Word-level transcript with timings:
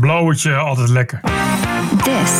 Blauwtje, 0.00 0.54
altijd 0.56 0.88
lekker. 0.88 1.20
This 2.04 2.30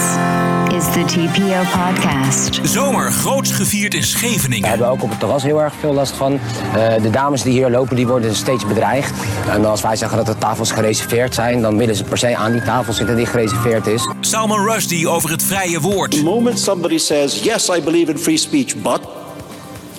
is 0.77 0.85
the 0.93 1.05
TPO 1.07 1.79
podcast. 1.79 2.61
Zomer 2.63 3.11
groots 3.13 3.53
gevierd 3.53 3.95
in 3.95 4.01
We 4.01 4.07
Scheveningen. 4.07 4.69
hebben 4.69 4.87
ook 4.89 5.03
op 5.03 5.11
het 5.11 5.19
terras 5.19 5.43
heel 5.43 5.63
erg 5.63 5.73
veel 5.81 5.93
last 5.95 6.13
van. 6.17 6.33
Eh, 6.75 7.03
de 7.03 7.11
dames 7.11 7.43
die 7.43 7.53
hier 7.53 7.71
lopen, 7.71 7.97
die 7.97 8.07
worden 8.07 8.35
steeds 8.35 8.67
bedreigd. 8.67 9.13
En 9.51 9.65
als 9.65 9.81
wij 9.81 9.97
zeggen 9.97 10.17
dat 10.17 10.27
de 10.27 10.39
tafels 10.39 10.73
gereserveerd 10.73 11.35
zijn, 11.35 11.63
dan 11.63 11.77
willen 11.77 11.97
ze 11.97 12.05
per 12.05 12.19
se 12.19 12.37
aan 12.37 12.53
die 12.53 12.63
tafel 12.63 12.93
zitten 12.93 13.17
die 13.17 13.27
gereserveerd 13.27 13.87
is. 13.87 14.09
Salman 14.21 14.65
Rushdie 14.65 15.09
over 15.09 15.31
het 15.31 15.43
vrije 15.43 15.81
woord. 15.81 16.11
The 16.11 16.23
moment 16.23 16.59
somebody 16.59 16.99
says, 16.99 17.43
yes, 17.43 17.69
I 17.69 17.81
believe 17.83 18.11
in 18.11 18.19
free 18.19 18.37
speech, 18.37 18.75
but 18.83 19.01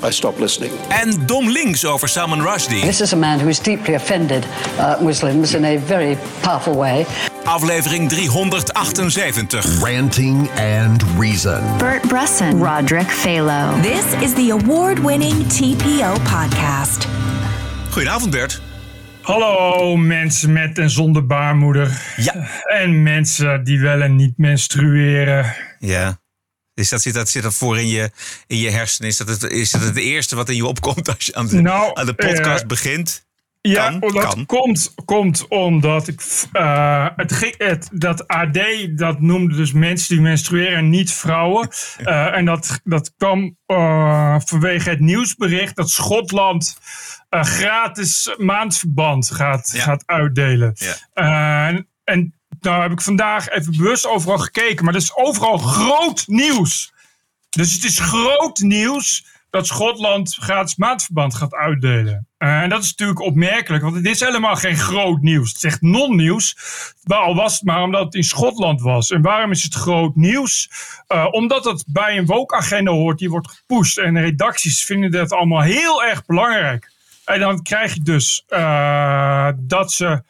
I 0.08 0.12
stop 0.12 0.40
listening. 0.40 0.72
En 0.88 1.26
Dom 1.26 1.50
Links 1.50 1.86
over 1.86 2.08
Salman 2.10 2.42
Rushdie. 2.42 2.82
This 2.82 3.02
is 3.02 3.14
a 3.14 3.18
man 3.18 3.40
who 3.40 3.48
is 3.48 3.60
deeply 3.60 3.94
offended 3.96 4.46
uh, 4.80 5.02
Muslims 5.02 5.54
in 5.54 5.66
a 5.66 5.78
very 5.88 6.18
powerful 6.40 6.76
way. 6.76 7.06
Aflevering 7.52 8.10
378. 8.10 9.82
Ranting 9.82 10.50
and 10.52 11.04
Reason. 11.18 11.78
Bert 11.78 12.08
Bresson. 12.08 12.64
Roderick 12.64 13.08
Phalo. 13.08 13.82
This 13.82 14.22
is 14.22 14.34
the 14.34 14.52
award 14.52 15.00
winning 15.00 15.48
TPO 15.48 16.14
podcast. 16.24 17.08
Goedenavond 17.90 18.32
Bert. 18.32 18.62
Hallo 19.22 19.96
mensen 19.98 20.54
met 20.54 20.78
en 20.78 20.90
zonder 20.90 21.26
baarmoeder. 21.26 22.02
Ja. 22.16 22.48
En 22.64 23.04
mensen 23.04 23.64
die 23.64 23.80
wel 23.80 24.02
en 24.02 24.16
niet 24.16 24.38
menstrueren. 24.38 25.56
Ja. 25.80 26.20
Is 26.74 26.90
dat, 26.90 27.02
zit, 27.02 27.14
dat, 27.14 27.30
zit 27.30 27.44
dat 27.44 27.54
voor 27.54 27.80
in 27.80 27.88
je, 27.88 28.12
in 28.48 28.58
je 28.58 28.70
hersenen? 28.70 29.10
Is 29.10 29.18
dat, 29.18 29.28
het, 29.28 29.44
is 29.44 29.72
dat 29.72 29.82
het 29.82 29.98
eerste 29.98 30.36
wat 30.36 30.50
in 30.50 30.56
je 30.56 30.66
opkomt 30.66 31.08
als 31.16 31.26
je 31.26 31.36
aan 31.36 31.48
de, 31.48 31.62
Nou, 31.62 31.92
aan 31.94 32.06
de 32.06 32.14
podcast 32.14 32.62
eh, 32.62 32.68
begint? 32.68 33.30
Ja, 33.62 33.90
Kan, 33.90 34.00
dat 34.00 34.34
kan. 34.34 34.46
Komt, 34.46 34.94
komt 35.06 35.48
omdat 35.48 36.08
ik, 36.08 36.22
eh, 36.52 37.08
het, 37.58 37.90
dat 37.92 38.28
AD 38.28 38.60
dat 38.96 39.20
noemde 39.20 39.56
dus 39.56 39.72
mensen 39.72 40.16
die 40.16 40.24
menstrueren 40.24 40.78
en 40.78 40.90
niet 40.90 41.12
vrouwen. 41.14 41.70
Eh, 41.98 42.36
en 42.38 42.46
dat, 42.46 42.80
dat 42.84 43.14
kwam 43.18 43.58
eh, 43.66 44.36
vanwege 44.46 44.90
het 44.90 45.00
nieuwsbericht 45.00 45.76
dat 45.76 45.90
Schotland 45.90 46.78
gratis 47.30 48.36
maandverband 48.38 49.32
gaat, 49.32 49.72
Ja. 49.74 49.82
gaat 49.84 50.04
uitdelen. 50.06 50.76
Ja. 50.76 50.96
En, 51.68 51.88
en 52.04 52.34
nou 52.60 52.82
heb 52.82 52.92
ik 52.92 53.02
vandaag 53.02 53.50
even 53.50 53.78
bewust 53.78 54.08
overal 54.08 54.38
gekeken, 54.38 54.84
maar 54.84 54.94
dat 54.94 55.02
is 55.02 55.16
overal 55.16 55.58
groot 55.58 56.24
nieuws. 56.28 56.94
Dus 57.50 57.74
het 57.74 57.84
is 57.84 58.00
groot 58.00 58.60
nieuws 58.60 59.26
dat 59.50 59.68
Schotland 59.68 60.36
gratis 60.36 60.76
maandverband 60.76 61.36
gaat 61.36 61.54
uitdelen. 61.54 62.28
Eh, 62.42 62.62
En 62.62 62.70
dat 62.70 62.84
is 62.84 62.90
natuurlijk 62.90 63.20
opmerkelijk, 63.20 63.84
want 63.84 63.96
het 63.96 64.06
is 64.06 64.20
helemaal 64.20 64.56
geen 64.56 64.76
groot 64.76 65.22
nieuws. 65.22 65.48
Het 65.48 65.58
is 65.58 65.64
echt 65.64 65.82
non-nieuws. 65.82 66.56
Al 67.04 67.36
was 67.36 67.54
het 67.54 67.64
maar 67.64 67.84
omdat 67.84 68.04
het 68.04 68.14
in 68.14 68.24
Schotland 68.24 68.82
was. 68.82 69.12
En 69.12 69.22
waarom 69.22 69.52
is 69.52 69.64
het 69.64 69.74
groot 69.74 70.16
nieuws? 70.16 70.70
Eh, 71.08 71.28
omdat 71.32 71.66
het 71.66 71.84
bij 71.88 72.18
een 72.18 72.26
woke-agenda 72.26 72.92
hoort, 72.92 73.20
die 73.20 73.30
wordt 73.30 73.52
gepusht. 73.52 73.98
En 73.98 74.22
redacties 74.22 74.86
vinden 74.86 75.12
dat 75.12 75.32
allemaal 75.32 75.62
heel 75.62 76.04
erg 76.04 76.26
belangrijk. 76.26 76.92
En 77.26 77.40
dan 77.40 77.62
krijg 77.62 77.94
je 77.94 78.02
dus 78.02 78.44
eh, 78.48 79.48
dat 79.58 79.92
ze 79.92 80.24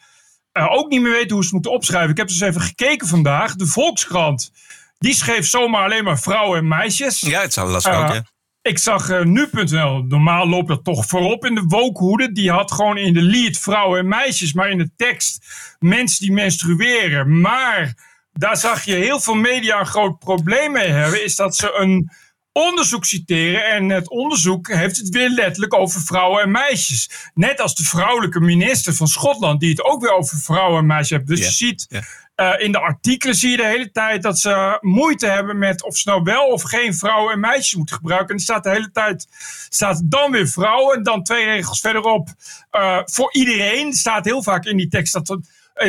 ook 0.52 0.90
niet 0.90 1.00
meer 1.00 1.12
weten 1.12 1.30
hoe 1.30 1.38
ze 1.38 1.44
het 1.44 1.52
moeten 1.52 1.72
opschrijven. 1.72 2.10
Ik 2.10 2.16
heb 2.16 2.28
dus 2.28 2.40
even 2.40 2.60
gekeken 2.60 3.06
vandaag. 3.06 3.54
De 3.54 3.66
Volkskrant, 3.66 4.52
die 4.98 5.14
schreef 5.14 5.46
zomaar 5.46 5.84
alleen 5.84 6.04
maar 6.04 6.20
vrouwen 6.20 6.58
en 6.58 6.68
meisjes. 6.68 7.20
Ja, 7.20 7.40
het 7.40 7.52
zal 7.52 7.68
lastig 7.68 7.94
ook. 7.94 8.22
Ik 8.62 8.78
zag 8.78 9.08
eh, 9.08 9.24
nu.nl, 9.24 10.02
normaal 10.02 10.48
loopt 10.48 10.68
dat 10.68 10.84
toch 10.84 11.06
voorop 11.06 11.44
in 11.44 11.54
de 11.54 11.64
wookhoede. 11.66 12.32
Die 12.32 12.50
had 12.50 12.72
gewoon 12.72 12.96
in 12.96 13.12
de 13.12 13.22
lead 13.22 13.56
vrouwen 13.56 13.98
en 13.98 14.08
meisjes, 14.08 14.52
maar 14.52 14.70
in 14.70 14.78
de 14.78 14.90
tekst 14.96 15.46
mensen 15.78 16.24
die 16.24 16.32
menstrueren. 16.32 17.40
Maar 17.40 17.94
daar 18.32 18.56
zag 18.56 18.84
je 18.84 18.94
heel 18.94 19.20
veel 19.20 19.34
media 19.34 19.80
een 19.80 19.86
groot 19.86 20.18
probleem 20.18 20.72
mee 20.72 20.88
hebben. 20.88 21.24
Is 21.24 21.36
dat 21.36 21.56
ze 21.56 21.72
een 21.76 22.10
onderzoek 22.52 23.04
citeren. 23.04 23.66
En 23.66 23.88
het 23.88 24.10
onderzoek 24.10 24.68
heeft 24.68 24.96
het 24.96 25.08
weer 25.08 25.28
letterlijk 25.28 25.74
over 25.74 26.00
vrouwen 26.00 26.42
en 26.42 26.50
meisjes. 26.50 27.30
Net 27.34 27.60
als 27.60 27.74
de 27.74 27.84
vrouwelijke 27.84 28.40
minister 28.40 28.94
van 28.94 29.08
Schotland, 29.08 29.60
die 29.60 29.70
het 29.70 29.84
ook 29.84 30.02
weer 30.02 30.12
over 30.14 30.38
vrouwen 30.38 30.78
en 30.78 30.86
meisjes 30.86 31.10
heeft. 31.10 31.26
Dus 31.26 31.38
je 31.38 31.52
ziet. 31.52 31.86
Eh, 32.34 32.52
in 32.58 32.72
de 32.72 32.78
artikelen 32.78 33.34
zie 33.34 33.50
je 33.50 33.56
de 33.56 33.66
hele 33.66 33.90
tijd 33.90 34.22
dat 34.22 34.38
ze 34.38 34.78
moeite 34.80 35.26
hebben 35.26 35.58
met 35.58 35.82
of 35.82 35.96
ze 35.96 36.08
nou 36.08 36.22
wel 36.22 36.46
of 36.46 36.62
geen 36.62 36.94
vrouwen 36.94 37.32
en 37.32 37.40
meisjes 37.40 37.74
moeten 37.74 37.96
gebruiken. 37.96 38.28
En 38.28 38.34
er 38.34 38.40
staat 38.40 38.62
de 38.62 38.70
hele 38.70 38.90
tijd 38.90 39.26
staat 39.68 40.02
dan 40.04 40.30
weer 40.30 40.48
vrouwen. 40.48 40.96
En 40.96 41.02
dan 41.02 41.22
twee 41.22 41.44
regels 41.44 41.80
verderop 41.80 42.28
eh, 42.70 42.98
voor 43.04 43.32
iedereen. 43.32 43.86
Er 43.86 43.94
staat 43.94 44.24
heel 44.24 44.42
vaak 44.42 44.64
in 44.64 44.76
die 44.76 44.88
tekst 44.88 45.12
dat 45.12 45.38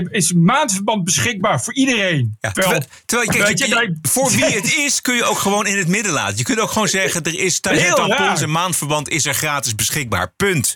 is 0.10 0.30
een 0.30 0.44
maandverband 0.44 1.04
beschikbaar 1.04 1.62
voor 1.64 1.74
iedereen. 1.74 2.38
Ja, 2.42 2.52
Terwijl- 2.52 2.84
terwijl, 3.06 3.30
kijk, 3.30 3.58
je- 3.58 3.64
je, 3.66 3.70
je- 3.70 3.76
dat- 4.02 4.12
voor 4.12 4.32
wie 4.32 4.46
het 4.62 4.76
is, 4.76 5.02
kun 5.02 5.16
je 5.16 5.24
ook 5.24 5.38
gewoon 5.38 5.68
in 5.68 5.78
het 5.78 5.88
midden 5.88 6.12
laten. 6.12 6.38
Je 6.38 6.44
kunt 6.44 6.60
ook 6.60 6.72
gewoon 6.72 6.88
zeggen: 6.88 7.24
er 7.24 7.40
is 7.40 7.60
tampons 7.60 8.42
en 8.42 8.52
maandverband 8.52 9.10
is 9.10 9.26
er 9.26 9.34
gratis 9.34 9.76
beschikbaar. 9.76 10.32
Punt. 10.38 10.76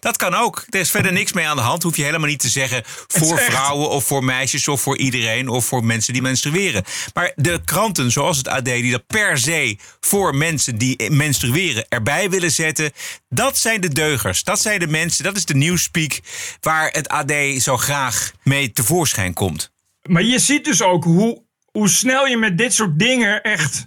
Dat 0.00 0.16
kan 0.16 0.34
ook. 0.34 0.64
Er 0.70 0.80
is 0.80 0.90
verder 0.90 1.12
niks 1.12 1.32
mee 1.32 1.46
aan 1.46 1.56
de 1.56 1.62
hand. 1.62 1.82
Hoef 1.82 1.96
je 1.96 2.02
helemaal 2.02 2.28
niet 2.28 2.40
te 2.40 2.48
zeggen 2.48 2.82
voor 3.06 3.38
is 3.38 3.44
vrouwen 3.44 3.88
of 3.88 4.04
voor 4.04 4.24
meisjes 4.24 4.68
of 4.68 4.80
voor 4.80 4.98
iedereen 4.98 5.48
of 5.48 5.64
voor 5.64 5.84
mensen 5.84 6.12
die 6.12 6.22
menstrueren. 6.22 6.84
Maar 7.14 7.32
de 7.36 7.60
kranten, 7.64 8.10
zoals 8.10 8.36
het 8.36 8.48
AD, 8.48 8.64
die 8.64 8.90
dat 8.90 9.06
per 9.06 9.38
se 9.38 9.76
voor 10.00 10.34
mensen 10.36 10.78
die 10.78 11.10
menstrueren 11.10 11.86
erbij 11.88 12.30
willen 12.30 12.52
zetten, 12.52 12.92
dat 13.28 13.58
zijn 13.58 13.80
de 13.80 13.88
deugers. 13.88 14.42
Dat 14.44 14.60
zijn 14.60 14.78
de 14.78 14.86
mensen, 14.86 15.24
dat 15.24 15.36
is 15.36 15.44
de 15.44 15.54
nieuwspeak 15.54 16.20
waar 16.60 16.90
het 16.90 17.08
AD 17.08 17.32
zo 17.58 17.76
graag 17.76 18.32
mee 18.48 18.72
tevoorschijn 18.72 19.32
komt. 19.34 19.70
Maar 20.02 20.22
je 20.22 20.38
ziet 20.38 20.64
dus 20.64 20.82
ook 20.82 21.04
hoe, 21.04 21.42
hoe 21.72 21.88
snel 21.88 22.26
je 22.26 22.36
met 22.36 22.58
dit 22.58 22.74
soort 22.74 22.98
dingen 22.98 23.42
echt 23.42 23.84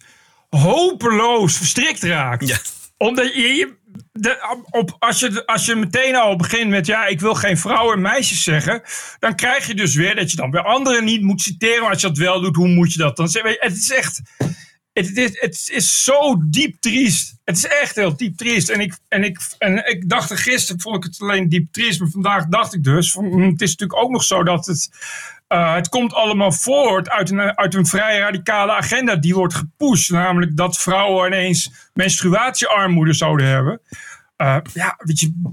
hopeloos 0.50 1.58
verstrikt 1.58 2.04
raakt. 2.04 2.48
Ja. 2.48 2.58
Omdat 2.98 3.34
je, 3.34 3.42
je- 3.42 3.80
de, 4.14 4.64
op, 4.70 4.96
als, 5.00 5.20
je, 5.20 5.46
als 5.46 5.66
je 5.66 5.76
meteen 5.76 6.16
al 6.16 6.36
begint 6.36 6.70
met 6.70 6.86
ja, 6.86 7.06
ik 7.06 7.20
wil 7.20 7.36
geen 7.36 7.58
vrouwen 7.58 7.96
en 7.96 8.02
meisjes 8.02 8.44
zeggen, 8.44 8.82
dan 9.20 9.36
krijg 9.36 9.68
je 9.68 9.76
dus 9.76 9.96
weer 9.96 10.16
dat 10.16 10.32
je 10.32 10.38
dan 10.38 10.52
weer 10.52 10.64
anderen 10.64 11.04
niet 11.04 11.22
moet 11.22 11.42
citeren. 11.42 11.82
Maar 11.82 11.90
als 11.92 12.02
je 12.02 12.08
dat 12.08 12.18
wel 12.18 12.42
doet, 12.42 12.56
hoe 12.56 12.68
moet 12.68 12.94
je 12.94 13.00
dat 13.00 13.18
dan 13.18 13.30
zeggen? 13.30 13.56
Het 13.60 13.76
is 13.78 13.92
echt. 13.92 14.22
Het 14.94 15.18
is, 15.18 15.40
het 15.40 15.70
is 15.72 16.04
zo 16.04 16.38
diep 16.46 16.76
triest. 16.80 17.36
Het 17.44 17.58
is 17.58 17.66
echt 17.68 17.96
heel 17.96 18.16
diep 18.16 18.38
triest. 18.38 18.70
En 18.70 18.80
ik, 18.80 18.98
en 19.08 19.24
ik, 19.24 19.40
en 19.58 19.88
ik 19.90 20.10
dacht 20.10 20.30
er 20.30 20.38
gisteren, 20.38 20.82
vond 20.82 20.96
ik 20.96 21.04
het 21.04 21.22
alleen 21.22 21.50
diep 21.50 21.72
triest. 21.72 22.00
Maar 22.00 22.10
vandaag 22.10 22.48
dacht 22.48 22.74
ik 22.74 22.84
dus, 22.84 23.12
van, 23.12 23.26
hm, 23.26 23.42
het 23.42 23.62
is 23.62 23.70
natuurlijk 23.70 24.00
ook 24.00 24.12
nog 24.12 24.24
zo 24.24 24.44
dat 24.44 24.66
het... 24.66 24.90
eh, 25.48 25.74
het 25.74 25.90
komt 25.90 26.14
allemaal 26.14 26.52
voort 26.52 27.10
uit 27.10 27.30
een, 27.30 27.58
uit 27.58 27.76
een 27.76 27.86
vrij 27.86 28.20
radicale 28.20 28.72
agenda 28.72 29.16
die 29.16 29.36
wordt 29.36 29.54
gepusht. 29.54 30.10
Namelijk 30.12 30.58
dat 30.58 30.78
vrouwen 30.78 31.28
ineens 31.28 31.90
menstruatiearmoede 31.94 33.14
zouden 33.14 33.46
hebben. 33.48 33.82
Eh, 34.42 34.58
ja, 34.74 34.96
weet 34.98 35.20
je, 35.20 35.52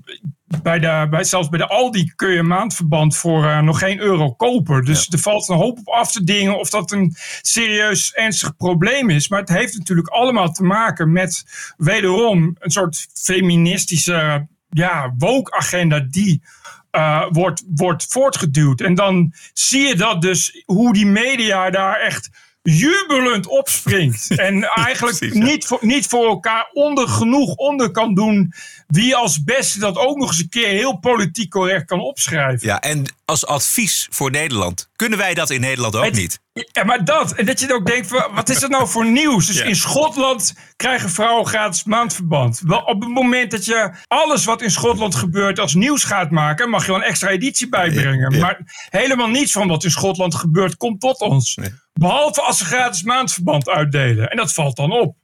bij 0.62 0.78
de, 0.78 1.06
bij, 1.10 1.24
zelfs 1.24 1.48
bij 1.48 1.58
de 1.58 1.66
Aldi 1.66 2.12
kun 2.16 2.30
je 2.30 2.38
een 2.38 2.46
maandverband 2.46 3.16
voor 3.16 3.44
eh, 3.44 3.60
nog 3.60 3.78
geen 3.78 4.00
euro 4.00 4.32
kopen. 4.32 4.84
Dus 4.84 5.08
er 5.08 5.18
valt 5.18 5.48
een 5.48 5.56
hoop 5.56 5.78
op 5.78 5.88
af 5.88 6.12
te 6.12 6.24
dingen 6.24 6.58
of 6.58 6.70
dat 6.70 6.90
een 6.92 7.14
serieus 7.42 8.12
ernstig 8.12 8.56
probleem 8.56 9.10
is. 9.10 9.28
Maar 9.28 9.40
het 9.40 9.48
heeft 9.48 9.78
natuurlijk 9.78 10.08
allemaal 10.08 10.52
te 10.52 10.62
maken 10.62 11.12
met 11.12 11.44
wederom 11.76 12.56
een 12.58 12.70
soort 12.70 13.06
feministische 13.12 14.46
ja, 14.68 15.14
woke-agenda 15.18 16.00
die 16.00 16.42
eh, 16.90 17.26
wordt, 17.30 17.64
wordt 17.74 18.06
voortgeduwd. 18.08 18.80
En 18.80 18.94
dan 18.94 19.32
zie 19.52 19.86
je 19.86 19.96
dat 19.96 20.22
dus 20.22 20.62
hoe 20.64 20.92
die 20.92 21.06
media 21.06 21.70
daar 21.70 22.00
echt 22.00 22.30
jubelend 22.76 23.46
opspringt. 23.46 24.26
En 24.36 24.62
eigenlijk 24.64 25.18
Precies, 25.18 25.38
ja. 25.38 25.44
niet, 25.44 25.66
voor, 25.66 25.78
niet 25.80 26.06
voor 26.06 26.26
elkaar 26.26 26.68
onder 26.72 27.08
genoeg 27.08 27.54
onder 27.54 27.90
kan 27.90 28.14
doen. 28.14 28.52
Wie 28.86 29.16
als 29.16 29.44
beste 29.44 29.78
dat 29.78 29.96
ook 29.96 30.16
nog 30.16 30.28
eens 30.28 30.38
een 30.38 30.48
keer 30.48 30.68
heel 30.68 30.98
politiek 30.98 31.50
correct 31.50 31.86
kan 31.86 32.00
opschrijven. 32.00 32.66
Ja, 32.68 32.80
en 32.80 33.14
als 33.24 33.46
advies 33.46 34.06
voor 34.10 34.30
Nederland. 34.30 34.88
Kunnen 34.96 35.18
wij 35.18 35.34
dat 35.34 35.50
in 35.50 35.60
Nederland 35.60 35.96
ook 35.96 36.04
Het- 36.04 36.14
niet? 36.14 36.40
Ja, 36.72 36.84
maar 36.84 37.04
dat. 37.04 37.32
En 37.32 37.46
dat 37.46 37.60
je 37.60 37.74
ook 37.74 37.86
denkt, 37.86 38.06
van, 38.06 38.34
wat 38.34 38.48
is 38.48 38.58
dat 38.58 38.70
nou 38.70 38.88
voor 38.88 39.06
nieuws? 39.06 39.46
Dus 39.46 39.58
Ja. 39.58 39.64
in 39.64 39.76
Schotland 39.76 40.54
krijgen 40.76 41.10
vrouwen 41.10 41.46
gratis 41.46 41.84
maandverband. 41.84 42.60
Wel, 42.64 42.78
op 42.78 43.00
het 43.00 43.10
moment 43.10 43.50
dat 43.50 43.64
je 43.64 43.90
alles 44.08 44.44
wat 44.44 44.62
in 44.62 44.70
Schotland 44.70 45.14
gebeurt 45.14 45.58
als 45.58 45.74
nieuws 45.74 46.04
gaat 46.04 46.30
maken... 46.30 46.70
mag 46.70 46.86
je 46.86 46.92
wel 46.92 47.00
een 47.00 47.06
extra 47.06 47.28
editie 47.28 47.68
bijbrengen. 47.68 48.34
Ja. 48.34 48.40
Maar 48.40 48.86
helemaal 48.90 49.28
niets 49.28 49.52
van 49.52 49.68
wat 49.68 49.84
in 49.84 49.90
Schotland 49.90 50.34
gebeurt 50.34 50.76
komt 50.76 51.00
tot 51.00 51.20
ons. 51.20 51.58
Behalve 51.92 52.42
als 52.42 52.58
ze 52.58 52.64
gratis 52.64 53.02
maandverband 53.02 53.68
uitdelen. 53.68 54.30
En 54.30 54.36
dat 54.36 54.52
valt 54.52 54.76
dan 54.76 54.92
op. 54.92 55.16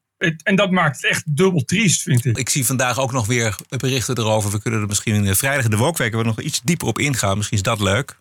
En 0.42 0.56
dat 0.56 0.70
maakt 0.70 0.96
het 0.96 1.10
echt 1.10 1.36
dubbel 1.36 1.64
triest, 1.64 2.02
vind 2.02 2.25
ik. 2.25 2.38
Ik 2.38 2.48
zie 2.48 2.66
vandaag 2.66 2.98
ook 2.98 3.12
nog 3.12 3.26
weer 3.26 3.56
berichten 3.69 4.19
erover. 4.19 4.50
We 4.50 4.60
kunnen 4.62 4.81
er 4.81 4.86
misschien 4.86 5.25
in 5.25 5.36
vrijdag 5.36 5.64
in 5.64 5.70
de 5.70 5.76
Wokweek 5.76 6.14
we 6.14 6.22
nog 6.22 6.40
iets 6.40 6.60
dieper 6.60 6.86
op 6.86 6.98
ingaan. 6.98 7.36
Misschien 7.36 7.56
is 7.56 7.62
dat 7.62 7.81
leuk. 7.81 8.16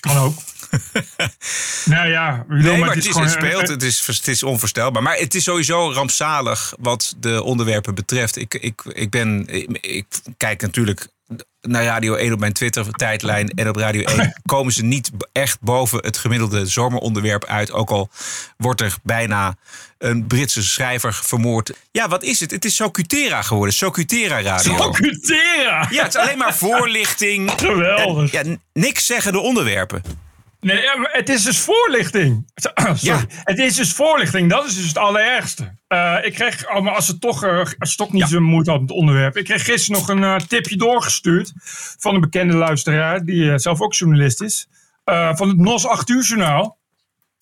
Kan 0.00 0.16
ook. 0.16 0.34
Nou 1.84 2.08
ja, 2.08 2.44
bedoel, 2.48 2.62
Nee, 2.62 2.78
maar 2.78 2.94
het 2.94 3.04
is, 3.04 3.06
gewoon, 3.06 3.22
het 3.22 3.32
speelt, 3.32 3.62
eh, 3.62 3.68
het 3.68 3.82
is, 3.82 4.06
het 4.06 4.28
is 4.28 4.42
onvoorstelbaar. 4.42 5.02
Maar 5.02 5.16
het 5.16 5.34
is 5.34 5.44
sowieso 5.44 5.92
rampzalig 5.92 6.74
wat 6.78 7.14
de 7.18 7.42
onderwerpen 7.42 7.94
betreft. 7.94 8.36
Ik, 8.36 8.54
ik, 8.54 8.82
ik, 8.84 9.10
ben, 9.10 9.46
ik, 9.46 9.78
ik 9.80 10.06
kijk 10.36 10.62
natuurlijk 10.62 11.08
naar 11.60 11.84
Radio 11.84 12.14
1 12.14 12.32
op 12.32 12.38
mijn 12.38 12.52
Twitter-tijdlijn. 12.52 13.48
En 13.48 13.68
op 13.68 13.76
Radio 13.76 14.02
1 14.02 14.34
komen 14.46 14.72
ze 14.72 14.84
niet 14.84 15.10
echt 15.32 15.60
boven 15.60 15.98
het 15.98 16.16
gemiddelde 16.16 16.66
zomeronderwerp 16.66 17.44
uit. 17.44 17.72
Ook 17.72 17.90
al 17.90 18.08
wordt 18.56 18.80
er 18.80 18.96
bijna 19.02 19.56
een 19.98 20.26
Britse 20.26 20.62
schrijver 20.62 21.14
vermoord. 21.14 21.72
Ja, 21.90 22.08
wat 22.08 22.22
is 22.22 22.40
het? 22.40 22.50
Het 22.50 22.64
is 22.64 22.76
Socutera 22.76 23.42
geworden. 23.42 23.74
Socutera 23.74 24.42
Radio. 24.42 24.76
Socutera! 24.76 25.86
Ja, 25.90 26.02
het 26.02 26.14
is 26.14 26.20
alleen 26.20 26.38
maar 26.38 26.54
voorlichting. 26.54 27.50
Geweldig. 27.56 28.32
Ja, 28.32 28.42
niks 28.72 29.06
zeggende 29.06 29.38
onderwerpen. 29.38 30.02
Nee, 30.64 30.80
het 31.02 31.28
is 31.28 31.42
dus 31.42 31.60
voorlichting. 31.60 32.50
Sorry. 32.54 32.98
Ja. 33.00 33.20
Het 33.28 33.58
is 33.58 33.76
dus 33.76 33.92
voorlichting. 33.92 34.50
Dat 34.50 34.66
is 34.66 34.76
dus 34.76 34.86
het 34.86 34.98
allerergste. 34.98 35.74
Eh, 35.86 36.16
ik 36.22 36.34
kreeg, 36.34 36.74
oh, 36.74 36.82
maar 36.82 36.94
als 36.94 37.08
het 37.08 37.20
toch, 37.20 37.44
eh, 37.44 37.66
als 37.78 37.96
toch 37.96 38.12
niet 38.12 38.28
zo 38.28 38.40
moeite 38.40 38.70
had 38.70 38.80
met 38.80 38.88
het 38.88 38.98
onderwerp. 38.98 39.36
Ik 39.36 39.44
kreeg 39.44 39.64
gisteren 39.64 40.00
nog 40.00 40.08
een 40.08 40.24
eh, 40.24 40.36
tipje 40.36 40.76
doorgestuurd 40.76 41.52
van 41.98 42.14
een 42.14 42.20
bekende 42.20 42.54
luisteraar, 42.54 43.24
die 43.24 43.58
zelf 43.58 43.80
ook 43.80 43.94
journalist 43.94 44.42
is. 44.42 44.68
van 45.34 45.48
het 45.48 45.56
NOS 45.56 45.86
8 45.86 46.08
uur 46.08 46.22
journaal. 46.22 46.78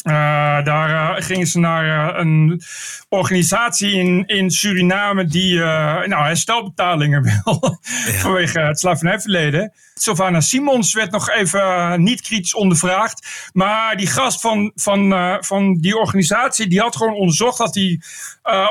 Eh, 0.03 0.65
daar 0.65 1.17
eh, 1.17 1.25
gingen 1.25 1.47
ze 1.47 1.59
naar 1.59 2.15
eh, 2.15 2.21
een 2.21 2.63
organisatie 3.09 3.93
in, 3.93 4.27
in 4.27 4.51
Suriname 4.51 5.27
die 5.27 5.59
nou, 5.59 6.25
herstelbetalingen 6.25 7.23
wil 7.45 7.79
vanwege 8.19 8.61
het 8.61 8.79
slavernijverleden. 8.79 9.73
Sylvana 9.95 10.41
Simons 10.41 10.95
werd 10.95 11.11
nog 11.11 11.31
even 11.31 12.03
niet 12.03 12.21
kritisch 12.21 12.55
ondervraagd. 12.55 13.51
Maar 13.53 13.97
die 13.97 14.07
gast 14.07 14.41
van, 14.41 14.73
van, 14.75 15.15
van 15.41 15.75
die 15.81 15.97
organisatie 15.97 16.69
die 16.69 16.81
had 16.81 16.97
gewoon 16.97 17.15
onderzocht 17.15 17.59
dat 17.59 17.75
hij 17.75 18.01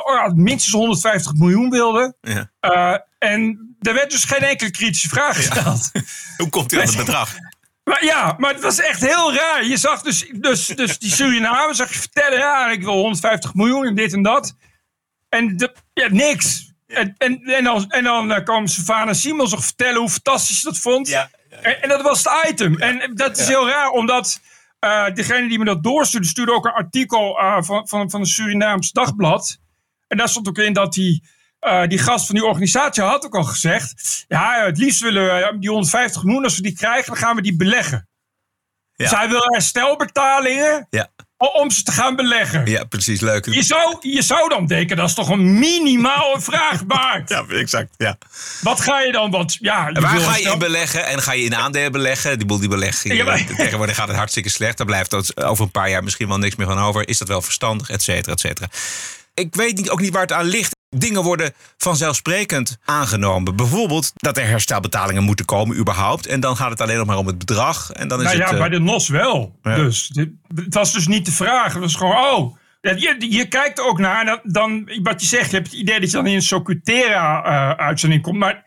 oh 0.03 0.27
minstens 0.33 0.73
150 0.73 1.33
miljoen 1.33 1.69
wilde. 1.69 2.15
Ja. 2.21 3.05
En 3.19 3.75
er 3.81 3.93
werd 3.93 4.11
dus 4.11 4.23
geen 4.23 4.41
enkele 4.41 4.71
kritische 4.71 5.09
vraag 5.09 5.35
gesteld. 5.35 5.91
Hoe 6.37 6.49
komt 6.49 6.71
hij 6.71 6.79
aan 6.79 6.87
het 6.87 6.97
bedrag? 6.97 7.35
Maar 7.83 8.05
ja, 8.05 8.35
maar 8.37 8.53
het 8.53 8.61
was 8.61 8.79
echt 8.79 9.01
heel 9.01 9.33
raar. 9.33 9.65
Je 9.65 9.77
zag 9.77 10.01
dus, 10.01 10.31
dus, 10.33 10.65
dus 10.67 10.99
die 10.99 11.11
Suriname 11.11 11.73
zag 11.73 11.93
je 11.93 11.99
vertellen, 11.99 12.37
ja, 12.37 12.69
ik 12.69 12.83
wil 12.83 12.93
150 12.93 13.53
miljoen 13.53 13.85
en 13.85 13.95
dit 13.95 14.13
en 14.13 14.21
dat. 14.21 14.55
En 15.29 15.57
de, 15.57 15.75
ja, 15.93 16.07
niks. 16.09 16.73
En, 16.87 17.15
en, 17.17 17.41
en 17.43 17.63
dan, 17.63 17.89
en 17.89 18.03
dan 18.03 18.31
eh, 18.31 18.43
kwam 18.43 18.67
Savannah 18.67 19.15
Simons 19.15 19.51
nog 19.51 19.63
vertellen 19.63 19.99
hoe 19.99 20.09
fantastisch 20.09 20.59
ze 20.59 20.67
dat 20.67 20.77
vond. 20.77 21.07
Ja. 21.07 21.29
En, 21.49 21.81
en 21.81 21.89
dat 21.89 22.01
was 22.01 22.23
het 22.23 22.49
item. 22.49 22.77
En 22.77 23.15
dat 23.15 23.37
is 23.37 23.47
heel 23.47 23.69
raar, 23.69 23.89
omdat 23.89 24.39
eh, 24.79 25.13
degene 25.13 25.47
die 25.47 25.59
me 25.59 25.65
dat 25.65 25.83
doorstuurde, 25.83 26.27
stuurde 26.27 26.53
ook 26.53 26.65
een 26.65 26.71
artikel 26.71 27.39
eh, 27.39 27.61
van, 27.61 27.87
van, 27.87 28.09
van 28.09 28.19
een 28.19 28.25
Surinaams 28.25 28.91
dagblad. 28.91 29.59
En 30.07 30.17
daar 30.17 30.29
stond 30.29 30.47
ook 30.47 30.57
in 30.57 30.73
dat 30.73 30.93
die, 30.93 31.23
eh, 31.61 31.87
die 31.87 31.97
gast 31.99 32.25
van 32.25 32.35
die 32.35 32.45
organisatie 32.45 33.03
had 33.03 33.25
ook 33.25 33.35
al 33.35 33.43
gezegd: 33.43 34.25
Ja, 34.27 34.65
het 34.65 34.77
liefst 34.77 35.01
willen 35.01 35.23
we 35.25 35.31
eh, 35.31 35.53
die 35.59 35.69
150 35.69 36.23
miljoen, 36.23 36.43
als 36.43 36.55
we 36.55 36.61
die 36.61 36.73
krijgen, 36.75 37.05
dan 37.05 37.17
gaan 37.21 37.35
we 37.35 37.41
die 37.41 37.55
beleggen. 37.55 38.09
Ja. 38.95 39.09
Dus 39.09 39.17
hij 39.17 39.29
wil 39.29 39.41
herstelbetalingen 39.43 40.87
Ja. 40.89 41.07
om 41.37 41.71
ze 41.71 41.83
te 41.83 41.91
gaan 41.91 42.15
beleggen. 42.15 42.65
ja, 42.65 42.83
precies. 42.83 43.19
Leuk. 43.21 43.45
Je, 43.45 43.63
zou, 43.63 43.97
je 43.99 44.21
zou 44.21 44.49
dan 44.49 44.65
denken, 44.67 44.97
dat 44.97 45.07
is 45.09 45.13
toch 45.15 45.29
een 45.29 45.59
minimale 45.59 46.41
vraag 46.41 46.81
waard. 46.87 47.29
Ja, 47.29 47.45
exact. 47.49 47.93
Ja. 47.97 48.17
Wat 48.61 48.81
ga 48.81 49.01
je 49.01 49.11
dan? 49.11 49.31
Want, 49.31 49.57
ja, 49.59 49.87
En 49.87 50.01
waar 50.01 50.17
ga 50.19 50.37
je 50.37 50.49
in 50.51 50.59
beleggen? 50.59 51.05
En 51.05 51.21
ga 51.21 51.31
je 51.31 51.43
in 51.43 51.55
aandelen 51.55 51.91
beleggen? 51.91 52.37
Die 52.37 52.47
boel 52.47 52.59
die 52.59 52.69
beleggingen. 52.69 53.17
Ja, 53.17 53.23
maar- 53.23 53.45
Tegenwoordig 53.57 53.95
gaat 53.95 54.07
het 54.07 54.17
hartstikke 54.17 54.49
slecht. 54.49 54.77
Daar 54.77 54.85
blijft 54.85 55.11
het 55.11 55.43
over 55.43 55.63
een 55.63 55.71
paar 55.71 55.89
jaar 55.89 56.03
misschien 56.03 56.27
wel 56.27 56.37
niks 56.37 56.55
meer 56.55 56.67
van 56.67 56.79
over. 56.79 57.07
Is 57.07 57.17
dat 57.17 57.27
wel 57.27 57.41
verstandig? 57.41 57.89
Et 57.89 58.01
cetera, 58.03 58.31
et 58.33 58.39
cetera. 58.39 58.67
Ik 59.33 59.55
weet 59.55 59.77
niet, 59.77 59.89
ook 59.89 60.01
niet 60.01 60.13
waar 60.13 60.21
het 60.21 60.31
aan 60.31 60.45
ligt. 60.45 60.75
Dingen 60.97 61.23
worden 61.23 61.53
vanzelfsprekend 61.77 62.77
aangenomen. 62.85 63.55
Bijvoorbeeld 63.55 64.11
dat 64.15 64.37
er 64.37 64.47
herstelbetalingen 64.47 65.23
moeten 65.23 65.45
komen 65.45 65.77
überhaupt. 65.77 66.25
En 66.27 66.39
dan 66.39 66.55
gaat 66.55 66.69
het 66.69 66.81
alleen 66.81 66.97
nog 66.97 67.05
maar 67.07 67.17
om 67.17 67.27
het 67.27 67.37
bedrag. 67.37 67.91
En 67.91 68.07
dan 68.07 68.17
is 68.19 68.23
Nou 68.25 68.37
het, 68.37 68.47
ja, 68.47 68.53
eh, 68.53 68.59
bij 68.59 68.69
de 68.69 68.79
NOS 68.79 69.07
wel. 69.07 69.59
Ja. 69.63 69.75
Dus 69.75 70.07
dit- 70.07 70.29
het 70.55 70.73
was 70.73 70.93
dus 70.93 71.07
niet 71.07 71.25
de 71.25 71.31
vraag. 71.31 71.73
Het 71.73 71.81
was 71.81 71.95
gewoon, 71.95 72.15
oh. 72.17 72.55
Je, 72.81 73.15
je 73.29 73.47
kijkt 73.47 73.79
er 73.79 73.85
ook 73.85 73.99
naar. 73.99 74.25
Dan, 74.25 74.39
dan, 74.43 74.89
wat 75.03 75.21
je 75.21 75.27
zegt, 75.27 75.49
je 75.49 75.55
hebt 75.55 75.71
het 75.71 75.79
idee 75.79 75.99
dat 75.99 76.09
je 76.11 76.15
dan 76.17 76.27
in 76.27 76.35
een 76.35 76.41
Socutera-uitzending 76.41 78.21
komt. 78.21 78.37
Maar 78.37 78.63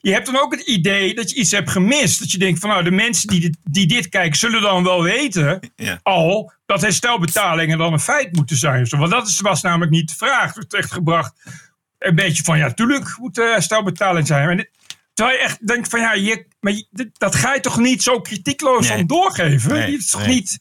je 0.00 0.12
hebt 0.12 0.26
dan 0.26 0.40
ook 0.40 0.52
het 0.52 0.60
idee 0.66 1.14
dat 1.14 1.30
je 1.30 1.36
iets 1.36 1.50
hebt 1.50 1.70
gemist. 1.70 2.18
Dat 2.18 2.30
je 2.30 2.38
denkt 2.38 2.60
van, 2.60 2.68
nou, 2.70 2.82
de 2.84 2.90
mensen 2.90 3.28
die 3.28 3.40
dit, 3.40 3.56
die 3.64 3.86
dit 3.86 4.08
kijken, 4.08 4.38
zullen 4.38 4.60
dan 4.62 4.84
wel 4.84 5.02
weten 5.02 5.72
Ja. 5.76 6.00
al 6.02 6.52
dat 6.66 6.80
herstelbetalingen 6.80 7.78
dan 7.78 7.92
een 7.92 8.00
feit 8.00 8.36
moeten 8.36 8.56
zijn. 8.56 8.86
Want 8.88 9.10
dat 9.10 9.28
is, 9.28 9.40
was 9.40 9.62
namelijk 9.62 9.90
niet 9.90 10.08
de 10.08 10.16
vraag. 10.16 10.46
Het 10.46 10.54
werd 10.56 10.74
echt 10.74 10.92
gebracht 10.92 11.32
een 11.98 12.14
beetje 12.14 12.42
van, 12.42 12.58
ja, 12.58 12.72
tuurlijk 12.74 13.16
moet 13.18 13.38
er 13.38 13.52
herstelbetaling 13.52 14.26
zijn. 14.26 14.46
Maar 14.46 14.56
dit- 14.56 14.70
terwijl 15.14 15.38
je 15.38 15.44
echt 15.44 15.66
denkt 15.66 15.88
van, 15.88 16.00
ja, 16.00 16.12
je, 16.14 16.46
maar 16.60 16.72
je- 16.72 17.10
dat 17.12 17.34
ga 17.34 17.54
je 17.54 17.60
toch 17.60 17.78
niet 17.78 18.02
zo 18.02 18.20
kritiekloos 18.20 18.88
Nee. 18.88 18.98
aan 18.98 19.06
doorgeven? 19.06 19.72
Nee, 19.72 19.90
je, 19.90 19.96
is 19.96 20.10
toch 20.10 20.26
nee. 20.26 20.34
niet, 20.34 20.58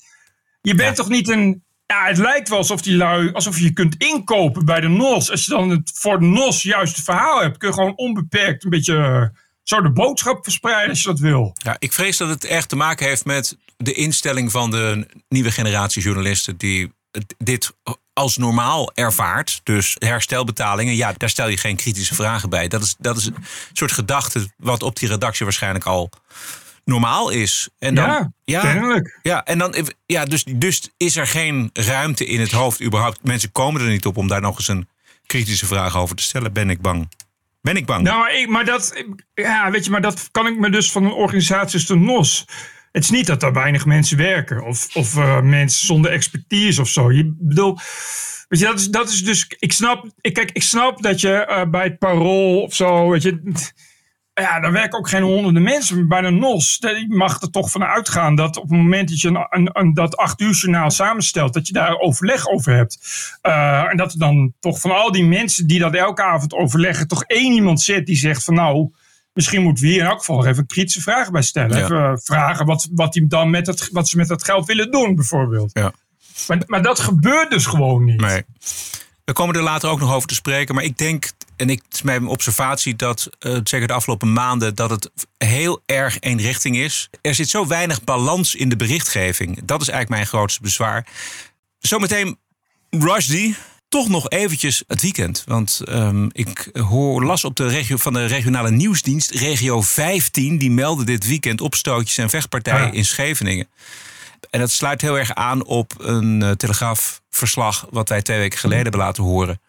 je 0.62 0.76
bent 0.76 0.96
toch 0.96 1.10
niet 1.10 1.30
een... 1.30 1.66
Ja, 1.86 2.06
het 2.06 2.18
lijkt 2.18 2.50
wel 2.50 2.58
alsof, 2.58 2.82
die 2.82 2.96
lui, 2.96 3.32
alsof 3.34 3.60
je 3.60 3.74
kunt 3.74 3.96
inkopen 3.98 4.66
bij 4.66 4.80
de 4.80 4.88
NOS. 4.88 5.32
Als 5.32 5.46
je 5.46 5.52
dan 5.52 5.70
het, 5.70 5.92
voor 5.96 6.20
de 6.20 6.26
NOS 6.26 6.62
juiste 6.64 7.04
verhaal 7.04 7.42
hebt, 7.42 7.58
kun 7.58 7.68
je 7.68 7.74
gewoon 7.74 7.96
onbeperkt 7.98 8.64
een 8.64 8.70
beetje 8.70 8.98
eh, 8.98 9.40
zo 9.64 9.82
de 9.82 9.92
boodschap 9.92 10.44
verspreiden 10.44 10.90
als 10.90 11.02
je 11.02 11.08
dat 11.10 11.20
wil. 11.20 11.52
Ja, 11.64 11.76
ik 11.80 11.94
vrees 11.94 12.18
dat 12.18 12.30
het 12.30 12.44
echt 12.44 12.70
te 12.70 12.76
maken 12.76 13.08
heeft 13.08 13.26
met 13.26 13.58
de 13.78 13.94
instelling 13.94 14.52
van 14.52 14.72
de 14.72 15.08
nieuwe 15.30 15.52
generatie 15.52 16.02
journalisten 16.02 16.58
die 16.58 16.92
dit 17.38 17.72
als 18.18 18.38
normaal 18.38 18.92
ervaart. 18.94 19.62
Dus 19.64 19.96
herstelbetalingen, 20.00 20.96
ja, 20.96 21.14
daar 21.18 21.30
stel 21.30 21.48
je 21.48 21.58
geen 21.58 21.76
kritische 21.76 22.16
vragen 22.16 22.50
bij. 22.50 22.68
Dat 22.68 22.82
is, 22.82 22.96
dat 23.00 23.18
is 23.18 23.26
een 23.26 23.36
soort 23.74 23.92
gedachte 23.92 24.50
wat 24.58 24.84
op 24.84 24.96
die 24.96 25.10
redactie 25.10 25.46
waarschijnlijk 25.46 25.86
al 25.86 26.10
normaal 26.86 27.30
is. 27.30 27.70
En 27.80 27.96
dan, 27.96 28.34
Ja, 28.44 28.62
kennelijk. 28.62 29.20
Ja, 29.22 29.46
en 29.46 29.58
dan, 29.58 29.76
ja 30.06 30.26
dus, 30.26 30.44
dus 30.44 30.90
is 30.98 31.16
er 31.16 31.28
geen 31.28 31.70
ruimte 31.74 32.26
in 32.26 32.40
het 32.40 32.52
hoofd 32.52 32.84
überhaupt. 32.84 33.24
Mensen 33.24 33.52
komen 33.52 33.82
er 33.82 33.88
niet 33.88 34.06
op 34.06 34.18
om 34.18 34.28
daar 34.28 34.42
nog 34.42 34.58
eens 34.58 34.68
een 34.68 34.88
kritische 35.26 35.66
vraag 35.66 35.98
over 35.98 36.16
te 36.16 36.24
stellen, 36.24 36.54
ben 36.54 36.70
ik 36.70 36.82
bang. 36.82 37.10
Ben 37.62 37.76
ik 37.76 37.86
bang. 37.86 38.04
Nou, 38.04 38.20
maar, 38.20 38.34
ik, 38.34 38.48
maar 38.48 38.66
dat, 38.66 39.04
ja, 39.34 39.72
weet 39.72 39.86
je, 39.86 39.92
maar 39.92 40.02
dat 40.02 40.28
kan 40.32 40.48
ik 40.48 40.58
me 40.58 40.70
dus 40.70 40.92
van 40.92 41.06
een 41.06 41.12
organisatie 41.12 41.74
als 41.74 41.86
de 41.86 41.96
NOS. 41.96 42.46
Het 42.98 43.06
is 43.06 43.12
niet 43.12 43.28
dat 43.28 43.44
er 43.44 43.54
weinig 43.54 43.86
mensen 43.86 44.18
werken 44.18 44.64
of, 44.66 44.96
of 44.96 45.18
eh, 45.18 45.42
mensen 45.42 45.86
zonder 45.88 46.12
expertise 46.12 46.82
of 46.82 46.88
zo. 46.88 47.12
Je 47.12 47.36
bedoel, 47.40 47.78
weet 48.48 48.60
je, 48.60 48.66
dat 48.66 48.80
is, 48.80 48.90
dat 48.90 49.10
is 49.10 49.24
dus. 49.24 49.46
Ik 49.60 49.72
snap, 49.74 50.06
ik, 50.22 50.34
kijk, 50.34 50.52
ik 50.52 50.64
snap 50.64 51.02
dat 51.02 51.22
je 51.22 51.34
eh, 51.46 51.70
bij 51.70 51.84
het 51.84 51.98
parool 51.98 52.62
of 52.62 52.74
zo, 52.76 53.10
weet 53.10 53.22
je. 53.22 53.42
Ja, 54.34 54.60
daar 54.60 54.72
werken 54.72 55.00
ook 55.00 55.10
geen 55.10 55.22
honderden 55.22 55.62
mensen. 55.64 55.98
Maar 55.98 56.22
bij 56.22 56.30
de 56.30 56.36
NOS, 56.38 56.78
je 56.80 57.06
mag 57.10 57.42
er 57.42 57.50
toch 57.52 57.72
van 57.72 57.84
uitgaan 57.84 58.36
dat 58.36 58.58
op 58.58 58.64
het 58.70 58.78
moment 58.78 59.10
dat 59.10 59.22
je 59.22 59.28
een, 59.28 59.48
een, 59.50 59.70
een- 59.74 59.94
dat 59.94 60.18
acht 60.18 60.42
uur 60.42 60.54
journaal 60.54 60.92
samenstelt, 60.92 61.54
dat 61.54 61.68
je 61.68 61.74
daar 61.74 61.98
overleg 61.98 62.48
over 62.48 62.74
hebt. 62.76 62.98
Eh, 63.42 63.84
en 63.92 63.98
dat 63.98 64.12
er 64.14 64.20
dan 64.20 64.54
toch 64.60 64.80
van 64.80 64.92
al 64.92 65.12
die 65.12 65.26
mensen 65.26 65.68
die 65.68 65.80
dat 65.80 65.94
elke 65.96 66.24
avond 66.24 66.54
overleggen, 66.54 67.08
toch 67.08 67.24
één 67.24 67.54
iemand 67.54 67.82
zit 67.82 68.06
die 68.06 68.16
zegt 68.18 68.44
van 68.44 68.54
nou, 68.54 68.90
misschien 69.38 69.62
moeten 69.62 69.84
we 69.84 69.90
hier 69.90 70.00
in 70.00 70.06
elk 70.06 70.20
geval 70.20 70.46
even 70.46 70.66
kritische 70.66 71.02
vraag 71.02 71.32
bij 71.32 71.42
stellen. 71.42 71.78
Ja. 71.78 71.84
Even 71.84 72.04
eh, 72.04 72.14
vragen 72.24 72.66
wat, 72.66 72.88
wat, 72.92 73.14
die 73.14 73.28
dan 73.28 73.50
met 73.50 73.68
het, 73.68 73.90
wat 73.92 74.08
ze 74.08 74.18
met 74.18 74.28
dat 74.28 74.44
geld 74.44 74.66
willen 74.66 74.92
doen, 74.92 75.16
bijvoorbeeld. 75.16 75.70
Ja. 75.74 75.94
Maar, 76.48 76.62
maar 76.66 76.82
dat 76.82 77.00
gebeurt 77.00 77.50
dus 77.50 77.66
gewoon 77.66 78.04
niet. 78.04 78.22
Nee. 78.22 78.44
We 79.26 79.34
komen 79.34 79.56
er 79.56 79.62
later 79.62 79.90
ook 79.90 80.00
nog 80.00 80.14
over 80.14 80.28
te 80.28 80.34
spreken. 80.34 80.76
Maar 80.76 80.84
ik 80.84 80.98
denk, 80.98 81.32
en 81.56 81.70
ik, 81.70 81.82
het 81.86 81.94
is 81.94 82.02
mijn 82.02 82.28
observatie, 82.28 82.96
dat 82.96 83.30
eh, 83.40 83.58
zeker 83.64 83.88
de 83.88 83.94
afgelopen 83.94 84.34
maanden, 84.34 84.76
dat 84.76 84.90
het 84.90 85.12
heel 85.38 85.82
erg 85.86 86.20
één 86.20 86.38
richting 86.38 86.78
is. 86.78 87.10
Er 87.22 87.36
zit 87.36 87.50
zo 87.50 87.68
weinig 87.68 88.04
balans 88.04 88.56
in 88.56 88.70
de 88.70 88.76
berichtgeving. 88.76 89.60
Dat 89.64 89.82
is 89.82 89.88
eigenlijk 89.88 90.10
mijn 90.10 90.28
grootste 90.28 90.62
bezwaar. 90.62 91.08
Zometeen 91.80 92.38
Rushdie. 92.90 93.56
Toch 93.90 94.10
nog 94.10 94.30
eventjes 94.30 94.84
het 94.88 95.02
weekend. 95.02 95.44
Want 95.46 95.82
ehm, 95.86 96.28
ik 96.32 96.70
hoor, 96.74 97.24
las 97.24 97.44
op 97.44 97.56
de 97.56 97.68
regio, 97.68 97.98
van 97.98 98.14
de 98.14 98.26
regionale 98.26 98.72
nieuwsdienst, 98.72 99.32
regio 99.32 99.82
15, 99.82 100.58
die 100.58 100.72
meldde 100.72 101.04
dit 101.04 101.28
weekend 101.28 101.62
opstootjes 101.62 102.18
en 102.18 102.30
vechtpartijen 102.30 102.86
Ja. 102.86 102.92
in 102.92 103.06
Scheveningen. 103.06 103.68
En 104.50 104.60
dat 104.60 104.72
sluit 104.72 105.02
heel 105.02 105.18
erg 105.18 105.34
aan 105.34 105.66
op 105.66 105.94
een 105.98 106.42
eh, 106.42 106.52
telegraafverslag 106.52 107.88
wat 107.90 108.10
wij 108.10 108.22
twee 108.22 108.38
weken 108.40 108.60
geleden 108.60 108.84
hebben 108.84 109.02
laten 109.02 109.24
horen. 109.24 109.60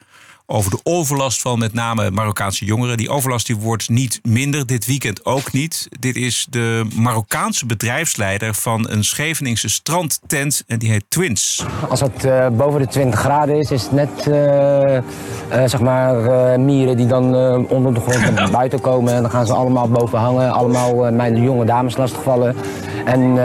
Over 0.50 0.70
de 0.70 0.80
overlast 0.82 1.40
van 1.40 1.58
met 1.58 1.72
name 1.72 2.10
Marokkaanse 2.10 2.64
jongeren. 2.64 2.96
Die 2.96 3.10
overlast 3.10 3.46
die 3.46 3.56
wordt 3.56 3.88
niet 3.88 4.20
minder, 4.22 4.66
dit 4.66 4.86
weekend 4.86 5.24
ook 5.24 5.52
niet. 5.52 5.88
Dit 6.00 6.16
is 6.16 6.46
de 6.50 6.86
Marokkaanse 6.94 7.66
bedrijfsleider 7.66 8.54
van 8.54 8.90
een 8.90 9.04
Scheveningse 9.04 9.68
strandtent. 9.68 10.64
En 10.66 10.78
die 10.78 10.90
heet 10.90 11.04
Twins. 11.08 11.64
Als 11.88 12.00
het 12.00 12.24
eh, 12.24 12.48
boven 12.48 12.80
de 12.80 12.86
20 12.86 13.20
graden 13.20 13.58
is, 13.58 13.70
is 13.70 13.82
het 13.82 13.92
net 13.92 14.26
eh, 14.26 14.96
eh, 14.96 15.02
zeg 15.48 15.80
maar 15.80 16.60
mieren 16.60 16.96
die 16.96 17.06
dan 17.06 17.34
onder 17.68 17.94
de 17.94 18.00
grond 18.00 18.34
naar 18.34 18.50
buiten 18.50 18.80
komen. 18.80 19.14
En 19.14 19.22
dan 19.22 19.30
gaan 19.30 19.46
ze 19.46 19.52
allemaal 19.52 19.88
boven 19.88 20.18
hangen, 20.18 20.52
allemaal 20.52 21.12
mijn 21.12 21.42
jonge 21.42 21.64
dames 21.64 21.96
lastigvallen. 21.96 22.56
En, 23.04 23.38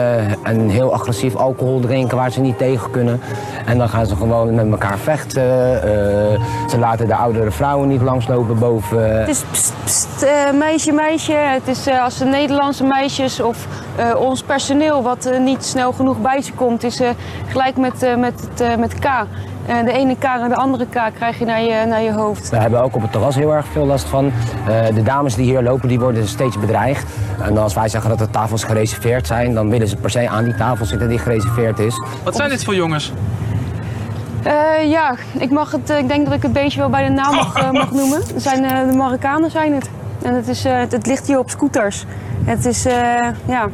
en 0.44 0.70
heel 0.70 0.94
agressief 0.94 1.36
alcohol 1.36 1.80
drinken 1.80 2.18
waar 2.18 2.32
ze 2.32 2.42
niet 2.42 2.58
tegen 2.58 2.92
kunnen. 2.92 3.22
En 3.66 3.78
dan 3.78 3.90
gaan 3.90 4.06
ze 4.06 4.16
gewoon 4.16 4.56
met 4.56 4.70
elkaar 4.70 4.98
vechten. 4.98 5.42
Ze 6.70 6.78
laten 6.80 6.93
de 6.98 7.16
oudere 7.16 7.52
vrouwen 7.52 7.88
niet 7.88 8.02
langslopen 8.02 8.60
boven. 8.60 9.20
Het 9.20 9.28
is 9.30 9.44
pst, 9.52 9.74
pst, 9.84 10.22
eh, 10.22 10.58
meisje, 10.58 10.92
meisje. 10.92 11.34
Het 11.34 11.68
is 11.68 11.88
eh, 11.88 12.04
als 12.04 12.18
de 12.18 12.26
Nederlandse 12.26 12.84
meisjes 12.84 13.40
of 13.42 13.68
eh, 13.96 14.16
ons 14.20 14.44
personeel 14.44 15.04
wat 15.04 15.26
eh, 15.26 15.40
niet 15.40 15.66
snel 15.66 15.92
genoeg 15.92 16.22
bij 16.22 16.42
ze 16.42 16.52
komt, 16.54 16.84
is 16.84 17.00
eh, 17.00 17.10
gelijk 17.48 17.78
met, 17.78 18.04
eh, 18.04 18.16
met, 18.16 18.34
het, 18.50 18.62
eh, 18.62 18.76
met 18.76 19.00
K. 19.00 19.06
Eh, 19.06 19.86
de 19.86 19.92
ene 19.92 20.16
K 20.16 20.24
en 20.24 20.50
de 20.50 20.56
andere 20.56 20.86
K 20.86 21.12
krijg 21.16 21.40
je 21.40 21.46
naar 21.46 21.62
je, 21.62 21.86
naar 21.88 22.02
je 22.02 22.12
hoofd. 22.12 22.50
We 22.50 22.58
hebben 22.58 22.82
ook 22.82 22.96
op 22.96 23.02
het 23.02 23.12
terras 23.12 23.36
heel 23.36 23.54
erg 23.54 23.66
veel 23.66 23.86
last 23.86 24.06
van. 24.06 24.32
Eh, 24.68 24.96
de 24.96 25.04
dames 25.04 25.36
die 25.36 25.46
hier 25.46 25.62
lopen, 25.62 25.88
die 25.88 26.00
worden 26.00 26.28
steeds 26.28 26.60
bedreigd. 26.60 27.12
En 27.42 27.58
als 27.58 27.74
wij 27.74 27.88
zeggen 27.90 28.10
dat 28.10 28.20
de 28.20 28.30
tafels 28.30 28.64
gereserveerd 28.64 29.28
zijn, 29.28 29.54
dan 29.54 29.70
willen 29.70 29.88
ze 29.88 29.96
per 29.96 30.10
se 30.10 30.30
aan 30.30 30.44
die 30.44 30.56
tafel 30.56 30.86
zitten 30.86 31.10
die 31.10 31.18
gereserveerd 31.20 31.80
is. 31.80 31.96
Wat 32.24 32.36
zijn 32.36 32.50
dit 32.50 32.64
voor 32.64 32.76
jongens? 32.76 33.12
Eh, 34.44 34.90
ja, 34.90 35.16
ik, 35.40 35.50
mag 35.50 35.72
het, 35.72 35.90
eh, 35.90 35.98
ik 35.98 36.08
denk 36.08 36.26
dat 36.26 36.34
ik 36.34 36.42
het 36.42 36.54
beestje 36.54 36.80
wel 36.80 36.90
bij 36.90 37.04
de 37.04 37.12
naam 37.12 37.36
mag, 37.36 37.56
eh, 37.56 37.72
mag 37.72 37.92
noemen. 37.92 38.22
Het 38.34 38.42
zijn, 38.42 38.64
eh, 38.64 38.90
de 38.90 38.96
Marokkanen 38.96 39.52
zijn 39.52 39.74
het. 39.74 39.90
En 40.24 40.36
het, 40.36 40.48
is, 40.48 40.66
eh, 40.66 40.80
het, 40.80 40.92
het 40.92 41.06
ligt 41.06 41.28
hier 41.28 41.40
op 41.40 41.50
scooters. 41.50 42.04
Het 42.46 42.66
is, 42.66 42.86
eh, 42.86 43.30
ja, 43.48 43.70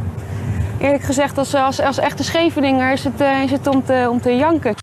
eerlijk 0.79 1.03
gezegd, 1.03 1.37
als, 1.37 1.53
als, 1.53 1.79
als 1.79 1.97
echte 1.97 2.23
Scheveninger 2.23 2.91
is 2.91 3.03
het, 3.03 3.21
eh, 3.21 3.43
is 3.43 3.51
het 3.51 3.67
om, 3.67 3.85
te, 3.85 4.07
om 4.09 4.21
te 4.21 4.35
janken. 4.35 4.75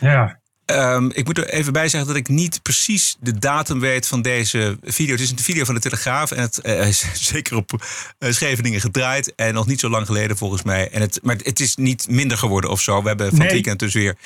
Ja. 0.00 0.38
Ehm, 0.64 1.10
ik 1.12 1.24
moet 1.24 1.38
er 1.38 1.48
even 1.48 1.72
bij 1.72 1.88
zeggen 1.88 2.08
dat 2.08 2.18
ik 2.18 2.28
niet 2.28 2.62
precies 2.62 3.16
de 3.20 3.38
datum 3.38 3.80
weet 3.80 4.06
van 4.06 4.22
deze 4.22 4.78
video. 4.82 5.12
Het 5.12 5.20
is 5.20 5.30
een 5.30 5.38
video 5.38 5.64
van 5.64 5.74
de 5.74 5.80
Telegraaf 5.80 6.30
en 6.30 6.40
het 6.40 6.64
is 6.64 7.06
zeker 7.32 7.56
op 7.56 7.86
eh, 8.18 8.32
Scheveningen 8.32 8.80
gedraaid. 8.80 9.34
En 9.34 9.54
nog 9.54 9.66
niet 9.66 9.80
zo 9.80 9.88
lang 9.88 10.06
geleden 10.06 10.36
volgens 10.36 10.62
mij. 10.62 10.90
En 10.90 11.00
het, 11.00 11.18
maar 11.22 11.36
het 11.42 11.60
is 11.60 11.76
niet 11.76 12.08
minder 12.08 12.38
geworden 12.38 12.70
of 12.70 12.80
zo. 12.80 13.02
We 13.02 13.08
hebben 13.08 13.30
van 13.30 13.40
het 13.40 13.52
weekend 13.52 13.78
dus 13.78 13.94
weer 13.94 14.16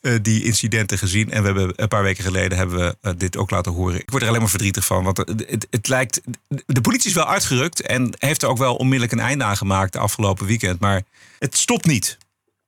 eh, 0.00 0.12
die 0.22 0.44
incidenten 0.44 0.98
gezien. 0.98 1.30
En 1.30 1.40
we 1.40 1.46
hebben 1.46 1.72
een 1.76 1.88
paar 1.88 2.02
weken 2.02 2.24
geleden 2.24 2.58
hebben 2.58 2.78
we 2.78 2.96
eh, 3.00 3.12
dit 3.16 3.36
ook 3.36 3.50
laten 3.50 3.72
horen. 3.72 4.00
Ik 4.00 4.10
word 4.10 4.22
er 4.22 4.28
alleen 4.28 4.40
maar 4.40 4.50
verdrietig 4.50 4.84
van. 4.84 5.04
Want 5.04 5.16
het, 5.16 5.28
het, 5.48 5.66
het 5.70 5.88
lijkt. 5.88 6.20
De 6.66 6.80
politie 6.80 7.08
is 7.08 7.14
wel 7.14 7.28
uitgerukt 7.28 7.80
en 7.80 8.14
heeft 8.18 8.42
er 8.42 8.48
ook 8.48 8.58
wel 8.58 8.74
onmiddellijk 8.74 9.12
een 9.12 9.26
einde 9.26 9.44
aan 9.44 9.56
gemaakt 9.56 9.92
de 9.92 9.98
afgelopen 9.98 10.46
weekend. 10.46 10.80
Maar 10.80 11.02
het 11.38 11.56
stopt 11.56 11.86
niet. 11.86 12.18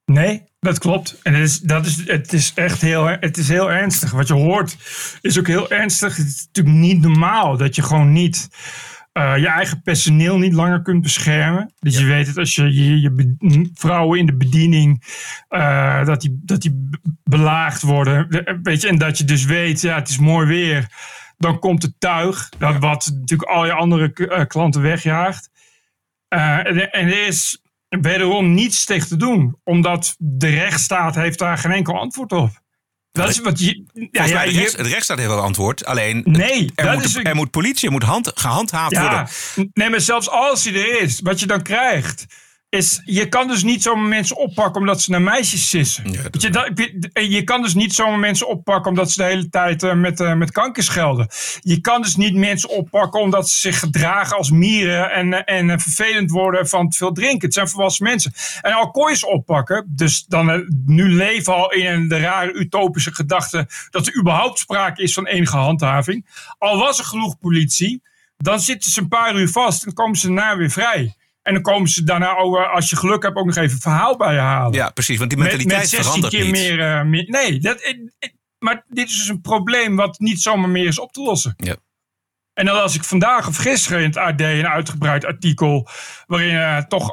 Nee, 0.04 0.42
dat 0.60 0.78
klopt. 0.78 1.16
En 1.22 1.34
het 1.34 1.48
is, 1.48 1.60
dat 1.60 1.86
is, 1.86 2.02
het 2.06 2.32
is 2.32 2.52
echt 2.54 2.80
heel, 2.80 3.06
het 3.06 3.38
is 3.38 3.48
heel 3.48 3.70
ernstig. 3.70 4.10
Wat 4.10 4.28
je 4.28 4.34
hoort 4.34 4.76
is 5.20 5.38
ook 5.38 5.46
heel 5.46 5.70
ernstig. 5.70 6.16
Het 6.16 6.26
is 6.26 6.46
natuurlijk 6.52 6.76
niet 6.76 7.00
normaal 7.00 7.56
dat 7.56 7.74
je 7.74 7.82
gewoon 7.82 8.12
niet 8.12 8.48
eh, 9.12 9.36
je 9.36 9.48
eigen 9.48 9.82
personeel 9.82 10.38
niet 10.38 10.52
langer 10.52 10.82
kunt 10.82 11.02
beschermen. 11.02 11.72
Dus 11.78 11.98
je 11.98 12.04
weet 12.04 12.26
het, 12.26 12.38
als 12.38 12.54
je 12.54 12.74
je, 12.74 13.00
je 13.00 13.70
vrouwen 13.74 14.18
in 14.18 14.26
de 14.26 14.36
bediening, 14.36 15.02
eh, 15.48 16.04
dat, 16.04 16.20
die, 16.20 16.40
dat 16.44 16.62
die 16.62 16.72
be- 16.90 16.98
belaagd 17.24 17.82
worden. 17.82 18.30
De- 18.30 18.58
Weet 18.62 18.80
je, 18.82 18.88
en 18.88 18.98
dat 18.98 19.18
je 19.18 19.24
dus 19.24 19.44
weet, 19.44 19.80
ja, 19.80 19.94
het 19.94 20.08
is 20.08 20.18
mooi 20.18 20.46
weer. 20.46 20.86
Dan 21.36 21.58
komt 21.58 21.82
het 21.82 21.94
tuig, 21.98 22.48
dat, 22.58 22.78
wat 22.78 23.10
natuurlijk 23.14 23.50
al 23.50 23.66
je 23.66 23.72
andere 23.72 24.12
eh, 24.12 24.46
klanten 24.46 24.82
wegjaagt. 24.82 25.50
Eh, 26.28 26.58
en, 26.58 26.92
en 26.92 27.06
er 27.06 27.26
is 27.26 27.62
wederom 27.88 28.54
niets 28.54 28.84
tegen 28.84 29.08
te 29.08 29.16
doen. 29.16 29.56
Omdat 29.64 30.14
de 30.18 30.48
rechtsstaat 30.48 31.14
heeft 31.14 31.38
daar 31.38 31.58
geen 31.58 31.72
enkel 31.72 31.98
antwoord 31.98 32.32
op. 32.32 32.61
Dat 33.12 33.28
is 33.28 33.40
wat 33.40 33.60
je... 33.60 33.84
Ja, 34.10 34.24
ja, 34.24 34.42
rechts, 34.42 34.74
de 34.74 34.82
rechtsstaat 34.82 35.18
heeft 35.18 35.28
wel 35.30 35.40
antwoord. 35.40 35.84
Alleen 35.84 36.22
Nee, 36.24 36.72
er, 36.74 36.84
dat 36.84 36.94
moet, 36.94 37.04
is 37.04 37.16
er 37.16 37.34
moet 37.34 37.50
politie, 37.50 37.86
er 37.86 37.92
moet 37.92 38.02
hand, 38.02 38.30
gehandhaafd 38.34 38.98
worden. 38.98 39.28
Nee, 39.74 39.90
maar 39.90 40.00
zelfs 40.00 40.28
als 40.28 40.64
hij 40.64 40.74
er 40.74 41.00
is, 41.00 41.20
wat 41.20 41.40
je 41.40 41.46
dan 41.46 41.62
krijgt, 41.62 42.26
is 42.72 43.02
je 43.04 43.28
kan 43.28 43.48
dus 43.48 43.62
niet 43.62 43.82
zomaar 43.82 44.08
mensen 44.08 44.36
oppakken 44.36 44.80
omdat 44.80 45.00
ze 45.00 45.10
naar 45.10 45.22
meisjes 45.22 45.68
sissen. 45.68 46.04
Weet 46.04 46.42
je, 46.42 46.50
dat, 46.50 46.70
je, 47.12 47.44
kan 47.44 47.62
dus 47.62 47.74
niet 47.74 47.94
zomaar 47.94 48.18
mensen 48.18 48.48
oppakken 48.48 48.90
omdat 48.90 49.10
ze 49.10 49.22
de 49.22 49.28
hele 49.28 49.48
tijd 49.48 49.82
eh, 49.82 49.94
met, 49.94 50.20
eh, 50.20 50.34
met 50.34 50.50
kanker 50.50 50.82
schelden. 50.82 51.28
Je 51.60 51.80
kan 51.80 52.02
dus 52.02 52.16
niet 52.16 52.34
mensen 52.34 52.68
oppakken 52.68 53.20
omdat 53.20 53.48
ze 53.48 53.60
zich 53.60 53.78
gedragen 53.78 54.36
als 54.36 54.50
mieren 54.50 55.10
en, 55.10 55.44
eh, 55.44 55.58
en 55.58 55.80
vervelend 55.80 56.30
worden 56.30 56.68
van 56.68 56.88
te 56.88 56.96
veel 56.96 57.12
drinken. 57.12 57.44
Het 57.44 57.54
zijn 57.54 57.68
volwassen 57.68 58.04
mensen. 58.04 58.32
En 58.60 58.72
al 58.72 58.90
kon 58.90 59.10
je 59.10 59.16
ze 59.16 59.26
oppakken, 59.26 59.86
dus 59.88 60.24
dan 60.24 60.72
nu 60.86 61.08
leven 61.08 61.54
al 61.54 61.72
in 61.72 62.08
de 62.08 62.18
rare 62.18 62.52
utopische 62.52 63.14
gedachte 63.14 63.68
dat 63.90 64.06
er 64.06 64.18
überhaupt 64.18 64.58
sprake 64.58 65.02
is 65.02 65.14
van 65.14 65.26
enige 65.26 65.56
handhaving. 65.56 66.26
Al 66.58 66.78
was 66.78 66.98
er 66.98 67.04
genoeg 67.04 67.38
politie, 67.38 68.02
dan 68.36 68.60
zitten 68.60 68.90
ze 68.90 69.00
een 69.00 69.08
paar 69.08 69.36
uur 69.36 69.48
vast 69.48 69.86
en 69.86 69.92
komen 69.92 70.16
ze 70.16 70.26
daarna 70.26 70.56
weer 70.56 70.70
vrij. 70.70 71.16
En 71.42 71.52
dan 71.52 71.62
komen 71.62 71.88
ze 71.88 72.04
daarna, 72.04 72.36
ook, 72.36 72.56
eh, 72.56 72.74
als 72.74 72.90
je 72.90 72.96
geluk 72.96 73.22
hebt, 73.22 73.36
ook 73.36 73.46
nog 73.46 73.56
even 73.56 73.78
verhaal 73.78 74.16
bij 74.16 74.32
je 74.34 74.40
halen. 74.40 74.72
Ja, 74.72 74.90
precies. 74.90 75.18
Want 75.18 75.30
die 75.30 75.38
Met- 75.38 75.48
mentaliteit 75.48 75.80
met 75.80 75.90
16 75.90 76.12
verandert 76.12 76.32
keer 76.34 76.44
niet. 76.44 76.76
Meer, 76.76 76.96
eh, 76.98 77.04
meer- 77.04 77.26
nee, 77.28 77.58
dat, 77.60 77.80
eh, 77.80 77.98
maar 78.58 78.84
dit 78.88 79.08
is 79.08 79.16
dus 79.16 79.28
een 79.28 79.40
probleem 79.40 79.96
wat 79.96 80.18
niet 80.18 80.40
zomaar 80.42 80.68
meer 80.68 80.86
is 80.86 80.98
op 80.98 81.12
te 81.12 81.22
lossen. 81.22 81.54
Ja. 81.56 81.76
En 82.54 82.66
dan 82.66 82.82
als 82.82 82.94
ik 82.94 83.04
vandaag 83.04 83.48
of 83.48 83.56
gisteren 83.56 83.98
in 83.98 84.04
het 84.04 84.16
AD 84.16 84.40
een 84.40 84.66
uitgebreid 84.68 85.24
artikel... 85.24 85.88
waarin 86.26 86.56
eh, 86.56 86.78
toch 86.78 87.10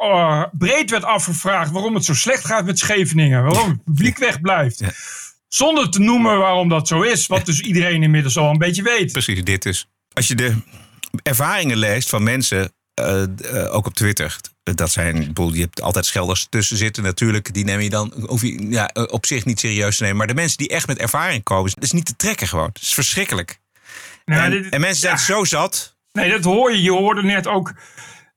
breed 0.57 0.89
werd 0.89 1.03
afgevraagd 1.03 1.71
waarom 1.71 1.95
het 1.95 2.05
zo 2.05 2.13
slecht 2.13 2.45
gaat 2.45 2.65
met 2.65 2.79
Scheveningen. 2.79 3.43
Waarom 3.43 3.69
het 3.69 3.83
publiek 3.83 4.17
wegblijft. 4.17 4.83
Zonder 5.48 5.89
te 5.89 6.00
noemen 6.00 6.38
waarom 6.38 6.69
dat 6.69 6.88
zo 6.88 7.01
is. 7.01 7.27
Wat 7.27 7.45
dus 7.45 7.59
iedereen 7.59 8.03
inmiddels 8.03 8.38
al 8.38 8.50
een 8.50 8.57
beetje 8.57 8.83
weet. 8.83 9.12
Precies, 9.12 9.43
dit 9.43 9.63
dus. 9.63 9.89
Als 10.13 10.27
je 10.27 10.36
de 10.36 10.55
ervaringen 11.24 11.77
leest 11.77 12.09
van 12.09 12.24
mensen, 12.24 12.74
eh, 13.00 13.63
eh, 13.63 13.75
ook 13.75 13.86
op 13.86 13.94
Twitter. 13.94 14.36
Dat 14.63 14.91
zijn, 14.91 15.18
bedoel, 15.27 15.53
je 15.53 15.62
hebt 15.62 15.82
altijd 15.82 16.06
schelders 16.06 16.48
tussen 16.50 16.77
zitten 16.77 17.03
natuurlijk. 17.03 17.53
Die 17.53 17.63
neem 17.65 17.79
je 17.79 17.89
dan 17.89 18.13
hoef 18.27 18.41
je, 18.41 18.70
ja, 18.70 18.88
eh, 18.88 19.03
op 19.08 19.25
zich 19.25 19.46
niet 19.46 19.60
serieus 19.60 19.98
te 19.98 20.03
nemen. 20.03 20.18
Maar 20.18 20.27
de 20.27 20.34
mensen 20.34 20.58
die 20.58 20.68
echt 20.70 20.88
met 20.88 20.98
ervaring 20.98 21.44
komen, 21.44 21.72
dat 21.74 21.84
is 21.84 21.91
niet 21.91 22.06
te 22.06 22.15
trekken 22.15 22.48
gewoon. 22.48 22.70
Het 22.74 22.82
is 22.82 22.94
verschrikkelijk. 22.94 23.60
Nou, 24.25 24.41
en, 24.44 24.51
dit- 24.51 24.74
en 24.74 24.82
mensen 24.82 25.01
zijn 25.01 25.20
zo 25.20 25.44
zat. 25.44 25.98
Nee, 26.12 26.29
dat 26.32 26.44
hoor 26.44 26.72
je. 26.72 26.82
Je 26.82 26.91
hoorde 26.91 27.24
net 27.24 27.48
ook. 27.48 27.74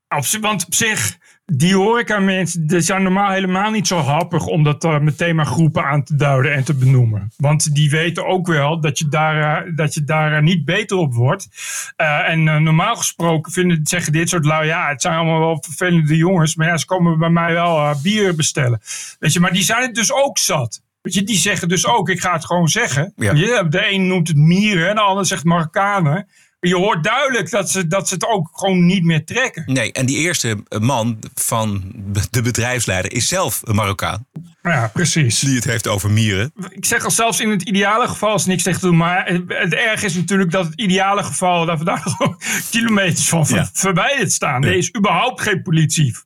Op, 0.08 0.26
want 0.40 0.66
op 0.66 0.74
zich, 0.74 1.16
die 1.54 1.74
horeca 1.74 2.18
mensen, 2.18 2.66
die 2.66 2.80
zijn 2.80 3.02
normaal 3.02 3.30
helemaal 3.30 3.70
niet 3.70 3.86
zo 3.86 3.98
happig 3.98 4.46
om 4.46 4.64
dat 4.64 4.84
eh, 4.84 4.98
meteen 4.98 5.36
maar 5.36 5.46
groepen 5.46 5.84
aan 5.84 6.04
te 6.04 6.16
duiden 6.16 6.54
en 6.54 6.64
te 6.64 6.74
benoemen. 6.74 7.32
Want 7.36 7.74
die 7.74 7.90
weten 7.90 8.26
ook 8.26 8.46
wel 8.46 8.80
dat 8.80 8.98
je 8.98 9.08
daar, 9.08 9.64
eh, 9.64 9.72
dat 9.76 9.94
je 9.94 10.04
daar 10.04 10.36
eh, 10.36 10.42
niet 10.42 10.64
beter 10.64 10.96
op 10.96 11.14
wordt. 11.14 11.48
En 11.96 12.42
normaal 12.44 12.96
gesproken 12.96 13.52
vinden, 13.52 13.80
zeggen 13.82 14.12
dit 14.12 14.28
soort 14.28 14.44
lui, 14.44 14.66
ja, 14.66 14.88
het 14.88 15.00
zijn 15.02 15.14
allemaal 15.14 15.40
wel 15.40 15.62
vervelende 15.62 16.16
jongens, 16.16 16.56
maar 16.56 16.66
ja, 16.66 16.76
ze 16.76 16.86
komen 16.86 17.18
bij 17.18 17.30
mij 17.30 17.52
wel 17.52 17.94
bier 18.02 18.34
bestellen. 18.34 18.80
Weet 19.18 19.32
je, 19.32 19.40
maar 19.40 19.52
die 19.52 19.62
zijn 19.62 19.82
het 19.82 19.94
dus 19.94 20.12
ook 20.12 20.38
zat. 20.38 20.82
Weet 21.02 21.14
je, 21.14 21.22
die 21.22 21.36
zeggen 21.36 21.68
dus 21.68 21.86
ook, 21.86 22.08
ik 22.08 22.20
ga 22.20 22.32
het 22.32 22.44
gewoon 22.44 22.68
zeggen. 22.68 23.12
Ja. 23.16 23.32
Weet 23.32 23.40
je, 23.40 23.66
de 23.68 23.92
een 23.92 24.06
noemt 24.06 24.28
het 24.28 24.36
mieren 24.36 24.88
en 24.88 24.94
de 24.94 25.00
ander 25.00 25.26
zegt 25.26 25.44
Marokkanen. 25.44 26.28
Je 26.68 26.76
hoort 26.76 27.04
duidelijk 27.04 27.50
dat 27.50 27.70
ze, 27.70 27.86
dat 27.86 28.08
ze 28.08 28.14
het 28.14 28.26
ook 28.26 28.50
gewoon 28.52 28.86
niet 28.86 29.04
meer 29.04 29.24
trekken. 29.24 29.62
Nee, 29.66 29.92
en 29.92 30.06
die 30.06 30.16
eerste 30.16 30.62
man 30.80 31.18
van 31.34 31.92
de 32.30 32.42
bedrijfsleider 32.42 33.12
is 33.12 33.26
zelf 33.28 33.60
een 33.64 33.74
Marokkaan. 33.74 34.26
Ja, 34.62 34.90
precies. 34.92 35.38
Die 35.40 35.54
het 35.54 35.64
heeft 35.64 35.86
over 35.88 36.10
mieren. 36.10 36.52
Ik 36.68 36.84
zeg 36.84 37.04
al 37.04 37.10
zelfs 37.10 37.40
in 37.40 37.50
het 37.50 37.62
ideale 37.62 38.08
geval 38.08 38.34
is 38.34 38.46
niks 38.46 38.62
tegen 38.62 38.80
te 38.80 38.86
doen. 38.86 38.96
Maar 38.96 39.26
het, 39.48 39.74
erg 39.74 40.02
is 40.02 40.14
natuurlijk 40.14 40.50
dat 40.50 40.64
het 40.64 40.80
ideale 40.80 41.22
geval... 41.22 41.66
dat 41.66 41.78
we 41.78 41.84
daar 41.84 42.02
gewoon 42.16 42.40
kilometers 42.70 43.28
van 43.28 43.46
ver- 43.46 43.56
Ja. 43.56 43.70
verwijderd 43.72 44.32
staan. 44.32 44.64
Er 44.64 44.76
is 44.76 44.94
überhaupt 44.96 45.40
geen 45.40 45.62
politie. 45.62 46.16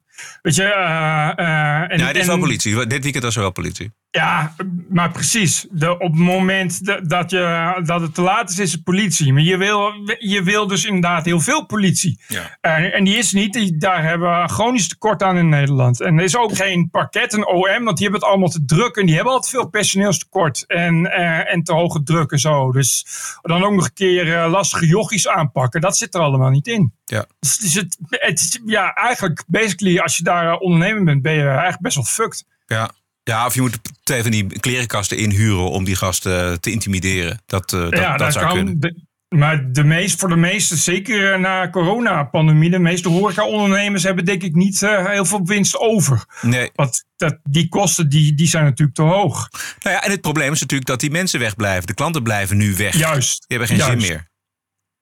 Weet 0.42 0.54
je, 0.54 0.62
eh, 0.62 1.30
eh, 1.36 1.92
en, 1.92 1.98
ja, 1.98 2.06
dit 2.12 2.16
is 2.22 2.26
wel 2.26 2.38
politie. 2.38 2.86
Dit 2.86 3.02
weekend 3.02 3.24
was 3.24 3.34
er 3.36 3.40
wel 3.42 3.50
politie. 3.52 3.92
Ja, 4.10 4.54
maar 4.88 5.10
precies. 5.10 5.66
De, 5.70 5.92
op 5.92 6.00
het 6.12 6.20
moment 6.20 6.84
da- 6.84 7.00
dat, 7.00 7.30
je, 7.30 7.80
dat 7.84 8.00
het 8.00 8.14
te 8.14 8.22
laat 8.22 8.50
is, 8.50 8.58
is 8.58 8.72
het 8.72 8.82
politie. 8.84 9.32
Maar 9.32 9.42
je 9.42 9.56
wil, 9.56 9.92
je 10.18 10.42
wil 10.42 10.66
dus 10.66 10.84
inderdaad 10.84 11.24
heel 11.24 11.40
veel 11.40 11.66
politie. 11.66 12.20
Ja. 12.28 12.56
En 12.60 13.04
die 13.04 13.16
is 13.16 13.32
niet. 13.32 13.52
Die, 13.52 13.76
daar 13.76 14.02
hebben 14.02 14.42
we 14.42 14.48
chronisch 14.48 14.88
tekort 14.88 15.22
aan 15.22 15.36
in 15.36 15.48
Nederland. 15.48 16.00
En 16.00 16.18
er 16.18 16.24
is 16.24 16.36
ook 16.36 16.56
geen 16.56 16.90
parket, 16.90 17.32
een 17.32 17.46
OM, 17.46 17.84
want 17.84 17.96
die 17.96 18.06
hebben 18.06 18.20
het 18.20 18.24
allemaal 18.30 18.48
te 18.48 18.64
druk. 18.64 18.96
En 18.96 19.06
die 19.06 19.14
hebben 19.14 19.32
altijd 19.32 19.52
veel 19.52 19.68
personeelstekort 19.68 20.64
en, 20.66 21.06
eh, 21.12 21.52
en 21.52 21.62
te 21.62 21.72
hoge 21.72 22.02
druk 22.02 22.30
en 22.30 22.38
zo. 22.38 22.72
Dus 22.72 23.06
dan 23.42 23.64
ook 23.64 23.72
nog 23.74 23.84
een 23.84 23.92
keer 23.94 24.36
eh, 24.36 24.50
lastige 24.50 24.86
jochies 24.86 25.28
aanpakken. 25.28 25.80
Dat 25.80 25.96
zit 25.96 26.14
er 26.14 26.20
allemaal 26.20 26.50
niet 26.50 26.66
in. 26.66 26.92
Ja. 27.04 27.24
Dus 27.40 27.52
het 27.54 27.62
is 27.62 27.74
het, 27.74 27.98
het 28.08 28.60
ja, 28.66 28.94
eigenlijk, 28.94 29.44
basically, 29.46 29.98
als 29.98 30.16
je 30.16 30.22
daar 30.22 30.48
eh, 30.52 30.60
ondernemer 30.60 31.04
bent, 31.04 31.22
ben 31.22 31.32
je 31.34 31.46
eigenlijk 31.48 31.80
best 31.80 31.94
wel 31.94 32.04
fucked. 32.04 32.44
Ja. 32.66 32.90
Ja, 33.30 33.46
of 33.46 33.54
je 33.54 33.60
moet 33.60 33.78
twee 34.02 34.22
van 34.22 34.30
die 34.30 34.60
klerenkasten 34.60 35.16
inhuren 35.18 35.70
om 35.70 35.84
die 35.84 35.96
gasten 35.96 36.60
te 36.60 36.70
intimideren. 36.70 37.42
Dat, 37.46 37.72
eh, 37.72 37.80
dat, 37.80 37.98
ja, 37.98 38.16
dat 38.16 38.32
zou 38.32 38.52
kunnen. 38.52 38.80
De- 38.80 39.04
maar 39.28 39.72
de 39.72 39.84
meest, 39.84 40.18
voor 40.20 40.28
de 40.28 40.36
meeste, 40.36 40.76
zeker 40.76 41.32
eh, 41.32 41.38
na 41.38 41.70
coronapandemie, 41.70 42.70
de 42.70 42.78
meeste 42.78 43.08
horeca-ondernemers 43.08 44.02
hebben 44.02 44.24
denk 44.24 44.42
ik 44.42 44.54
niet 44.54 44.82
eh, 44.82 45.06
heel 45.06 45.24
veel 45.24 45.44
winst 45.44 45.78
over. 45.78 46.24
Nee. 46.42 46.70
Want 46.74 47.04
dat, 47.16 47.38
die 47.42 47.68
kosten 47.68 48.08
die, 48.08 48.34
die 48.34 48.48
zijn 48.48 48.64
natuurlijk 48.64 48.96
te 48.96 49.02
hoog. 49.02 49.48
Nou 49.82 49.96
ja, 49.96 50.02
en 50.02 50.10
het 50.10 50.20
probleem 50.20 50.52
is 50.52 50.60
natuurlijk 50.60 50.88
dat 50.88 51.00
die 51.00 51.10
mensen 51.10 51.40
wegblijven. 51.40 51.86
De 51.86 51.94
klanten 51.94 52.22
blijven 52.22 52.56
nu 52.56 52.74
weg. 52.76 52.96
Juist. 52.96 53.44
Die 53.48 53.58
hebben 53.58 53.68
geen 53.68 53.86
Juist. 53.86 54.00
zin 54.00 54.10
meer. 54.10 54.28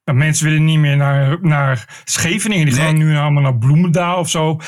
Dat 0.05 0.15
mensen 0.15 0.45
willen 0.47 0.65
niet 0.65 0.79
meer 0.79 0.97
naar, 0.97 1.37
naar 1.41 2.03
Scheveningen. 2.05 2.67
Die 2.67 2.75
gaan 2.75 2.97
nu 2.97 3.17
allemaal 3.17 3.43
naar 3.43 3.57
Bloemendaal 3.59 4.19
of 4.19 4.31
zo. 4.31 4.61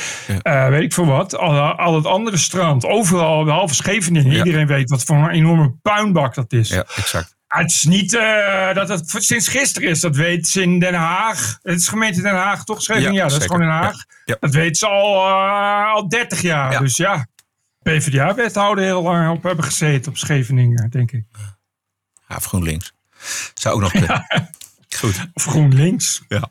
Eh, 0.42 0.68
weet 0.68 0.82
ik 0.82 0.92
veel 0.92 1.06
wat. 1.06 1.36
Al, 1.36 1.60
al 1.60 1.94
het 1.94 2.06
andere 2.06 2.36
strand. 2.36 2.84
Overal, 2.84 3.44
behalve 3.44 3.74
Scheveningen. 3.74 4.32
Ja. 4.32 4.44
Iedereen 4.44 4.66
weet 4.66 4.90
wat 4.90 5.04
voor 5.04 5.16
een 5.16 5.30
enorme 5.30 5.74
puinbak 5.82 6.34
dat 6.34 6.52
is. 6.52 6.68
Ja, 6.68 6.84
exact. 6.96 7.34
Ah, 7.46 7.60
Het 7.60 7.70
is 7.70 7.82
niet 7.82 8.14
eh, 8.14 8.74
dat 8.74 8.88
het 8.88 9.14
sinds 9.18 9.48
gisteren 9.48 9.88
is. 9.88 10.00
Dat 10.00 10.16
weet 10.16 10.46
ze 10.48 10.62
in 10.62 10.78
Den 10.78 10.94
Haag. 10.94 11.58
Het 11.62 11.80
is 11.80 11.88
gemeente 11.88 12.22
Den 12.22 12.34
Haag, 12.34 12.64
toch? 12.64 12.82
Scheveningen? 12.82 13.14
Ja, 13.14 13.22
Ja, 13.24 13.28
dat 13.28 13.40
is 13.40 13.46
gewoon 13.46 13.60
Den 13.60 13.70
Haag. 13.70 13.96
Dat 14.40 14.54
weet 14.54 14.78
ze 14.78 14.86
al, 14.86 15.26
eh, 15.26 15.92
al 15.92 16.08
30 16.08 16.40
jaar. 16.40 16.72
Ja. 16.72 16.78
Dus 16.78 16.96
ja, 16.96 17.26
PvdA-wethouder 17.82 18.84
heel 18.84 19.02
lang 19.02 19.36
op 19.36 19.42
hebben 19.42 19.64
gezeten 19.64 20.10
op 20.10 20.16
Scheveningen, 20.18 20.90
denk 20.90 21.12
ik. 21.12 21.24
Ja, 22.28 22.36
of 22.36 22.44
GroenLinks. 22.44 22.92
Zou 23.54 23.74
ook 23.74 23.80
nog 23.80 23.90
kunnen. 23.90 24.26
Goed. 24.98 25.26
Of 25.34 25.44
GroenLinks. 25.44 26.22
Ja. 26.28 26.50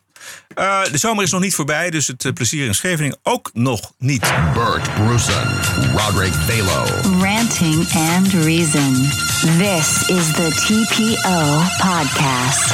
Eh, 0.55 0.81
de 0.91 0.97
zomer 0.97 1.23
is 1.23 1.31
nog 1.31 1.41
niet 1.41 1.55
voorbij, 1.55 1.89
dus 1.89 2.07
het 2.07 2.25
eh, 2.25 2.33
plezier 2.33 2.65
in 2.65 2.75
Scheveningen 2.75 3.17
ook 3.23 3.49
nog 3.53 3.91
niet. 3.97 4.33
Bert 4.53 4.93
Bruson, 4.93 5.47
Roderick 5.95 6.33
Balo. 6.47 6.85
Ranting 7.21 7.93
and 7.93 8.33
Reason. 8.33 8.93
This 9.57 10.07
is 10.07 10.31
the 10.31 10.49
TPO 10.65 11.61
podcast. 11.89 12.67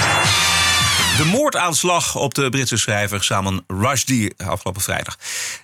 De 1.17 1.25
moordaanslag 1.25 2.15
op 2.15 2.33
de 2.33 2.49
Britse 2.49 2.77
schrijver 2.77 3.23
Salman 3.23 3.63
Rushdie 3.67 4.33
afgelopen 4.37 4.81
vrijdag. 4.81 5.17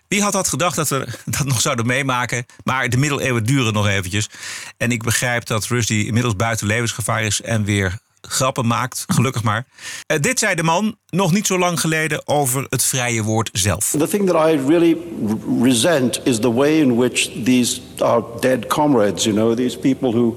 Wie 0.07 0.21
had 0.21 0.33
dat 0.33 0.47
gedacht 0.47 0.75
dat 0.75 0.89
we 0.89 1.07
dat 1.25 1.45
nog 1.45 1.61
zouden 1.61 1.85
meemaken? 1.85 2.45
Maar 2.63 2.89
de 2.89 2.97
middeleeuwen 2.97 3.43
duren 3.43 3.73
nog 3.73 3.87
eventjes. 3.87 4.29
En 4.77 4.91
ik 4.91 5.03
begrijp 5.03 5.45
dat 5.45 5.67
Rushdie 5.67 6.05
inmiddels 6.05 6.35
buiten 6.35 6.67
levensgevaar 6.67 7.23
is 7.23 7.41
en 7.41 7.63
weer 7.63 7.99
grappen 8.21 8.67
maakt. 8.67 9.05
Gelukkig 9.07 9.43
maar. 9.43 9.67
Eh, 10.05 10.19
dit 10.19 10.39
zei 10.39 10.55
de 10.55 10.63
man 10.63 10.97
nog 11.09 11.31
niet 11.31 11.47
zo 11.47 11.59
lang 11.59 11.79
geleden 11.79 12.27
over 12.27 12.65
het 12.69 12.83
vrije 12.83 13.23
woord 13.23 13.49
zelf. 13.53 13.93
The 13.97 14.07
thing 14.07 14.29
that 14.29 14.49
I 14.49 14.59
really 14.67 14.97
resent 15.61 16.19
is 16.23 16.39
the 16.39 16.53
way 16.53 16.79
in 16.79 16.95
which 16.95 17.29
these 17.43 17.81
our 17.97 18.23
dead 18.39 18.67
comrades, 18.67 19.23
you 19.23 19.35
know, 19.35 19.55
these 19.55 19.77
people 19.77 20.11
who 20.11 20.35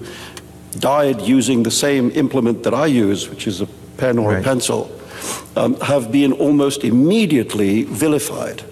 died 0.79 1.29
using 1.29 1.65
the 1.65 1.71
same 1.71 2.11
implement 2.13 2.63
that 2.63 2.87
I 2.87 3.03
use, 3.03 3.29
which 3.29 3.47
is 3.47 3.61
a 3.61 3.67
pen 3.97 4.19
or 4.19 4.37
a 4.37 4.41
pencil, 4.41 5.01
um, 5.57 5.77
have 5.81 6.11
been 6.11 6.33
almost 6.33 6.85
immediately 6.85 7.85
vilified 7.85 8.63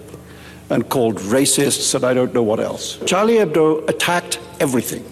and 0.69 0.87
called 0.87 1.17
racists 1.19 1.95
and 1.95 2.03
I 2.03 2.13
don't 2.13 2.31
know 2.31 2.43
what 2.43 2.59
else. 2.59 2.97
Charlie 3.05 3.37
Hebdo 3.37 3.87
attacked 3.87 4.39
everything. 4.59 5.03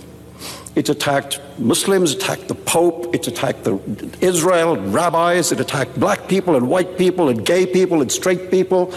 It 0.77 0.89
attacked 0.89 1.41
Muslims, 1.57 2.13
attacked 2.13 2.47
the 2.47 2.53
Pope, 2.53 3.15
it 3.15 3.27
attacked 3.27 3.63
the 3.63 3.79
Israel, 4.21 4.77
rabbis, 4.77 5.51
it 5.51 5.59
attacked 5.59 5.99
black 5.99 6.27
people 6.27 6.55
and 6.55 6.69
white 6.69 6.99
people 6.99 7.29
and 7.29 7.43
gay 7.43 7.65
people 7.65 8.03
and 8.03 8.11
straight 8.11 8.51
people. 8.51 8.93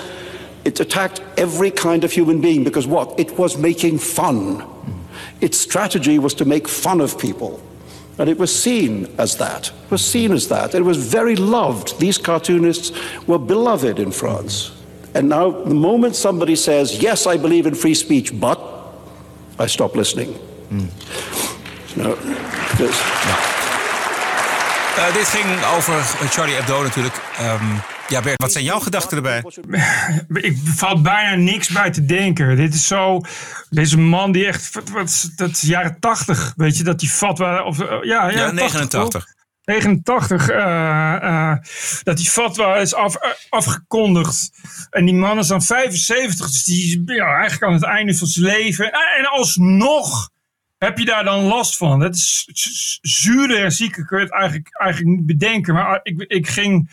It 0.67 0.79
attacked 0.79 1.23
every 1.39 1.71
kind 1.71 2.05
of 2.05 2.13
human 2.13 2.43
being 2.43 2.65
because 2.65 2.87
what? 2.87 3.19
It 3.19 3.39
was 3.39 3.57
making 3.57 3.97
fun. 3.97 4.63
Its 5.41 5.57
strategy 5.57 6.19
was 6.19 6.35
to 6.35 6.45
make 6.45 6.69
fun 6.69 7.01
of 7.01 7.19
people. 7.19 7.63
And 8.19 8.29
it 8.29 8.37
was 8.37 8.55
seen 8.55 9.07
as 9.17 9.39
that. 9.39 9.69
It 9.69 9.91
was 9.91 10.05
seen 10.05 10.33
as 10.33 10.49
that. 10.49 10.75
It 10.75 10.85
was 10.85 10.99
very 10.99 11.35
loved. 11.35 11.99
These 11.99 12.19
cartoonists 12.19 12.93
were 13.27 13.39
beloved 13.39 13.99
in 13.99 14.11
France. 14.13 14.71
And 15.15 15.31
now, 15.31 15.51
the 15.51 15.75
moment 15.75 16.15
somebody 16.15 16.57
says, 16.57 17.03
Yes, 17.03 17.27
I 17.27 17.39
believe 17.39 17.65
in 17.65 17.75
free 17.75 17.95
speech, 17.95 18.39
but 18.39 18.61
I 19.59 19.65
stop 19.65 19.97
listening. 19.97 20.35
Hmm. 20.69 20.87
No, 21.95 22.17
because 22.71 23.03
Eh, 24.97 25.15
dit 25.15 25.27
ging 25.29 25.65
over 25.77 26.03
Charlie 26.31 26.55
Hebdo 26.55 26.83
natuurlijk. 26.83 27.15
Ehm, 27.39 27.65
ja, 28.09 28.21
Bert, 28.21 28.43
wat 28.43 28.53
zijn 28.53 28.65
jouw 28.65 28.79
gedachten 28.79 29.17
erbij? 29.17 29.45
Ik 30.51 30.57
valt 30.65 31.03
bijna 31.03 31.35
niks 31.35 31.69
bij 31.69 31.91
te 31.91 32.05
denken. 32.05 32.57
Dit 32.57 32.75
is 32.75 32.87
zo. 32.87 33.21
Deze 33.71 33.99
man 33.99 34.33
die 34.33 34.47
echt. 34.47 34.71
Wat, 34.93 35.31
dat 35.37 35.51
is 35.51 35.61
jaren 35.61 35.97
80. 36.01 36.53
Weet 36.57 36.77
je 36.77 36.83
dat 36.83 37.01
die 37.01 37.09
fatwa. 37.09 37.63
Of, 37.63 37.81
eh, 37.81 37.87
ja, 37.89 37.99
Ja, 38.03 38.31
jaren 38.31 38.57
80, 38.57 38.81
89. 38.81 39.11
toch? 39.11 39.35
89. 39.65 40.49
eh, 40.49 41.15
eh, 41.23 41.57
dat 42.03 42.17
die 42.17 42.31
fatwa 42.31 42.77
is 42.77 42.95
af, 42.95 43.15
afgekondigd. 43.49 44.51
En 44.91 45.05
die 45.05 45.15
man 45.15 45.39
is 45.39 45.47
dan 45.47 45.63
75. 45.63 46.51
Dus 46.51 46.65
die 46.65 46.85
is 47.07 47.15
ja, 47.17 47.27
eigenlijk 47.35 47.63
aan 47.63 47.73
het 47.73 47.85
einde 47.85 48.15
van 48.15 48.27
zijn 48.27 48.47
leven. 48.47 48.93
En, 48.93 49.01
en 49.19 49.27
alsnog 49.31 50.31
heb 50.85 50.99
je 50.99 51.05
daar 51.05 51.25
dan 51.25 51.43
last 51.45 51.77
van. 51.77 52.01
Dat 52.01 52.15
is 52.15 52.49
z- 52.53 52.99
zuurder 53.01 53.65
en 53.65 53.73
zieker 53.73 54.07
kun 54.07 54.19
je 54.19 54.25
het 54.25 54.33
eigenlijk, 54.33 54.69
eigenlijk 54.81 55.17
niet 55.17 55.27
bedenken. 55.27 55.75
Maar 55.75 56.01
ik, 56.03 56.23
ik 56.23 56.49
ging 56.49 56.91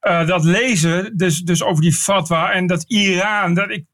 eh, 0.00 0.26
dat 0.26 0.44
lezen, 0.44 1.16
dus, 1.16 1.40
dus 1.40 1.62
over 1.62 1.82
die 1.82 1.92
fatwa 1.92 2.52
en 2.52 2.66
dat 2.66 2.84
Iran. 2.86 3.54
Dat 3.54 3.70
ik, 3.70 3.84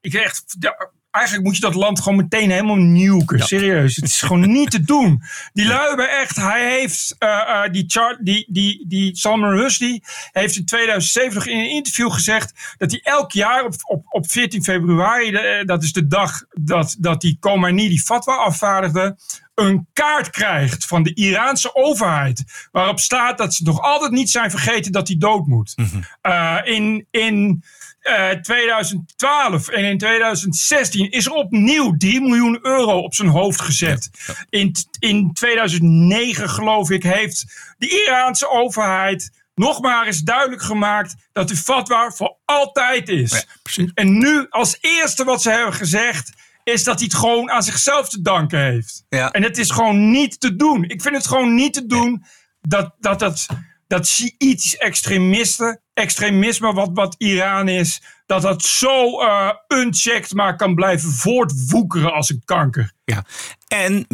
ik 0.00 0.14
echt, 0.14 0.56
ja, 0.58 0.90
eigenlijk 1.10 1.46
moet 1.46 1.54
je 1.54 1.60
dat 1.60 1.74
land 1.74 2.00
gewoon 2.00 2.18
meteen 2.18 2.50
helemaal 2.50 2.76
nuken. 2.76 3.40
Serieus, 3.40 3.96
het 3.96 4.04
is 4.04 4.22
gewoon 4.22 4.52
niet 4.52 4.70
te 4.70 4.80
doen. 4.80 5.22
Die 5.52 5.66
lui 5.66 5.88
hebben 5.88 6.10
echt, 6.10 6.36
hij 6.36 6.78
heeft, 6.78 7.16
eh, 7.18 7.28
eh, 7.28 7.72
die, 7.72 7.84
Char, 7.86 8.18
die, 8.20 8.46
die, 8.48 8.84
die 8.88 9.16
Salman 9.16 9.50
Rushdie 9.50 10.02
heeft 10.32 10.56
in 10.56 10.64
2007 10.64 11.34
nog 11.34 11.46
in 11.46 11.58
een 11.58 11.70
interview 11.70 12.12
gezegd 12.12 12.74
dat 12.78 12.90
hij 12.90 13.00
elk 13.02 13.32
jaar 13.32 13.64
op, 13.64 13.74
op, 13.82 14.04
op 14.08 14.30
14 14.30 14.64
februari, 14.64 15.34
eh, 15.34 15.66
dat 15.66 15.82
is 15.82 15.92
de 15.92 16.06
dag 16.06 16.44
dat, 16.50 16.96
dat 16.98 17.20
die 17.20 17.36
Khomeini 17.40 17.88
die 17.88 18.02
fatwa 18.02 18.34
afvaardigde, 18.34 19.16
een 19.54 19.86
kaart 19.92 20.30
krijgt 20.30 20.86
van 20.86 21.02
de 21.02 21.14
Iraanse 21.14 21.74
overheid. 21.74 22.68
Waarop 22.72 23.00
staat 23.00 23.38
dat 23.38 23.54
ze 23.54 23.62
nog 23.62 23.80
altijd 23.80 24.12
niet 24.12 24.30
zijn 24.30 24.50
vergeten 24.50 24.92
dat 24.92 25.08
hij 25.08 25.16
dood 25.18 25.46
moet. 25.46 25.74
Eh, 26.20 26.58
in 26.64 27.06
in 27.10 27.64
eh, 28.00 28.30
2012 28.30 29.68
en 29.68 29.84
in 29.84 29.98
2016 29.98 31.10
is 31.10 31.26
er 31.26 31.32
opnieuw 31.32 31.96
3 31.96 32.20
miljoen 32.20 32.58
euro 32.62 32.98
op 32.98 33.14
zijn 33.14 33.28
hoofd 33.28 33.60
gezet. 33.60 34.10
In, 34.48 34.74
in 34.98 35.32
2009 35.32 36.50
geloof 36.50 36.90
ik 36.90 37.02
heeft 37.02 37.44
de 37.78 38.04
Iraanse 38.06 38.48
overheid 38.48 39.30
nog 39.54 39.80
maar 39.80 40.06
eens 40.06 40.20
duidelijk 40.20 40.62
gemaakt 40.62 41.14
dat 41.32 41.48
de 41.48 41.56
fatwa 41.56 42.10
voor 42.10 42.36
altijd 42.44 43.08
is. 43.08 43.46
en 43.94 44.18
nu 44.18 44.46
als 44.48 44.78
eerste 44.80 45.24
wat 45.24 45.42
ze 45.42 45.50
hebben 45.50 45.74
gezegd 45.74 46.32
is 46.64 46.84
dat 46.84 46.98
hij 46.98 47.04
het 47.04 47.14
gewoon 47.14 47.50
aan 47.50 47.62
zichzelf 47.62 48.08
te 48.08 48.22
danken 48.22 48.60
heeft. 48.60 49.04
Ja. 49.08 49.30
En 49.30 49.42
het 49.42 49.58
is 49.58 49.70
gewoon 49.70 50.10
niet 50.10 50.40
te 50.40 50.56
doen. 50.56 50.84
Ik 50.84 51.02
vind 51.02 51.16
het 51.16 51.26
gewoon 51.26 51.54
niet 51.54 51.72
te 51.72 51.86
doen 51.86 52.24
dat 52.60 52.94
dat, 52.98 53.18
dat, 53.18 53.46
dat 53.90 54.08
Shiïtisch 54.08 54.76
extremisten, 54.76 55.80
extremisme 55.94 56.72
wat, 56.72 56.90
wat 56.94 57.14
Iran 57.18 57.68
is, 57.68 58.02
dat 58.26 58.42
dat 58.42 58.64
zo 58.64 59.20
eh 59.20 59.50
unchecked 59.68 60.32
maar 60.32 60.56
kan 60.56 60.74
blijven 60.74 61.10
voortwoekeren 61.10 62.12
als 62.12 62.30
een 62.30 62.42
kanker. 62.44 62.92
Ja. 63.04 63.24
En 63.68 64.06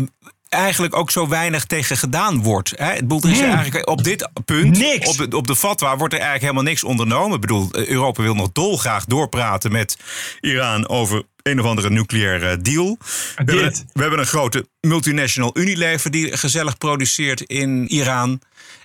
eigenlijk 0.49 0.97
ook 0.97 1.11
zo 1.11 1.29
weinig 1.29 1.65
tegen 1.65 1.97
gedaan 1.97 2.43
wordt. 2.43 2.73
Hè? 2.77 2.85
Het 2.93 3.09
bedoel, 3.09 3.31
is 3.31 3.41
eigenlijk 3.41 3.89
op 3.89 4.05
dit 4.05 4.29
punt, 4.45 4.79
Niks. 4.79 5.09
Op, 5.09 5.31
de, 5.31 5.37
op 5.37 5.47
de 5.47 5.57
fatwa, 5.57 5.97
wordt 5.97 6.15
er 6.15 6.21
eigenlijk 6.21 6.51
helemaal 6.51 6.71
niks 6.71 6.85
ondernomen. 6.85 7.35
Ik 7.35 7.41
bedoel, 7.41 7.71
eh, 7.71 7.89
Europa 7.89 8.23
wil 8.23 8.35
nog 8.35 8.53
dolgraag 8.53 9.05
doorpraten 9.05 9.73
met 9.73 9.97
Iran 10.41 10.89
over 10.89 11.23
een 11.47 11.61
of 11.61 11.67
andere 11.67 11.91
nucleaire 11.91 12.61
deal. 12.61 12.99
We 12.99 13.07
hebben, 13.37 13.73
we 13.93 14.01
hebben 14.01 14.19
een 14.19 14.27
grote 14.27 14.69
multinational 14.81 15.59
Unilever 15.59 16.11
die 16.11 16.37
gezellig 16.37 16.79
produceert 16.79 17.41
in 17.41 17.89
Iran. 17.89 18.41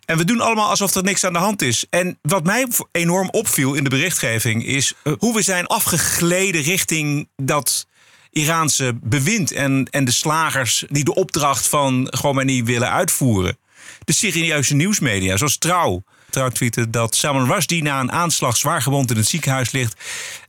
En 0.06 0.18
we 0.18 0.26
doen 0.26 0.42
allemaal 0.42 0.70
alsof 0.70 0.96
er 0.96 1.04
niks 1.04 1.24
aan 1.24 1.34
de 1.34 1.40
hand 1.40 1.62
is. 1.62 1.86
En 1.90 2.20
wat 2.22 2.44
mij 2.44 2.68
enorm 2.92 3.30
opviel 3.30 3.74
in 3.74 3.84
de 3.84 3.90
berichtgeving 3.90 4.66
is 4.66 4.94
eh, 5.04 5.14
hoe 5.18 5.36
we 5.36 5.42
zijn 5.42 5.68
afgegleden 5.68 6.62
richting 6.62 7.30
dat 7.36 7.88
Iraanse 8.32 8.94
bewind 9.04 9.52
en, 9.52 9.88
en 9.92 10.06
de 10.06 10.12
slagers 10.12 10.86
die 10.90 11.04
de 11.04 11.16
opdracht 11.16 11.68
van 11.68 12.08
Khomeini 12.10 12.64
willen 12.64 12.92
uitvoeren. 12.92 13.58
De 14.04 14.14
serieuze 14.14 14.76
nieuwsmedia, 14.76 15.38
zoals 15.38 15.58
Trouw. 15.58 16.04
Trouw 16.32 16.50
tweette 16.50 16.90
dat 16.90 17.16
Salman 17.16 17.52
Rushdie 17.52 17.84
na 17.84 18.00
een 18.00 18.12
aanslag 18.12 18.58
zwaar 18.58 18.82
gewond 18.82 19.12
in 19.12 19.18
het 19.18 19.28
ziekenhuis 19.28 19.72
ligt. 19.72 19.96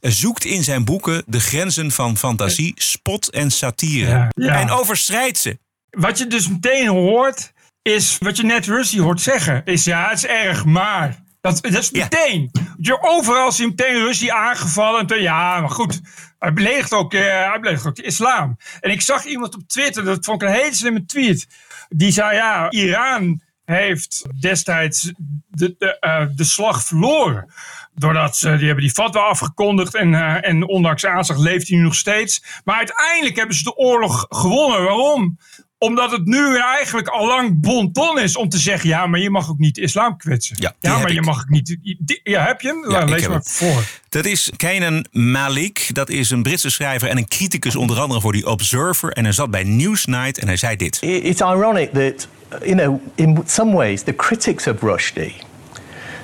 zoekt 0.01 0.45
in 0.45 0.63
zijn 0.63 0.85
boeken 0.85 1.23
de 1.27 1.41
grenzen 1.41 1.91
van 1.91 2.17
fantasie, 2.17 2.73
spot 2.77 3.31
en 3.31 3.51
satire. 3.51 4.11
Ja, 4.11 4.29
ja. 4.35 4.61
En 4.61 4.71
overschrijdt 4.71 5.39
ze. 5.39 5.59
Wat 5.91 6.19
je 6.19 6.27
dus 6.27 6.49
meteen 6.49 6.89
hoort, 6.89 7.53
is 7.83 8.17
wat 8.19 8.37
je 8.37 8.43
net 8.45 8.67
Rusty 8.67 8.99
hoort 8.99 9.21
zeggen. 9.21 9.63
Is 9.65 9.85
ja, 9.85 10.09
het 10.09 10.19
is 10.19 10.27
erg, 10.27 10.65
maar. 10.65 11.21
Dat, 11.41 11.63
dat 11.63 11.73
is 11.73 11.89
Ja. 11.93 12.03
meteen. 12.03 12.51
Je, 12.79 13.03
overal 13.03 13.53
zie 13.53 13.65
je 13.65 13.71
meteen 13.77 13.95
Rusty 14.05 14.31
aangevallen. 14.31 15.07
En 15.07 15.23
ja, 15.23 15.61
maar 15.61 15.71
goed. 15.71 16.01
Hij 16.39 16.53
beledigt, 16.53 16.93
ook, 16.93 17.15
eh, 17.15 17.21
hij 17.21 17.59
beledigt 17.61 17.87
ook 17.87 17.95
de 17.97 18.03
islam. 18.03 18.57
En 18.81 18.91
ik 18.91 19.01
zag 19.01 19.25
iemand 19.25 19.55
op 19.55 19.69
Twitter, 19.69 20.05
dat 20.05 20.25
vond 20.25 20.43
ik 20.43 20.49
een 20.49 20.55
hele 20.55 20.75
slimme 20.75 21.05
tweet. 21.05 21.47
Die 21.89 22.13
zei, 22.13 22.35
ja, 22.37 22.71
Iran 22.71 23.41
heeft 23.65 24.25
destijds 24.41 25.13
de, 25.49 25.75
de, 25.79 25.99
eh, 25.99 26.27
de 26.37 26.45
slag 26.45 26.85
verloren. 26.85 27.53
Doordat 27.95 28.37
ze, 28.37 28.57
die 28.57 28.67
hebben 28.67 28.85
die 28.85 28.93
fatwa 28.93 29.21
afgekondigd 29.21 29.95
en, 29.95 30.15
eh, 30.15 30.49
en 30.49 30.69
ondanks 30.69 31.07
aanslag 31.07 31.39
leeft 31.39 31.69
hij 31.69 31.77
nu 31.77 31.83
nog 31.83 31.95
steeds. 31.95 32.45
Maar 32.65 32.77
uiteindelijk 32.77 33.37
hebben 33.37 33.57
ze 33.57 33.63
de 33.63 33.77
oorlog 33.77 34.27
gewonnen. 34.29 34.83
Waarom? 34.85 35.39
Omdat 35.79 36.11
het 36.11 36.25
nu 36.25 36.59
eigenlijk 36.59 37.09
al 37.09 37.27
lang 37.27 37.61
bonton 37.61 38.19
is 38.21 38.37
om 38.37 38.49
te 38.49 38.59
zeggen... 38.59 38.89
ja, 38.89 39.07
maar 39.07 39.21
je 39.21 39.31
mag 39.31 39.51
ook 39.51 39.59
niet 39.59 39.75
de 39.75 39.81
islam 39.81 40.17
kwetsen. 40.17 40.57
Ja, 40.61 40.99
maar 40.99 41.13
je 41.13 41.19
ik. 41.19 41.25
mag 41.25 41.39
ook 41.41 41.49
niet... 41.49 41.77
die- 41.99 42.21
ja, 42.23 42.47
heb 42.47 42.61
je 42.61 42.69
hem? 42.69 42.83
Ja, 42.83 42.89
Nou, 42.89 43.03
ik 43.03 43.09
lees 43.09 43.21
heb 43.21 43.31
maar 43.31 43.43
voor. 43.45 43.85
Dat 44.09 44.25
is 44.25 44.51
Kenan 44.57 45.07
Malik. 45.11 45.91
Dat 45.93 46.09
is 46.11 46.31
een 46.31 46.43
Britse 46.43 46.71
schrijver 46.71 47.09
en 47.09 47.17
een 47.17 47.29
criticus 47.29 47.77
onder 47.77 48.01
andere 48.01 48.21
voor 48.21 48.33
die 48.33 48.47
Observer. 48.47 49.13
En 49.13 49.25
hij 49.25 49.33
zat 49.33 49.51
bij 49.51 49.63
Newsnight 49.65 50.39
en 50.39 50.47
hij 50.47 50.57
zei 50.57 50.77
dit. 50.77 50.99
It's 51.03 51.41
ironic 51.41 51.93
that, 51.93 52.29
you 52.65 52.75
know, 52.75 53.01
in 53.19 53.47
some 53.47 53.73
ways, 53.73 54.05
the 54.05 54.13
critics 54.13 54.67
of 54.67 54.81
Rushdie, 54.81 55.45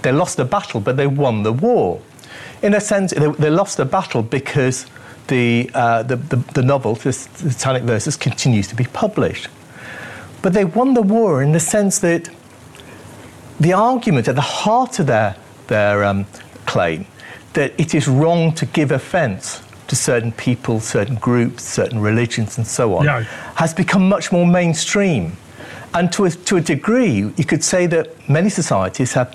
they 0.03 0.13
lost 0.13 0.37
the 0.37 0.45
battle, 0.45 0.81
but 0.81 0.97
they 0.97 1.07
won 1.07 1.43
the 1.43 1.53
war. 1.53 2.01
In 2.63 2.75
a 2.75 2.81
sense, 2.81 3.13
they, 3.13 3.31
they 3.33 3.51
lost 3.51 3.77
the 3.77 3.85
battle 3.85 4.23
because 4.23 4.87
the, 5.29 5.71
uh, 5.75 6.03
the, 6.03 6.17
the, 6.17 6.37
the 6.55 6.63
novel, 6.63 6.95
the 6.95 7.13
Satanic 7.13 7.83
Verses, 7.83 8.17
continues 8.17 8.69
to 8.69 8.75
be 8.75 8.85
published. 8.85 9.49
But 10.43 10.53
they 10.53 10.65
won 10.65 10.95
the 10.95 11.03
war 11.03 11.43
in 11.43 11.53
the 11.53 11.61
sense 11.61 11.99
that 12.01 12.31
the 13.61 13.73
argument 13.73 14.29
at 14.29 14.37
the 14.37 14.41
heart 14.41 14.99
of 14.99 15.07
their, 15.07 15.37
their 15.67 16.05
um, 16.05 16.27
claim 16.67 17.07
that 17.55 17.73
it 17.79 17.95
is 17.95 18.07
wrong 18.07 18.53
to 18.55 18.67
give 18.67 18.93
offence 18.93 19.63
to 19.89 19.97
certain 19.97 20.31
people, 20.33 20.81
certain 20.81 21.17
groups, 21.17 21.65
certain 21.65 21.99
religions, 21.99 22.59
and 22.59 22.67
so 22.67 22.95
on, 22.95 23.05
Yeah. 23.05 23.23
has 23.57 23.75
become 23.75 24.09
much 24.09 24.31
more 24.31 24.47
mainstream. 24.47 25.37
And 25.95 26.13
to 26.13 26.25
a, 26.25 26.31
to 26.31 26.57
a 26.57 26.61
degree, 26.61 27.33
you 27.37 27.45
could 27.45 27.65
say 27.65 27.87
that 27.87 28.29
many 28.29 28.51
societies 28.51 29.15
have 29.15 29.35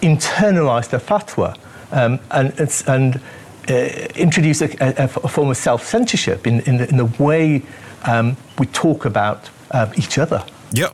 internalized 0.00 0.90
the 0.90 1.00
fatwa 1.00 1.56
um, 1.92 2.20
and, 2.30 2.52
and 2.86 3.20
uh, 3.68 3.74
introduced 4.14 4.62
a, 4.62 5.02
a, 5.02 5.04
a 5.04 5.28
form 5.28 5.50
of 5.50 5.56
self 5.56 5.86
censorship 5.86 6.46
in, 6.46 6.60
in, 6.60 6.76
the, 6.76 6.88
in 6.88 6.96
the 6.96 7.22
way 7.22 7.62
um, 8.04 8.36
we 8.58 8.66
talk 8.66 9.04
about 9.04 9.50
um, 9.70 9.90
each 9.96 10.18
other. 10.18 10.44
Ja. 10.70 10.92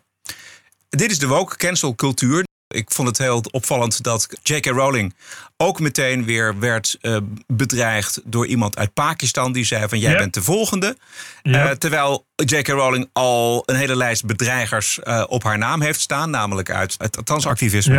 Dit 0.90 1.10
is 1.10 1.18
de 1.18 1.26
woke 1.26 1.56
cancel 1.56 1.94
cultuur. 1.94 2.44
Ik 2.72 2.90
vond 2.90 3.08
het 3.08 3.18
heel 3.18 3.44
opvallend 3.50 4.02
dat 4.02 4.28
J.K. 4.42 4.66
Rowling 4.66 5.14
ook 5.56 5.80
meteen 5.80 6.24
weer 6.24 6.58
werd 6.58 6.96
eh, 7.00 7.16
bedreigd 7.46 8.20
door 8.24 8.46
iemand 8.46 8.76
uit 8.76 8.94
Pakistan. 8.94 9.52
Die 9.52 9.64
zei 9.64 9.88
van 9.88 9.98
jij 9.98 10.10
bent 10.18 10.34
de 10.34 10.42
volgende. 10.42 10.96
Eh, 11.42 11.70
terwijl 11.70 12.26
J.K. 12.36 12.68
Rowling 12.68 13.08
al 13.12 13.62
een 13.66 13.76
hele 13.76 13.96
lijst 13.96 14.26
bedreigers 14.26 15.00
eh, 15.00 15.24
op 15.28 15.42
haar 15.42 15.58
naam 15.58 15.80
heeft 15.82 16.00
staan. 16.00 16.30
Namelijk 16.30 16.70
uit 16.70 16.94
het 16.98 17.18
transactivisme. 17.24 17.94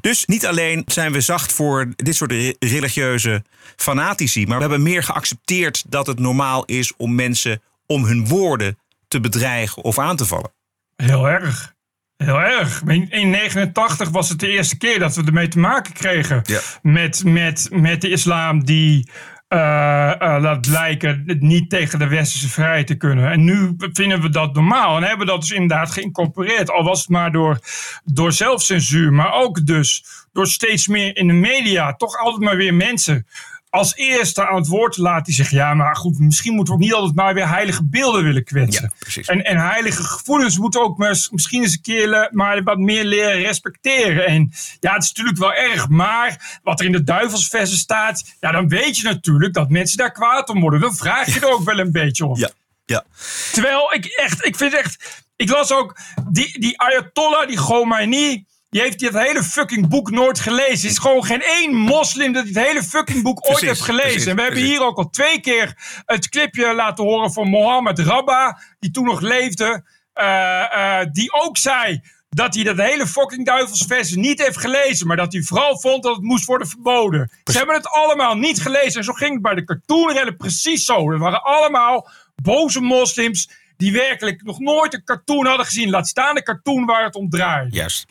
Dus 0.00 0.24
niet 0.26 0.46
alleen 0.46 0.82
zijn 0.86 1.12
we 1.12 1.20
zacht 1.20 1.52
voor 1.52 1.88
dit 1.96 2.16
soort 2.16 2.32
re- 2.32 2.54
religieuze 2.58 3.44
fanatici. 3.76 4.46
Maar 4.46 4.56
we 4.56 4.62
hebben 4.62 4.82
meer 4.82 5.02
geaccepteerd 5.02 5.84
dat 5.86 6.06
het 6.06 6.18
normaal 6.18 6.64
is 6.64 6.92
om 6.96 7.14
mensen 7.14 7.62
om 7.86 8.04
hun 8.04 8.26
woorden 8.28 8.78
te 9.08 9.20
bedreigen 9.20 9.82
of 9.82 9.98
aan 9.98 10.16
te 10.16 10.26
vallen. 10.26 10.52
Heel 10.96 11.28
erg. 11.28 11.74
Heel 12.24 12.40
erg. 12.40 12.80
In 12.80 12.86
1989 12.86 14.10
was 14.10 14.28
het 14.28 14.38
de 14.38 14.48
eerste 14.48 14.76
keer 14.76 14.98
dat 14.98 15.14
we 15.14 15.24
ermee 15.24 15.48
te 15.48 15.58
maken 15.58 15.92
kregen. 15.92 16.40
Ja. 16.44 16.60
Met, 16.82 17.24
met, 17.24 17.68
met 17.72 18.00
de 18.00 18.10
islam 18.10 18.64
die 18.64 19.10
eh, 19.48 20.20
eh, 20.20 20.42
laat 20.42 20.60
blijken 20.60 21.22
het 21.26 21.40
niet 21.40 21.70
tegen 21.70 21.98
de 21.98 22.08
westerse 22.08 22.48
vrijheid 22.48 22.86
te 22.86 22.94
kunnen. 22.94 23.30
En 23.30 23.44
nu 23.44 23.74
vinden 23.78 24.20
we 24.20 24.28
dat 24.28 24.54
normaal. 24.54 24.96
En 24.96 25.02
hebben 25.02 25.26
dat 25.26 25.40
dus 25.40 25.50
inderdaad 25.50 25.90
geïncorporeerd. 25.90 26.70
Al 26.70 26.84
was 26.84 26.98
het 26.98 27.08
maar 27.08 27.32
door, 27.32 27.58
door 28.04 28.32
zelfcensuur. 28.32 29.12
Maar 29.12 29.32
ook 29.32 29.66
dus 29.66 30.04
door 30.32 30.46
steeds 30.46 30.88
meer 30.88 31.16
in 31.16 31.26
de 31.26 31.32
media. 31.32 31.94
Toch 31.94 32.16
altijd 32.16 32.42
maar 32.42 32.56
weer 32.56 32.74
mensen 32.74 33.26
als 33.70 33.96
eerste 33.96 34.46
aan 34.46 34.56
het 34.56 34.66
woord 34.66 34.96
laten 34.96 35.24
die 35.24 35.34
zeggen... 35.34 35.56
ja, 35.56 35.74
maar 35.74 35.96
goed, 35.96 36.18
misschien 36.18 36.54
moeten 36.54 36.74
we 36.74 36.80
ook 36.80 36.86
niet 36.86 36.94
altijd 36.94 37.14
maar 37.14 37.34
weer 37.34 37.48
heilige 37.48 37.84
beelden 37.84 38.24
willen 38.24 38.44
kwetsen. 38.44 38.92
Ja. 39.08 39.22
En, 39.22 39.44
en 39.44 39.58
heilige 39.58 40.02
gevoelens 40.02 40.58
moeten 40.58 40.80
ook 40.80 40.98
maar, 40.98 41.26
misschien 41.30 41.62
eens 41.62 41.72
een 41.72 41.80
keer 41.80 42.08
le- 42.08 42.28
maar 42.30 42.62
wat 42.62 42.78
meer 42.78 43.04
leren 43.04 43.40
respecteren. 43.40 44.26
En 44.26 44.52
ja, 44.80 44.92
het 44.92 45.02
is 45.02 45.08
natuurlijk 45.08 45.38
wel 45.38 45.54
erg, 45.54 45.88
maar 45.88 46.58
wat 46.62 46.80
er 46.80 46.86
in 46.86 46.92
de 46.92 47.04
duivelsversen 47.04 47.78
staat... 47.78 48.36
ja, 48.40 48.52
dan 48.52 48.68
weet 48.68 48.96
je 48.96 49.02
natuurlijk 49.02 49.54
dat 49.54 49.68
mensen 49.68 49.98
daar 49.98 50.12
kwaad 50.12 50.48
om 50.48 50.60
worden. 50.60 50.80
Dan 50.80 50.96
vraag 50.96 51.34
je 51.34 51.40
er 51.40 51.52
ook 51.52 51.64
wel 51.64 51.78
een 51.78 51.92
beetje 51.92 52.26
om. 52.26 52.38
Ja, 52.38 52.50
ja. 52.84 53.04
Terwijl 53.52 53.94
ik 53.94 54.04
echt, 54.04 54.46
ik 54.46 54.56
vind 54.56 54.74
echt, 54.74 55.24
ik 55.36 55.50
las 55.50 55.72
ook 55.72 55.96
die, 56.30 56.60
die 56.60 56.80
Ayatollah, 56.80 57.46
die 57.46 57.56
Khomeini, 57.56 58.44
die 58.70 58.80
heeft 58.80 58.98
dit 58.98 59.18
hele 59.18 59.42
fucking 59.42 59.88
boek 59.88 60.10
nooit 60.10 60.40
gelezen. 60.40 60.84
Er 60.84 60.90
is 60.90 60.98
gewoon 60.98 61.24
geen 61.24 61.42
één 61.42 61.74
moslim 61.74 62.32
dat 62.32 62.44
dit 62.44 62.58
hele 62.58 62.82
fucking 62.82 63.22
boek 63.22 63.36
ooit 63.36 63.58
Precies, 63.58 63.68
heeft 63.68 63.80
gelezen. 63.80 64.10
precies, 64.10 64.26
en 64.26 64.36
we 64.36 64.42
hebben 64.42 64.60
precies. 64.60 64.76
hier 64.78 64.86
ook 64.86 64.96
al 64.98 65.10
twee 65.10 65.40
keer 65.40 65.76
het 66.06 66.28
clipje 66.28 66.74
laten 66.74 67.04
horen 67.04 67.32
van 67.32 67.48
Mohammed 67.48 67.98
Rabba, 67.98 68.60
die 68.78 68.90
toen 68.90 69.04
nog 69.04 69.20
leefde, 69.20 69.84
eh, 70.12 71.00
eh, 71.00 71.06
die 71.12 71.32
ook 71.32 71.56
zei 71.56 72.00
dat 72.30 72.54
hij 72.54 72.64
dat 72.64 72.76
hele 72.76 73.06
fucking 73.06 73.46
duivelsvers 73.46 74.14
niet 74.14 74.42
heeft 74.42 74.58
gelezen, 74.58 75.06
maar 75.06 75.16
dat 75.16 75.32
hij 75.32 75.42
vooral 75.42 75.78
vond 75.80 76.02
dat 76.02 76.14
het 76.14 76.24
moest 76.24 76.44
worden 76.44 76.68
verboden. 76.68 77.30
Ze 77.44 77.56
hebben 77.56 77.74
het 77.76 77.88
allemaal 77.88 78.34
niet 78.34 78.60
gelezen 78.62 78.98
en 78.98 79.04
zo 79.04 79.12
ging 79.12 79.32
het 79.32 79.42
bij 79.42 79.54
de 79.54 79.64
cartoonrellen 79.64 80.36
precies 80.36 80.84
zo. 80.84 81.10
Er 81.10 81.18
waren 81.18 81.42
allemaal 81.42 82.08
boze 82.42 82.80
moslims 82.80 83.50
die 83.76 83.92
werkelijk 83.92 84.42
nog 84.42 84.58
nooit 84.58 84.94
een 84.94 85.04
cartoon 85.04 85.46
hadden 85.46 85.66
gezien. 85.66 85.90
Laat 85.90 86.08
staan 86.08 86.34
de 86.34 86.42
cartoon 86.42 86.86
waar 86.86 87.04
het 87.04 87.14
om 87.14 87.28
draait. 87.30 87.74
Juist. 87.74 88.06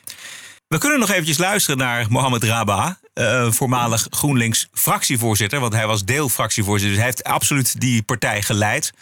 We 0.67 0.77
kunnen 0.77 0.99
nog 0.99 1.09
eventjes 1.09 1.37
luisteren 1.37 1.77
naar 1.77 2.05
Mohammed 2.09 2.43
Raba, 2.43 2.97
eh, 3.13 3.51
voormalig 3.51 4.07
GroenLinks 4.09 4.67
fractievoorzitter. 4.73 5.59
Want 5.59 5.73
hij 5.73 5.87
was 5.87 6.05
deelfractievoorzitter, 6.05 6.89
dus 6.89 6.97
hij 6.97 7.07
heeft 7.07 7.23
absoluut 7.23 7.79
die 7.79 8.03
partij 8.03 8.41
geleid. 8.41 8.93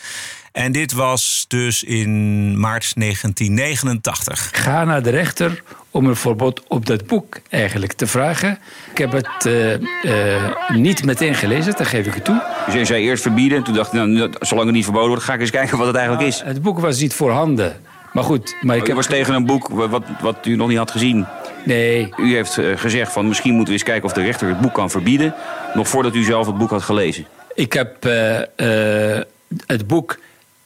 En 0.52 0.72
dit 0.72 0.92
was 0.92 1.46
dus 1.48 1.84
in 1.84 2.60
maart 2.60 2.96
1989. 2.96 4.50
Ga 4.54 4.84
naar 4.84 5.04
de 5.04 5.10
rechter 5.10 5.64
om 5.92 6.06
een 6.06 6.16
verbod 6.16 6.62
op 6.68 6.86
dat 6.86 7.08
boek 7.08 7.40
eigenlijk 7.50 7.94
te 7.94 8.08
vragen. 8.08 8.60
Ik 8.92 8.98
heb 8.98 9.12
het 9.12 9.46
eh, 9.46 9.74
eh, 9.74 10.54
niet 10.74 11.04
meteen 11.06 11.36
gelezen, 11.36 11.76
dat 11.78 11.88
geef 11.88 12.06
ik 12.06 12.14
het 12.14 12.26
toe. 12.26 12.44
Dus 12.66 12.74
jij 12.74 12.86
zei 12.86 13.04
eerst 13.04 13.22
verbieden. 13.22 13.64
Toen 13.64 13.74
dacht 13.74 13.94
ik, 13.94 14.04
nou, 14.04 14.32
zolang 14.40 14.66
het 14.66 14.76
niet 14.76 14.84
verboden 14.84 15.10
wordt, 15.10 15.24
ga 15.24 15.34
ik 15.34 15.40
eens 15.40 15.50
kijken 15.50 15.78
wat 15.78 15.88
het 15.88 15.96
eigenlijk 15.96 16.28
is. 16.28 16.42
Het 16.42 16.62
boek 16.62 16.80
was 16.80 17.00
niet 17.00 17.14
voorhanden. 17.14 17.82
Maar 18.14 18.24
goed, 18.24 18.56
maar 18.62 18.76
ik 18.76 18.88
heb... 18.88 18.96
was 18.96 19.08
tegen 19.08 19.34
een 19.34 19.46
boek 19.46 19.68
wat, 19.68 20.04
wat 20.22 20.46
u 20.46 20.56
nog 20.56 20.68
niet 20.68 20.78
had 20.78 20.92
gezien. 20.92 21.26
Nee, 21.66 22.10
U 22.18 22.36
heeft 22.36 22.58
eh, 22.58 22.66
gezegd 22.76 23.12
van 23.12 23.28
misschien 23.28 23.54
moeten 23.54 23.74
we 23.74 23.80
eens 23.80 23.90
kijken 23.90 24.06
of 24.06 24.14
de 24.14 24.24
rechter 24.24 24.48
het 24.48 24.60
boek 24.62 24.74
kan 24.74 24.90
verbieden. 24.90 25.34
Nog 25.74 25.88
voordat 25.88 26.16
u 26.16 26.24
zelf 26.24 26.48
het 26.48 26.58
boek 26.58 26.70
had 26.70 26.82
gelezen. 26.84 27.26
ik 27.54 27.74
heb 27.74 28.06
eh, 28.06 29.16
eh, 29.16 29.24
het 29.66 29.88
boek 29.88 30.20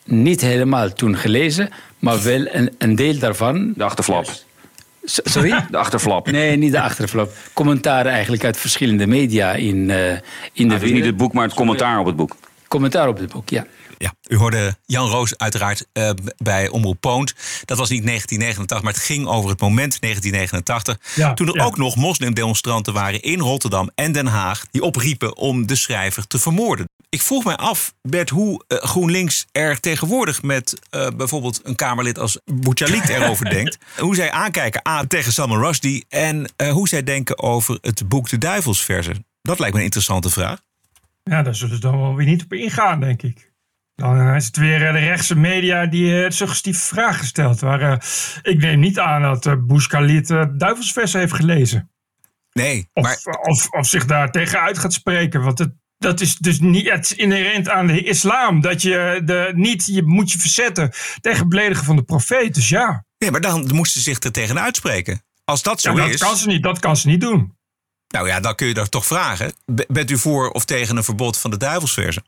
niet 0.04 0.42
helemaal 0.42 0.94
toen 0.94 1.18
gelezen, 1.18 1.70
maar 2.00 2.24
wel 2.24 2.48
een, 2.52 2.76
een 2.78 2.96
deel 2.96 3.20
daarvan. 3.20 3.74
De 3.76 3.84
achterflap. 3.84 4.26
Sorry? 5.04 5.66
De 5.72 5.78
achterflap. 5.78 6.32
Nee, 6.32 6.58
niet 6.58 6.72
de 6.72 6.82
achterflap. 6.82 7.32
Commentaren 7.54 8.12
eigenlijk 8.12 8.44
uit 8.44 8.58
verschillende 8.58 9.08
media 9.08 9.54
in, 9.54 9.90
eh, 9.90 10.12
in 10.12 10.20
de 10.54 10.64
Nou, 10.64 10.80
dus 10.80 10.92
niet 10.92 11.06
het 11.06 11.18
boek, 11.18 11.34
maar 11.34 11.44
het 11.44 11.54
commentaar 11.54 12.00
op 12.00 12.06
het 12.06 12.16
boek. 12.16 12.36
Commentaar 12.68 13.08
op 13.08 13.18
het 13.18 13.32
boek, 13.32 13.50
ja. 13.50 13.66
Ja, 14.02 14.14
u 14.28 14.36
hoorde 14.36 14.78
Jan 14.86 15.10
Roos 15.10 15.38
uiteraard 15.38 15.88
eh, 15.94 16.10
bij 16.38 16.70
Omroep 16.70 17.00
Poont. 17.00 17.34
Dat 17.66 17.78
was 17.78 17.90
niet 17.90 18.06
1989, 18.06 18.82
maar 18.82 18.94
het 18.94 19.02
ging 19.02 19.28
over 19.28 19.50
het 19.50 19.60
moment 19.60 20.02
1989. 20.02 21.16
Ja, 21.16 21.34
toen 21.34 21.48
er 21.48 21.56
ja. 21.56 21.64
ook 21.64 21.78
nog 21.78 21.96
moslimdemonstranten 21.96 22.94
waren 22.94 23.22
in 23.22 23.40
Rotterdam 23.40 23.90
en 23.96 24.12
Den 24.12 24.28
Haag... 24.28 24.66
die 24.72 24.82
opriepen 24.82 25.38
om 25.38 25.68
de 25.68 25.76
schrijver 25.76 26.28
te 26.28 26.40
vermoorden. 26.40 26.90
Ik 27.10 27.22
vroeg 27.22 27.44
mij 27.44 27.56
af, 27.56 27.94
Bert, 28.02 28.30
hoe 28.30 28.64
eh, 28.68 28.78
GroenLinks 28.78 29.46
er 29.52 29.80
tegenwoordig... 29.80 30.42
met 30.42 30.80
eh, 30.90 31.08
bijvoorbeeld 31.18 31.62
een 31.64 31.76
Kamerlid 31.76 32.20
als 32.20 32.40
Bouchalik 32.46 33.08
erover 33.18 33.50
denkt. 33.50 33.78
Hoe 33.98 34.16
zij 34.16 34.32
aankijken 34.32 34.88
A, 34.88 35.04
tegen 35.08 35.34
Salman 35.34 35.60
Rushdie... 35.60 36.06
en 36.10 36.52
hoe 36.72 36.88
zij 36.88 37.04
denken 37.04 37.40
over 37.40 37.78
het 37.82 38.08
boek 38.08 38.30
De 38.30 38.38
Duivelsversen. 38.38 39.26
Dat 39.42 39.60
lijkt 39.60 39.74
me 39.74 39.80
een 39.80 39.86
interessante 39.86 40.30
vraag. 40.30 40.60
Ja, 41.24 41.44
daar 41.44 41.56
zullen 41.56 41.76
ze 41.76 41.82
dan 41.82 42.00
wel 42.00 42.16
weer 42.16 42.26
niet 42.26 42.44
op 42.44 42.54
ingaan, 42.54 43.00
denk 43.00 43.22
ik. 43.22 43.49
Dan 44.00 44.20
eh, 44.20 44.36
is 44.36 44.46
het 44.46 44.58
weer 44.58 44.88
eh, 44.88 44.94
de 44.94 45.00
rechtse 45.00 45.36
media 45.36 45.86
die 45.86 46.24
eh, 46.24 46.30
suggestieve 46.30 46.80
vragen 46.80 47.26
stelt. 47.26 47.62
Maar 47.62 48.06
ik 48.42 48.60
neem 48.60 48.80
niet 48.80 49.00
aan 49.00 49.22
dat 49.22 49.46
uh, 49.46 50.44
duivelsversen 50.58 51.20
heeft 51.20 51.34
gelezen. 51.34 51.92
Nee, 52.52 52.90
Of, 52.94 53.04
maar 53.04 53.40
of, 53.42 53.70
of 53.70 53.88
zich 53.88 54.06
daar 54.06 54.32
tegenuit 54.32 54.78
gaat 54.78 54.94
spreken. 54.94 55.42
Want 55.42 55.60
het, 55.60 55.72
dat 55.98 56.22
is 56.22 56.36
dus 56.36 56.60
niet 56.60 56.90
het 56.90 57.06
is 57.06 57.14
inherent 57.14 57.70
aan 57.70 57.88
de 57.88 58.04
islam. 58.04 58.62
Dat 58.62 58.82
je 58.82 59.22
de, 59.26 59.52
niet, 59.56 59.86
je 59.86 60.04
moet 60.04 60.32
je 60.32 60.40
verzetten 60.40 60.92
tegen 61.22 61.50
beledigen 61.50 61.86
van 61.86 61.96
de 61.96 62.04
profeet. 62.04 62.54
Dus 62.54 62.70
ja. 62.70 63.06
Nee, 63.18 63.32
maar 63.32 63.42
dan 63.42 63.76
moesten 63.76 64.02
ze 64.02 64.10
zich 64.10 64.24
er 64.24 64.32
tegen 64.32 64.60
uitspreken. 64.60 65.24
Als 65.44 65.62
dat 65.62 65.82
zo 65.82 65.92
ja, 65.92 65.98
dat 65.98 66.10
is. 66.10 66.20
Kan 66.20 66.38
ze 66.38 66.48
niet, 66.48 66.64
dat 66.64 66.80
kan 66.80 66.98
ze 66.98 67.08
niet 67.08 67.22
doen. 67.22 67.58
Nou 68.08 68.28
ja, 68.28 68.40
dan 68.40 68.56
kun 68.56 68.68
je 68.68 68.74
dat 68.74 68.92
toch 68.92 69.06
vragen. 69.06 69.54
Bent 69.88 70.12
u 70.12 70.18
voor 70.18 70.50
of 70.50 70.66
tegen 70.66 70.98
een 70.98 71.04
verbod 71.04 71.38
van 71.38 71.52
de 71.52 71.58
duivelsversen? 71.58 72.24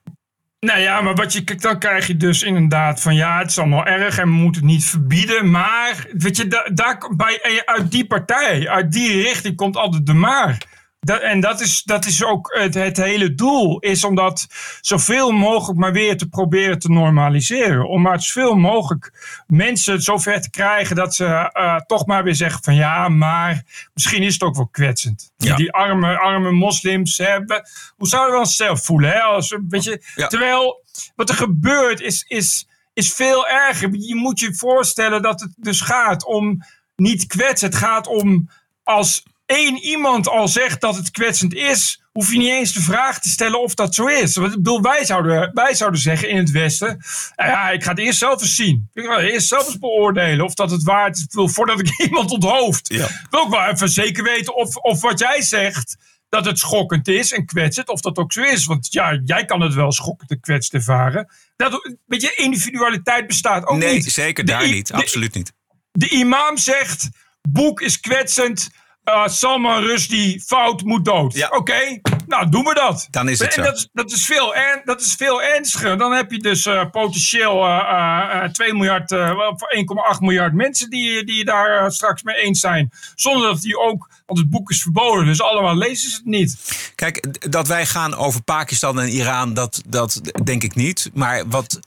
Nou 0.66 0.80
ja, 0.80 1.02
maar 1.02 1.16
wat 1.16 1.34
je, 1.34 1.44
kijk, 1.44 1.62
dan 1.62 1.80
krijg 1.80 2.08
je 2.08 2.18
dus 2.18 2.44
inderdaad 2.44 3.02
van 3.02 3.16
ja, 3.16 3.38
het 3.38 3.50
is 3.50 3.58
allemaal 3.58 3.86
erg 3.86 4.18
en 4.18 4.28
we 4.28 4.36
moeten 4.36 4.62
het 4.62 4.72
niet 4.72 4.86
verbieden. 4.86 5.52
Maar 5.52 6.08
weet 6.14 6.38
je, 6.38 6.48
da, 6.48 6.70
daar, 6.74 6.98
bij, 7.16 7.62
uit 7.66 7.92
die 7.92 8.06
partij, 8.06 8.70
uit 8.70 8.92
die 8.92 9.22
richting 9.22 9.56
komt 9.56 9.78
altijd 9.78 10.06
de 10.06 10.14
maar. 10.14 10.58
Dat, 11.04 11.22
en 11.22 11.40
dat 11.40 11.62
is, 11.62 11.84
dat 11.84 12.06
is 12.06 12.24
ook 12.24 12.56
het, 12.60 12.74
het 12.74 12.98
hele 12.98 13.34
doel. 13.36 13.80
Is 13.80 14.04
om 14.04 14.16
dat 14.16 14.48
zoveel 14.82 15.32
mogelijk 15.32 15.80
maar 15.80 15.92
weer 15.92 16.18
te 16.18 16.30
proberen 16.30 16.80
te 16.80 16.90
normaliseren. 16.92 17.88
Om 17.90 18.02
maar 18.02 18.22
zoveel 18.22 18.56
mogelijk 18.56 19.12
mensen 19.48 20.02
zover 20.02 20.42
te 20.42 20.50
krijgen 20.50 20.96
dat 20.96 21.16
ze 21.16 21.26
eh, 21.26 21.76
toch 21.76 22.06
maar 22.06 22.24
weer 22.24 22.36
zeggen 22.36 22.64
van 22.64 22.76
ja, 22.76 23.10
maar 23.10 23.64
misschien 23.94 24.24
is 24.24 24.34
het 24.34 24.44
ook 24.44 24.56
wel 24.56 24.68
kwetsend. 24.68 25.32
Die, 25.38 25.50
Ja. 25.50 25.56
die 25.56 25.72
arme, 25.72 26.18
arme 26.20 26.52
moslims 26.52 27.18
hebben. 27.18 27.62
Hoe 27.98 28.08
zouden 28.08 28.34
we 28.34 28.40
ons 28.40 28.56
zelf 28.56 28.86
voelen? 28.86 29.10
Hè? 29.12 29.20
Als, 29.20 29.50
we- 29.50 29.66
weet 29.70 29.84
je, 29.84 30.04
Ja. 30.16 30.28
Terwijl 30.28 30.84
wat 31.16 31.30
er 31.30 31.36
gebeurt 31.36 32.02
is, 32.02 32.26
is, 32.28 32.68
is 32.94 33.14
veel 33.14 33.48
erger. 33.48 33.90
Je 33.94 34.16
moet 34.16 34.40
je 34.40 34.56
voorstellen 34.56 35.22
dat 35.22 35.40
het 35.40 35.54
dus 35.58 35.82
gaat 35.82 36.26
om 36.26 36.64
niet 36.96 37.26
kwetsen. 37.28 37.68
Het 37.70 37.78
gaat 37.78 38.08
om 38.08 38.50
als 38.84 39.24
één 39.52 39.78
iemand 39.78 40.28
al 40.28 40.48
zegt 40.48 40.82
dat 40.82 40.96
het 40.96 41.12
kwetsend 41.12 41.54
is, 41.54 42.02
hoef 42.12 42.32
je 42.32 42.38
niet 42.38 42.50
eens 42.52 42.74
de 42.74 42.82
vraag 42.82 43.20
te 43.20 43.30
stellen 43.30 43.62
of 43.62 43.74
dat 43.74 43.96
zo 43.96 44.06
is. 44.06 44.36
Want 44.36 44.50
ik 44.52 44.56
bedoel, 44.58 44.82
wij 44.82 45.06
zouden, 45.06 45.52
wij 45.54 45.74
zouden 45.74 46.00
zeggen 46.00 46.30
in 46.30 46.38
het 46.38 46.52
Westen: 46.52 47.02
"Nou 47.36 47.50
ja, 47.50 47.70
ik 47.70 47.84
ga 47.84 47.90
het 47.90 48.00
eerst 48.00 48.20
zelf 48.20 48.42
eens 48.42 48.56
zien. 48.56 48.90
Ik 48.94 49.06
ga 49.06 49.20
eerst 49.20 49.48
zelf 49.48 49.66
eens 49.68 49.80
beoordelen 49.80 50.46
of 50.46 50.54
dat 50.54 50.72
het 50.72 50.84
waard 50.84 51.18
is. 51.18 51.24
Ik 51.24 51.50
voordat 51.50 51.80
ik 51.80 52.00
iemand 52.08 52.32
onthoofd. 52.32 52.94
Ja. 52.94 53.06
Ik 53.06 53.28
wil 53.30 53.40
ook 53.40 53.50
wel 53.50 53.66
even 53.68 53.90
zeker 53.90 54.24
weten 54.24 54.56
of, 54.56 54.76
of 54.76 55.02
wat 55.02 55.20
jij 55.20 55.42
zegt. 55.42 55.96
Dat 56.30 56.46
het 56.46 56.60
schokkend 56.60 57.08
is 57.08 57.32
en 57.32 57.46
kwetsend, 57.46 57.90
of 57.90 58.02
dat 58.02 58.18
ook 58.18 58.34
zo 58.34 58.42
is. 58.42 58.66
Want 58.66 58.88
ja, 58.94 59.20
jij 59.26 59.46
kan 59.46 59.62
het 59.62 59.74
wel 59.74 59.92
schokkend 59.92 60.32
en 60.32 60.40
kwetsend 60.40 60.74
ervaren. 60.74 61.32
Dat, 61.56 61.92
weet 62.06 62.22
je, 62.22 62.34
individualiteit 62.36 63.28
bestaat 63.28 63.66
ook 63.66 63.78
nee, 63.78 63.94
niet. 63.94 64.12
zeker 64.12 64.46
De 64.46 64.52
daar 64.52 64.68
niet. 64.68 64.88
de- 64.88 64.94
Absoluut 64.94 65.34
niet. 65.34 65.54
de 65.92 66.10
imam 66.10 66.58
zegt: 66.58 67.10
boek 67.50 67.82
is 67.82 68.00
kwetsend. 68.00 68.70
Eh, 69.04 69.28
Salman 69.28 69.84
Rushdie 69.84 70.42
fout 70.42 70.84
moet 70.84 71.06
dood. 71.06 71.34
Ja. 71.34 71.48
Oké, 71.50 72.00
nou 72.28 72.50
doen 72.50 72.64
we 72.64 72.74
dat. 72.74 73.08
Dan 73.10 73.30
is 73.30 73.40
het 73.40 73.48
en 73.48 73.54
zo. 73.54 73.62
Dat, 73.62 73.76
is, 73.76 73.90
dat, 73.94 74.12
is 74.12 74.26
veel 74.26 74.56
er, 74.56 74.82
dat 74.86 75.02
is 75.02 75.16
veel 75.16 75.44
ernstiger. 75.44 75.98
Dan 75.98 76.12
heb 76.12 76.32
je 76.32 76.40
dus 76.40 76.66
eh, 76.66 76.90
potentieel 76.92 77.66
eh, 77.66 77.78
eh, 77.78 78.44
eh, 78.44 78.52
2 78.52 78.74
miljard, 78.74 79.12
eh, 79.12 79.30
voor 79.30 79.74
1,8 80.16 80.20
miljard 80.20 80.54
mensen 80.54 80.90
die, 80.90 81.24
die 81.24 81.46
daar 81.46 81.92
straks 81.92 82.24
mee 82.24 82.36
eens 82.36 82.60
zijn. 82.60 82.92
Zonder 83.16 83.48
dat 83.48 83.62
die 83.62 83.80
ook, 83.80 84.10
want 84.26 84.40
het 84.40 84.50
boek 84.50 84.70
is 84.70 84.82
verboden, 84.82 85.26
dus 85.26 85.42
allemaal 85.42 85.76
lezen 85.76 86.10
ze 86.10 86.16
het 86.16 86.26
niet. 86.26 86.58
Kijk, 86.96 87.52
dat 87.52 87.68
wij 87.68 87.86
gaan 87.86 88.16
over 88.16 88.44
Pakistan 88.44 89.00
en 89.00 89.10
Iran, 89.10 89.54
dat, 89.54 89.82
dat 89.88 90.22
denk 90.44 90.64
ik 90.64 90.76
niet. 90.76 91.10
Maar 91.14 91.48
wat 91.48 91.80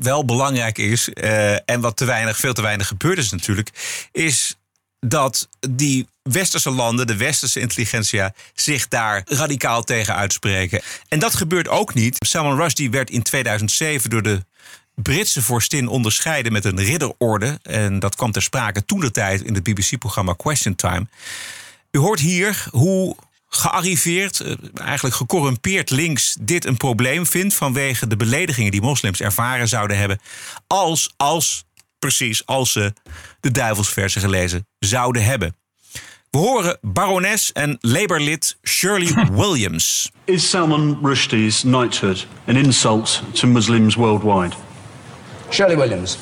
wel 0.00 0.24
belangrijk 0.24 0.78
is, 0.78 1.08
en 1.64 1.80
wat 1.80 1.96
te 1.96 2.04
weinig, 2.04 2.36
veel 2.36 2.52
te 2.52 2.62
weinig 2.62 2.86
gebeurd 2.86 3.18
is 3.18 3.30
natuurlijk, 3.30 3.70
is 4.12 4.56
dat 5.00 5.48
die 5.70 6.06
westerse 6.32 6.70
landen, 6.70 7.06
de 7.06 7.16
westerse 7.16 7.60
intelligentsia, 7.60 8.34
zich 8.54 8.88
daar 8.88 9.22
radicaal 9.24 9.82
tegen 9.82 10.14
uitspreken. 10.14 10.82
En 11.08 11.18
dat 11.18 11.34
gebeurt 11.34 11.68
ook 11.68 11.94
niet. 11.94 12.16
Salman 12.18 12.56
Rushdie 12.56 12.90
werd 12.90 13.10
in 13.10 13.22
2007 13.22 14.10
door 14.10 14.22
de 14.22 14.44
Britse 14.94 15.42
vorstin 15.42 15.88
onderscheiden 15.88 16.52
met 16.52 16.64
een 16.64 16.80
ridderorde. 16.80 17.58
En 17.62 17.98
dat 17.98 18.16
kwam 18.16 18.32
ter 18.32 18.42
sprake 18.42 18.84
toen 18.84 19.00
de 19.00 19.10
tijd 19.10 19.42
in 19.42 19.54
het 19.54 19.62
BBC-programma 19.62 20.34
Question 20.36 20.74
Time. 20.74 21.06
U 21.90 21.98
hoort 21.98 22.20
hier 22.20 22.66
hoe 22.70 23.16
gearriveerd, 23.48 24.40
eh, 24.40 24.54
eigenlijk 24.74 25.14
gecorrumpeerd 25.14 25.90
links 25.90 26.36
dit 26.40 26.64
een 26.64 26.76
probleem 26.76 27.26
vindt 27.26 27.54
vanwege 27.54 28.06
de 28.06 28.16
beledigingen 28.16 28.70
die 28.70 28.82
moslims 28.82 29.20
ervaren 29.20 29.68
zouden 29.68 29.98
hebben 29.98 30.20
als, 30.66 31.14
als, 31.16 31.64
precies, 31.98 32.46
als 32.46 32.72
ze 32.72 32.92
de 33.40 33.50
duivelsversen 33.50 34.20
gelezen 34.20 34.66
zouden 34.78 35.24
hebben. 35.24 35.56
We 36.36 36.42
horen 36.42 36.76
barones 36.82 37.52
en 37.52 37.78
Labour-lid 37.80 38.56
Shirley 38.62 39.08
Williams. 39.30 40.12
Is 40.26 40.50
Salman 40.50 40.96
Rushdie's 41.02 41.62
knighthood 41.62 42.26
an 42.46 42.56
insult 42.56 43.22
to 43.36 43.46
Muslims 43.46 43.96
worldwide? 43.96 44.54
Shirley 45.50 45.76
Williams. 45.76 46.18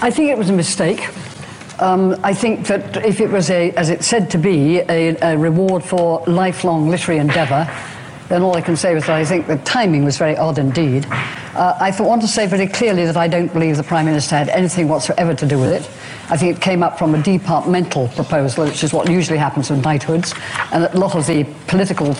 I 0.00 0.12
think 0.12 0.30
it 0.30 0.38
was 0.38 0.50
a 0.50 0.52
mistake. 0.52 1.08
Um, 1.80 2.14
I 2.22 2.32
think 2.32 2.68
that 2.68 3.04
if 3.04 3.20
it 3.20 3.28
was 3.28 3.50
a, 3.50 3.72
as 3.72 3.90
it's 3.90 4.06
said 4.06 4.30
to 4.30 4.38
be, 4.38 4.78
a, 4.88 5.16
a 5.16 5.36
reward 5.36 5.82
for 5.82 6.22
lifelong 6.28 6.88
literary 6.88 7.20
endeavour, 7.20 7.66
then 8.28 8.42
all 8.42 8.56
I 8.56 8.60
can 8.60 8.76
say 8.76 8.94
is 8.96 9.06
that 9.06 9.14
I 9.14 9.24
think 9.24 9.46
the 9.46 9.58
timing 9.58 10.04
was 10.04 10.18
very 10.18 10.36
odd 10.36 10.58
indeed. 10.58 11.06
Uh, 11.10 11.76
I 11.80 11.94
want 12.00 12.22
to 12.22 12.28
say 12.28 12.46
very 12.46 12.66
clearly 12.66 13.06
that 13.06 13.16
I 13.16 13.28
don't 13.28 13.52
believe 13.52 13.76
the 13.76 13.82
Prime 13.82 14.04
Minister 14.04 14.36
had 14.36 14.48
anything 14.48 14.88
whatsoever 14.88 15.32
to 15.34 15.46
do 15.46 15.58
with 15.58 15.72
it. 15.72 15.88
I 16.28 16.36
think 16.36 16.56
it 16.56 16.60
came 16.60 16.82
up 16.82 16.98
from 16.98 17.14
a 17.14 17.22
departmental 17.22 18.08
proposal, 18.08 18.66
which 18.66 18.82
is 18.82 18.92
what 18.92 19.08
usually 19.08 19.38
happens 19.38 19.70
with 19.70 19.82
knighthoods, 19.82 20.34
and 20.72 20.82
that 20.82 20.94
a 20.94 20.98
lot 20.98 21.14
of 21.14 21.26
the 21.26 21.44
political 21.68 22.14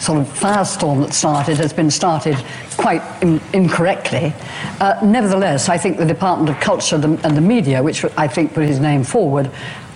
sort 0.00 0.18
of 0.18 0.26
firestorm 0.26 1.04
that 1.04 1.12
started 1.12 1.58
has 1.58 1.72
been 1.72 1.90
started 1.90 2.36
quite 2.78 3.02
in- 3.22 3.40
incorrectly. 3.52 4.32
Uh, 4.80 4.98
nevertheless, 5.04 5.68
I 5.68 5.76
think 5.76 5.98
the 5.98 6.06
Department 6.06 6.48
of 6.48 6.58
Culture 6.58 6.96
and 6.96 7.36
the 7.36 7.40
Media, 7.40 7.82
which 7.82 8.04
I 8.16 8.26
think 8.26 8.54
put 8.54 8.64
his 8.64 8.80
name 8.80 9.04
forward, 9.04 9.50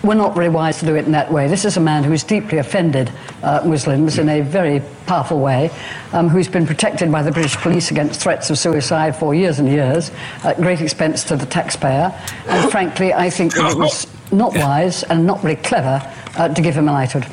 were 0.04 0.14
not 0.14 0.34
very 0.34 0.48
wise 0.48 0.78
to 0.78 0.86
do 0.86 0.94
it 0.94 1.06
in 1.06 1.12
that 1.12 1.32
way. 1.32 1.48
This 1.48 1.64
is 1.64 1.76
a 1.76 1.80
man 1.80 2.04
who 2.04 2.10
has 2.10 2.22
deeply 2.22 2.58
offended 2.58 3.10
uh, 3.42 3.62
Muslims 3.64 4.18
in 4.18 4.28
a 4.28 4.42
very 4.42 4.82
powerful 5.06 5.40
way, 5.40 5.70
um, 6.12 6.28
who's 6.28 6.48
been 6.48 6.66
protected 6.66 7.10
by 7.10 7.22
the 7.22 7.32
British 7.32 7.56
police 7.56 7.90
against 7.90 8.20
threats 8.20 8.50
of 8.50 8.58
suicide 8.58 9.16
for 9.16 9.34
years 9.34 9.58
and 9.58 9.68
years, 9.68 10.10
at 10.44 10.56
great 10.56 10.80
expense 10.80 11.24
to 11.24 11.36
the 11.36 11.46
taxpayer. 11.46 12.12
And 12.48 12.70
frankly, 12.70 13.12
I 13.12 13.30
think 13.30 13.54
that 13.54 13.72
it 13.72 13.78
was 13.78 14.06
not 14.30 14.54
wise 14.54 15.02
and 15.04 15.26
not 15.26 15.40
very 15.40 15.56
clever 15.56 16.00
uh, 16.36 16.48
to 16.48 16.62
give 16.62 16.74
him 16.74 16.88
a 16.88 16.92
knighthood. 16.92 17.24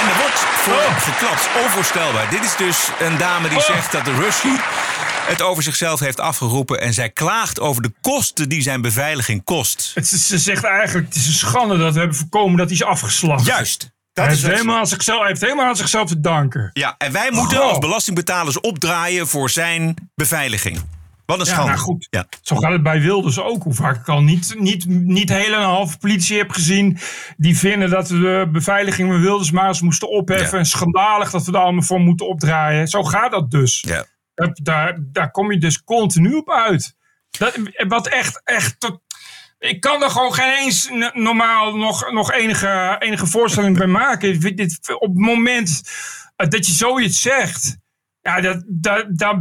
En 0.00 0.08
er 0.08 0.16
wordt 0.20 0.38
voor 0.38 0.92
geklapt. 0.98 1.48
Onvoorstelbaar. 1.64 2.30
Dit 2.30 2.44
is 2.44 2.56
dus 2.56 2.90
een 3.00 3.18
dame 3.18 3.48
die 3.48 3.60
zegt 3.60 3.92
dat 3.92 4.04
de 4.04 4.14
Rushdie 4.14 4.58
het 5.28 5.42
over 5.42 5.62
zichzelf 5.62 6.00
heeft 6.00 6.20
afgeroepen. 6.20 6.80
En 6.80 6.94
zij 6.94 7.10
klaagt 7.10 7.60
over 7.60 7.82
de 7.82 7.92
kosten 8.00 8.48
die 8.48 8.62
zijn 8.62 8.80
beveiliging 8.80 9.44
kost. 9.44 9.90
Het, 9.94 10.06
ze 10.08 10.38
zegt 10.38 10.64
eigenlijk: 10.64 11.06
het 11.06 11.16
is 11.16 11.26
een 11.26 11.32
schande 11.32 11.78
dat 11.78 11.92
we 11.92 11.98
hebben 11.98 12.16
voorkomen 12.16 12.56
dat 12.56 12.66
hij 12.66 12.74
is 12.76 12.84
afgeslacht. 12.84 13.46
Juist. 13.46 13.80
Hij 13.80 13.90
Dat 14.12 14.24
heeft, 14.26 14.38
is 14.38 14.42
wat- 14.42 14.52
helemaal 14.52 14.78
aan 14.78 14.86
zichzelf, 14.86 15.18
hij 15.18 15.28
heeft 15.28 15.40
helemaal 15.40 15.66
aan 15.66 15.76
zichzelf 15.76 16.08
te 16.08 16.20
danken. 16.20 16.70
Ja, 16.72 16.94
en 16.98 17.12
wij 17.12 17.30
moeten 17.30 17.58
Goh. 17.58 17.68
als 17.68 17.78
belastingbetalers 17.78 18.60
opdraaien 18.60 19.28
voor 19.28 19.50
zijn 19.50 20.10
beveiliging. 20.14 20.80
Wat 21.26 21.40
een 21.40 21.44
Ja, 21.46 21.52
schande. 21.52 21.70
nou 21.70 21.82
goed. 21.82 22.06
Ja. 22.10 22.26
Zo 22.42 22.56
gaat 22.56 22.72
het 22.72 22.82
bij 22.82 23.00
Wilders 23.00 23.38
ook. 23.40 23.62
Hoe 23.62 23.74
vaak 23.74 23.96
ik 23.96 24.08
al 24.08 24.22
niet, 24.22 24.54
niet, 24.58 24.84
niet 24.88 25.28
hele 25.28 25.54
en 25.54 25.60
een 25.62 25.68
halve 25.68 25.98
politie 25.98 26.38
heb 26.38 26.50
gezien. 26.50 26.98
die 27.36 27.58
vinden 27.58 27.90
dat 27.90 28.08
we 28.08 28.18
de 28.18 28.48
beveiliging 28.52 29.08
met 29.10 29.20
Wilders 29.20 29.50
maar 29.50 29.68
eens 29.68 29.80
moesten 29.80 30.08
opheffen. 30.10 30.52
Ja. 30.52 30.58
En 30.58 30.66
schandalig 30.66 31.30
dat 31.30 31.44
we 31.44 31.52
daar 31.52 31.62
allemaal 31.62 31.82
voor 31.82 32.00
moeten 32.00 32.28
opdraaien. 32.28 32.88
Zo 32.88 33.02
gaat 33.02 33.30
dat 33.30 33.50
dus. 33.50 33.84
Ja. 33.88 34.04
Daar, 34.62 34.98
daar, 35.00 35.30
kom 35.30 35.52
je 35.52 35.58
dus 35.58 35.84
continu 35.84 36.34
op 36.34 36.50
uit. 36.50 36.94
Dat, 37.30 37.58
wat 37.88 38.08
echt, 38.08 38.40
echt. 38.44 38.80
tot- 38.80 39.00
ik 39.58 39.80
kan 39.80 40.02
er 40.02 40.10
gewoon 40.10 40.34
geen 40.34 40.52
eens 40.58 40.90
normaal 41.12 41.76
nog, 41.76 42.12
nog 42.12 42.32
enige, 42.32 42.96
enige 42.98 43.26
voorstelling 43.26 43.78
bij 43.78 43.86
maken. 43.86 44.40
Dit, 44.40 44.94
op 44.94 45.08
het 45.08 45.18
moment 45.18 45.82
dat 46.36 46.66
je 46.66 46.72
zoiets 46.72 47.20
zegt. 47.20 47.76
Ja, 48.20 48.40
dat, 48.40 48.62
dat, 48.66 49.06
dat, 49.08 49.36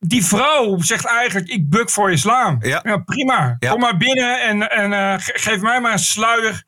die 0.00 0.24
vrouw 0.24 0.78
zegt 0.80 1.04
eigenlijk: 1.04 1.48
Ik 1.48 1.68
buk 1.70 1.90
voor 1.90 2.12
islam. 2.12 2.56
Ja. 2.60 2.98
prima. 2.98 3.56
Ja. 3.58 3.70
Kom 3.70 3.80
maar 3.80 3.96
binnen 3.96 4.40
en, 4.42 4.70
en 4.70 4.92
eh, 4.92 5.14
ge- 5.18 5.38
geef 5.38 5.60
mij 5.60 5.80
maar 5.80 5.92
een 5.92 5.98
sluier. 5.98 6.64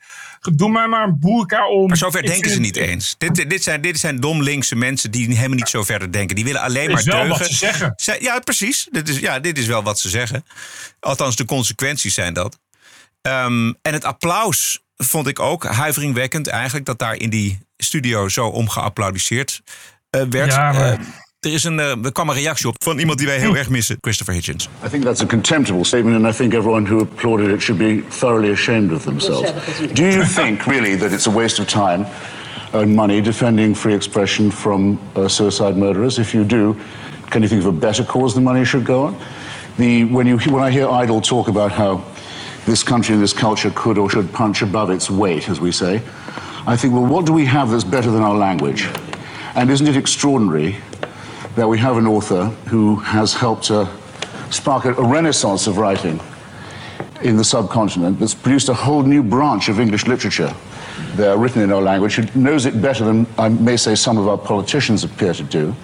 Doe 0.55 0.71
mij 0.71 0.87
maar 0.87 1.05
een 1.05 1.19
boerka 1.19 1.69
om. 1.69 1.87
Maar 1.87 1.97
zover 1.97 2.23
denken 2.23 2.51
ze 2.51 2.61
niet 2.61 2.77
eens. 2.77 3.15
Dit, 3.19 3.51
dit, 3.51 3.63
zijn, 3.63 3.81
dit 3.81 3.99
zijn 3.99 4.21
dom 4.21 4.43
linkse 4.43 4.77
mensen 4.77 5.11
die 5.11 5.27
helemaal 5.37 5.57
niet 5.57 5.69
zo 5.69 5.83
verder 5.85 6.13
denken. 6.13 6.37
Die 6.37 6.45
willen 6.45 6.61
alleen 6.61 6.91
maar 6.91 6.99
is 6.99 7.05
wel 7.05 7.15
deugen. 7.21 7.39
wat 7.39 7.47
ze 7.49 7.55
zeggen. 7.55 7.93
Zij- 7.97 8.21
ja, 8.21 8.39
precies. 8.39 8.89
Dit 8.91 9.09
is, 9.09 9.19
ja, 9.19 9.41
dit 9.41 9.59
is 9.59 9.67
wel 9.67 9.83
wat 9.83 9.99
ze 9.99 10.09
zeggen. 10.09 10.45
Althans, 11.01 11.37
de 11.37 11.45
consequenties 11.45 12.15
zijn 12.15 12.35
dat. 12.35 12.59
Ehm, 13.23 13.73
en 13.83 13.93
het 13.93 14.05
applaus 14.05 14.81
vond 14.97 15.27
ik 15.27 15.41
ook 15.41 15.65
huiveringwekkend 15.65 16.47
eigenlijk... 16.47 16.85
dat 16.85 16.99
daar 16.99 17.15
in 17.17 17.31
die 17.31 17.59
studio 17.77 18.29
zo 18.29 18.47
om 18.47 18.69
geapplaudisseerd 18.69 19.63
eh, 20.11 20.23
werd. 20.31 20.53
Ja, 20.53 20.73
maar- 20.73 20.93
Eh, 20.93 20.99
er, 21.47 21.53
is 21.53 21.65
een, 21.65 21.81
eh, 21.81 22.05
er 22.05 22.13
kwam 22.13 22.29
een 22.29 22.35
reactie 22.35 22.69
op 22.69 22.77
van 22.79 22.99
iemand 22.99 23.19
die 23.19 23.27
wij 23.27 23.39
heel 23.39 23.57
erg 23.57 23.69
missen. 23.69 23.97
Christopher 24.01 24.35
Hitchens. 24.35 24.69
I 24.85 24.89
think 24.89 25.05
that's 25.05 25.23
a 25.23 25.27
contemptible 25.27 25.85
statement, 25.85 26.17
and 26.17 26.35
I 26.35 26.37
think 26.37 26.53
everyone 26.53 26.89
who 26.89 27.01
applauded 27.01 27.51
it 27.51 27.63
should 27.63 27.79
be 27.79 28.17
thoroughly 28.17 28.51
ashamed 28.51 28.93
of 28.93 29.03
themselves. 29.03 29.53
Do 29.93 30.03
you 30.03 30.25
think, 30.25 30.65
really, 30.65 30.99
that 30.99 31.13
it's 31.13 31.27
a 31.27 31.33
waste 31.33 31.61
of 31.61 31.67
time 31.67 32.07
and 32.73 32.95
money 32.95 33.21
defending 33.21 33.77
free 33.77 33.95
expression 33.95 34.53
from 34.53 34.99
uh, 35.15 35.29
suicide 35.29 35.77
murderers? 35.77 36.19
If 36.19 36.33
you 36.33 36.45
do, 36.47 36.77
can 37.31 37.43
you 37.43 37.49
think 37.49 37.65
of 37.65 37.69
a 37.69 37.79
better 37.79 38.05
cause 38.05 38.35
the 38.35 38.41
money 38.41 38.65
should 38.65 38.85
go 38.85 39.07
on? 39.07 39.15
The, 39.77 40.05
when, 40.05 40.27
you, 40.27 40.39
when 40.39 40.69
I 40.69 40.71
hear 40.71 40.89
Idle 40.89 41.21
talk 41.21 41.49
about 41.49 41.73
how 41.73 42.01
this 42.65 42.83
country 42.83 43.15
and 43.15 43.23
this 43.23 43.35
culture 43.35 43.73
could 43.75 43.99
or 43.99 44.09
should 44.11 44.33
punch 44.33 44.63
above 44.63 44.91
its 44.91 45.11
weight, 45.11 45.49
as 45.49 45.61
we 45.61 45.73
say, 45.73 46.01
I 46.67 46.77
think, 46.77 46.95
well, 46.95 47.07
what 47.07 47.27
do 47.27 47.33
we 47.33 47.45
have 47.45 47.71
that's 47.71 47.85
better 47.85 48.11
than 48.11 48.23
our 48.23 48.35
language? 48.35 48.89
And 49.55 49.71
isn't 49.71 49.87
it 49.87 49.97
extraordinary 49.97 50.77
that 51.57 51.67
we 51.69 51.79
have 51.79 51.97
an 51.97 52.07
author 52.07 52.47
who 52.69 52.97
has 52.97 53.35
helped 53.35 53.71
uh, 53.71 53.87
spark 54.51 54.85
a, 54.85 54.95
a 54.95 55.03
renaissance 55.09 55.67
of 55.67 55.79
writing 55.79 56.21
in 57.23 57.37
the 57.37 57.45
subcontinent 57.45 58.21
that's 58.21 58.35
produced 58.35 58.69
a 58.69 58.75
whole 58.75 59.03
new 59.03 59.23
branch 59.23 59.69
of 59.69 59.81
English 59.81 60.07
literature 60.07 60.55
there 61.15 61.37
written 61.37 61.63
in 61.63 61.73
our 61.73 61.81
language 61.81 62.17
who 62.17 62.41
knows 62.41 62.67
it 62.67 62.81
better 62.81 63.05
than 63.05 63.27
I 63.39 63.49
may 63.49 63.77
say 63.77 63.95
some 63.95 64.19
of 64.19 64.29
our 64.29 64.39
politicians 64.39 65.03
appear 65.03 65.33
to 65.33 65.43
do. 65.43 65.75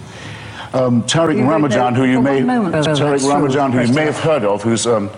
Um, 0.74 1.02
Tariq 1.02 1.38
You 1.38 1.44
Ramadan, 1.44 1.94
who 1.94 2.04
you 2.04 2.20
may 2.20 2.42
moment. 2.42 2.74
Oh, 2.74 2.80
Tariq. 2.82 3.28
Ramadan, 3.28 3.72
who 3.72 3.82
you 3.82 3.92
may 3.92 4.04
have 4.04 4.18
heard 4.18 4.44
of, 4.44 4.62
who's 4.62 4.86
um, 4.86 5.10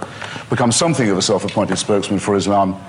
become 0.51 0.73
something 0.73 1.09
of 1.11 1.19
a 1.19 1.23
self-appointed 1.23 1.77
spokesman 1.79 2.19
for 2.19 2.37
Islam 2.37 2.81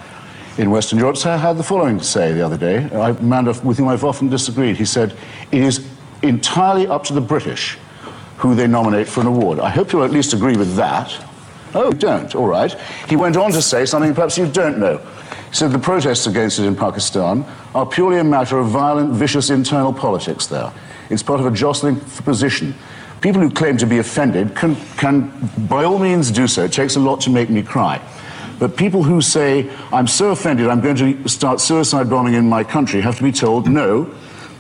in 0.58 0.72
Western 0.72 0.98
Europe, 0.98 1.18
so 1.18 1.36
had 1.38 1.58
the 1.58 1.64
following 1.64 1.98
to 2.00 2.04
say 2.04 2.32
the 2.34 2.44
other 2.44 2.58
day. 2.58 2.88
A 2.92 3.14
man 3.22 3.48
of- 3.48 3.64
with 3.64 3.78
whom 3.78 3.88
I've 3.88 4.04
often 4.04 4.30
disagreed. 4.30 4.78
He 4.78 4.86
said, 4.86 5.14
"It 5.52 5.62
is 5.62 5.80
entirely 6.22 6.88
up 6.88 7.04
to 7.06 7.14
the 7.14 7.22
British 7.22 7.78
who 8.38 8.56
they 8.56 8.68
nominate 8.68 9.08
for 9.08 9.22
an 9.22 9.28
award." 9.28 9.60
I 9.60 9.70
hope 9.70 9.92
you'll 9.92 10.04
at 10.04 10.12
least 10.12 10.34
agree 10.34 10.58
with 10.58 10.76
that. 10.76 11.16
Oh, 11.74 11.88
you 11.88 11.94
don't. 11.94 12.34
All 12.36 12.48
right. 12.48 12.74
He 13.10 13.16
went 13.16 13.36
on 13.36 13.52
to 13.52 13.62
say 13.62 13.86
something 13.86 14.14
perhaps 14.14 14.38
you 14.38 14.48
don't 14.48 14.78
know. 14.78 14.98
He 15.50 15.56
said 15.56 15.72
the 15.72 15.80
protests 15.80 16.26
against 16.26 16.58
it 16.60 16.66
in 16.66 16.76
Pakistan 16.76 17.46
are 17.74 17.86
purely 17.86 18.20
a 18.20 18.24
matter 18.24 18.58
of 18.58 18.68
violent, 18.68 19.12
vicious 19.12 19.50
internal 19.50 19.92
politics 19.92 20.48
there. 20.48 20.72
It's 21.10 21.22
part 21.22 21.40
of 21.40 21.46
a 21.46 21.52
jostling 21.52 21.98
for 21.98 22.24
position. 22.24 22.74
People 23.22 23.42
who 23.42 23.50
claim 23.50 23.78
to 23.78 23.86
be 23.86 23.98
offended 23.98 24.56
can, 24.56 24.76
can 24.98 25.32
by 25.68 25.84
all 25.84 26.00
means 26.00 26.32
do 26.32 26.48
so. 26.48 26.64
It 26.64 26.72
takes 26.72 26.96
a 26.96 27.00
lot 27.00 27.22
to 27.22 27.30
make 27.30 27.50
me 27.50 27.62
cry. 27.62 28.02
But 28.60 28.78
people 28.78 29.04
who 29.04 29.22
say, 29.22 29.70
I'm 29.92 30.08
so 30.08 30.30
offended, 30.30 30.68
I'm 30.68 30.80
going 30.80 30.96
to 30.96 31.28
start 31.28 31.60
suicide 31.60 32.10
bombing 32.10 32.36
in 32.36 32.48
my 32.48 32.64
country, 32.64 33.02
have 33.02 33.18
to 33.18 33.24
be 33.24 33.32
told, 33.32 33.68
no, 33.68 34.14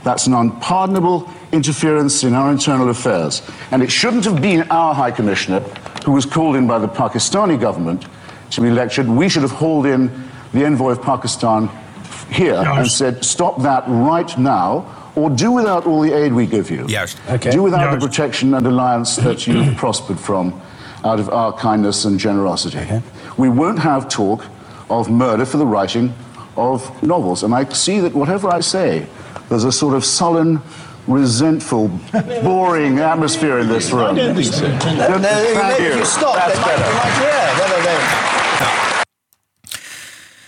that's 0.06 0.28
an 0.28 0.36
unpardonable 0.36 1.28
interference 1.52 2.24
in 2.24 2.36
our 2.36 2.52
internal 2.52 2.89
affairs. 2.89 3.41
And 3.72 3.82
it 3.82 3.91
shouldn't 3.91 4.24
have 4.26 4.39
been 4.39 4.70
our 4.70 4.94
High 4.94 5.10
Commissioner 5.10 5.62
who 6.06 6.12
was 6.12 6.28
called 6.28 6.56
in 6.56 6.68
by 6.68 6.78
the 6.78 6.88
Pakistani 6.88 7.60
government 7.60 8.06
to 8.52 8.62
be 8.62 8.70
lectured. 8.70 9.08
We 9.08 9.28
should 9.28 9.41
have 9.41 9.52
hauled 9.52 9.88
in 9.88 10.30
the 10.54 10.63
envoy 10.63 10.91
of 10.91 11.02
Pakistan 11.02 11.70
here 12.30 12.54
and 12.54 12.88
said, 12.88 13.26
stop 13.26 13.63
that 13.63 13.84
right 13.88 14.38
now, 14.38 15.12
or 15.15 15.32
do 15.32 15.52
without 15.52 15.88
all 15.88 16.02
the 16.02 16.13
aid 16.13 16.34
we 16.34 16.46
give 16.46 16.70
you. 16.70 16.86
Juist. 16.86 17.18
Do 17.52 17.63
without 17.63 18.00
the 18.00 18.06
protection 18.06 18.54
and 18.54 18.68
alliance 18.68 19.15
that 19.15 19.48
you've 19.48 19.76
prospered 19.76 20.20
from 20.20 20.62
out 21.04 21.20
of 21.20 21.30
our 21.30 21.52
kindness 21.52 22.06
and 22.06 22.20
generosity. 22.20 23.02
We 23.38 23.50
won't 23.50 23.80
have 23.80 24.08
talk 24.08 24.46
of 24.88 25.10
murder 25.10 25.46
for 25.46 25.58
the 25.58 25.65
writing 25.65 26.13
of 26.58 27.02
novels. 27.02 27.41
And 27.41 27.56
I 27.56 27.68
see 27.70 28.00
that 28.02 28.13
whatever 28.13 28.50
I 28.50 28.60
say, 28.60 29.08
there's 29.50 29.64
a 29.66 29.72
sort 29.72 29.94
of 29.96 30.04
sullen, 30.04 30.62
resentful, 31.08 31.90
boring 32.44 33.00
atmosphere 33.00 33.60
in 33.60 33.68
this 33.68 33.92
room. 33.92 34.16
I 34.16 34.20
don't 34.20 34.36
think 34.36 34.54
so. 34.54 34.68
No, 34.68 35.18
no, 35.18 35.28
thank 35.28 35.80
if 35.80 35.94
you. 35.94 36.00
you 36.00 36.06
stop, 36.06 36.36
That's 36.36 36.54
they 36.54 36.60
might- 36.62 36.78
better. 36.78 36.84
they 36.84 36.94
might- 36.94 37.22
yeah, 37.22 37.60
no, 37.60 37.78
no, 37.78 37.84
no. 37.84 37.98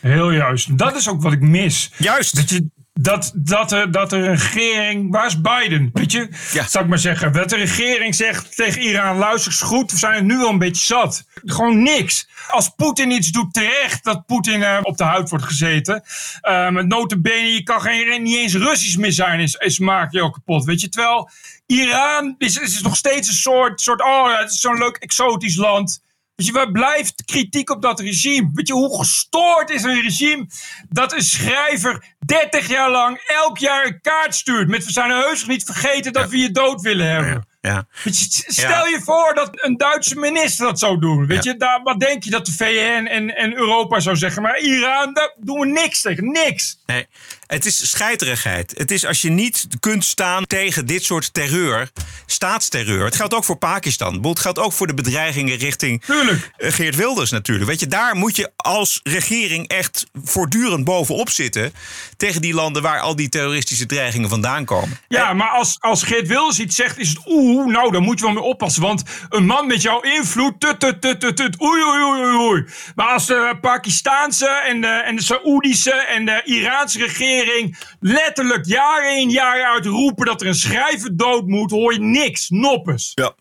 Heel 0.02 0.32
juist. 0.32 0.78
Dat 0.78 0.96
is 0.96 1.10
ook 1.10 1.22
wat 1.22 1.32
ik 1.32 1.42
mis. 1.42 1.92
Juist. 1.98 2.36
Dat, 2.36 2.50
je, 2.50 2.66
dat, 3.00 3.32
dat, 3.36 3.72
er, 3.72 3.92
dat 3.92 4.12
er 4.12 4.20
een 4.20 4.36
regering... 4.36 5.12
Waar 5.12 5.26
is 5.26 5.42
Biden? 5.42 5.90
Weet 5.94 6.12
je? 6.12 6.30
Zal 6.68 6.82
ik 6.82 6.88
maar 6.88 6.98
zeggen. 6.98 7.34
Dat 7.34 7.50
de 7.50 7.56
regering 7.56 8.16
zegt 8.16 8.56
tegen 8.56 8.82
Iran... 8.82 9.18
Luister 9.18 9.52
eens 9.52 9.62
goed, 9.62 9.92
we 9.92 9.98
zijn 9.98 10.14
het 10.14 10.24
nu 10.24 10.40
al 10.40 10.50
een 10.50 10.58
beetje 10.58 10.84
zat. 10.84 11.26
Gewoon 11.46 11.84
niks. 11.84 12.28
Als 12.48 12.70
Poetin 12.70 13.12
iets 13.12 13.32
doet 13.32 13.54
terecht... 13.54 14.04
dat 14.04 14.26
Poetin 14.26 14.64
eh, 14.64 14.80
op 14.82 14.98
de 14.98 15.04
huid 15.04 15.30
wordt 15.30 15.46
gezeten. 15.46 16.04
Uh, 16.42 16.70
met 16.70 16.88
notabene, 16.88 17.54
je 17.54 17.64
kan 17.64 17.82
geen, 17.82 18.24
niet 18.24 18.38
eens 18.38 18.56
Russisch 18.56 18.98
meer 18.98 19.12
zijn... 19.12 19.40
is, 19.40 19.54
is 19.54 19.80
maak 19.80 20.12
je 20.12 20.22
ook 20.22 20.34
kapot. 20.34 20.66
Weet 20.66 20.82
je? 20.82 20.90
Terwijl 20.90 21.30
Iran 21.66 22.36
is, 22.38 22.58
is 22.58 22.82
nog 22.82 22.96
steeds 22.96 23.28
een 23.28 23.34
soort... 23.34 23.82
soort 23.82 24.02
oh, 24.02 24.30
ja, 24.32 24.40
het 24.40 24.52
is 24.52 24.60
zo'n 24.60 24.78
leuk 24.78 24.98
exotisch 24.98 25.56
land... 25.56 26.06
Weet 26.38 26.48
je, 26.48 26.54
waar 26.54 26.72
blijft 26.72 27.26
kritiek 27.26 27.70
op 27.70 27.82
dat 27.82 28.00
regime? 28.00 28.50
Weet 28.54 28.68
je, 28.68 28.74
hoe 28.74 28.98
gestoord 28.98 29.70
is 29.70 29.84
een 29.84 30.02
regime 30.02 30.48
dat 30.90 31.14
een 31.14 31.22
schrijver 31.22 32.16
30 32.26 32.68
jaar 32.68 32.92
lang 32.92 33.18
elk 33.28 33.58
jaar 33.58 33.86
een 33.86 34.02
kaart 34.02 34.36
stuurt 34.36 34.68
met 34.68 34.86
we 34.86 34.92
zijn 34.92 35.12
heus 35.12 35.46
niet 35.46 35.64
vergeten 35.64 36.14
dat 36.14 36.30
we 36.30 36.38
je 36.38 36.52
dood 36.52 36.82
willen 36.82 37.10
hebben. 37.10 37.48
Ja. 37.62 37.88
Stel 38.48 38.86
je 38.88 39.02
voor 39.04 39.34
dat 39.34 39.50
een 39.52 39.78
Duitse 39.78 40.16
minister 40.16 40.66
dat 40.66 40.80
zou 40.80 41.00
doen. 41.00 41.26
Weet 41.28 41.44
Ja. 41.44 41.52
je, 41.52 41.58
daar, 41.58 41.82
wat 41.84 42.00
denk 42.00 42.24
je 42.24 42.30
dat 42.30 42.46
de 42.46 42.52
VN 42.52 43.06
en, 43.10 43.36
en 43.36 43.56
Europa 43.56 44.00
zou 44.00 44.16
zeggen? 44.16 44.42
Maar 44.42 44.60
Iran, 44.60 45.14
daar 45.14 45.36
doen 45.40 45.60
we 45.60 45.66
niks 45.66 46.02
tegen. 46.02 46.32
Niks. 46.32 46.82
Nee, 46.86 47.08
het 47.48 47.66
is 47.66 47.90
scheiterigheid. 47.90 48.74
Het 48.78 48.92
is 48.92 49.06
als 49.06 49.22
je 49.22 49.30
niet 49.30 49.68
kunt 49.80 50.06
staan 50.06 50.46
tegen 50.46 50.86
dit 50.86 51.04
soort 51.04 51.34
terreur, 51.34 51.90
staatsterreur. 52.26 53.06
Het 53.06 53.16
geldt 53.16 53.34
ook 53.34 53.44
voor 53.44 53.56
Pakistan. 53.58 54.26
Het 54.28 54.40
geldt 54.40 54.60
ook 54.60 54.74
voor 54.74 54.88
de 54.88 54.94
bedreigingen 54.94 55.58
richting 55.58 56.04
Tuurlijk. 56.06 56.50
eh, 56.58 56.72
Geert 56.72 56.96
Wilders 56.96 57.32
natuurlijk. 57.32 57.70
Weet 57.70 57.80
je, 57.80 57.88
daar 57.88 58.16
moet 58.16 58.36
je 58.36 58.52
als 58.56 59.00
regering 59.04 59.68
echt 59.68 60.06
voortdurend 60.24 60.84
bovenop 60.84 61.30
zitten 61.30 61.74
tegen 62.18 62.42
die 62.42 62.54
landen 62.54 62.82
waar 62.82 63.00
al 63.00 63.16
die 63.16 63.30
terroristische 63.30 63.86
dreigingen 63.86 64.30
vandaan 64.30 64.66
komen. 64.66 64.98
Ja, 65.08 65.34
maar 65.34 65.50
als, 65.50 65.78
als 65.80 66.04
Geert 66.04 66.28
Wilders 66.28 66.60
iets 66.60 66.76
zegt, 66.76 66.98
is 66.98 67.10
het 67.10 67.20
oeh, 67.26 67.68
nou, 67.72 67.92
dan 67.92 68.04
moet 68.04 68.20
je 68.20 68.26
wel 68.26 68.34
mee 68.34 68.44
oppassen. 68.44 68.82
Want 68.82 69.04
een 69.30 69.46
man 69.46 69.68
met 69.68 69.82
jouw 69.82 70.00
invloed, 70.02 70.60
tut, 70.60 70.80
tut, 70.80 71.02
tut, 71.02 71.20
tut, 71.20 71.36
tut, 71.38 71.62
oei, 71.62 71.84
oei, 71.84 72.04
oei, 72.04 72.22
oei, 72.26 72.36
oei. 72.38 72.66
Maar 72.96 73.08
als 73.08 73.26
de 73.26 73.58
Pakistaanse 73.62 74.48
en 74.48 74.82
de, 74.82 74.88
en 74.88 75.16
de 75.16 75.22
Saoedische 75.24 75.92
en 75.92 76.26
de 76.26 76.42
Iraanse 76.46 77.00
regering 77.00 77.37
letterlijk 78.00 78.66
jaar 78.66 79.18
in 79.18 79.30
jaar 79.30 79.64
uit 79.64 79.86
roepen 79.86 80.26
dat 80.26 80.42
er 80.42 80.48
een 80.48 80.56
schrijver 80.56 81.18
dood 81.18 81.48
moet, 81.48 81.72
hoor 81.72 81.94
je 81.94 82.00
niks, 82.00 82.50
noppes. 82.50 83.12
Ja. 83.14 83.36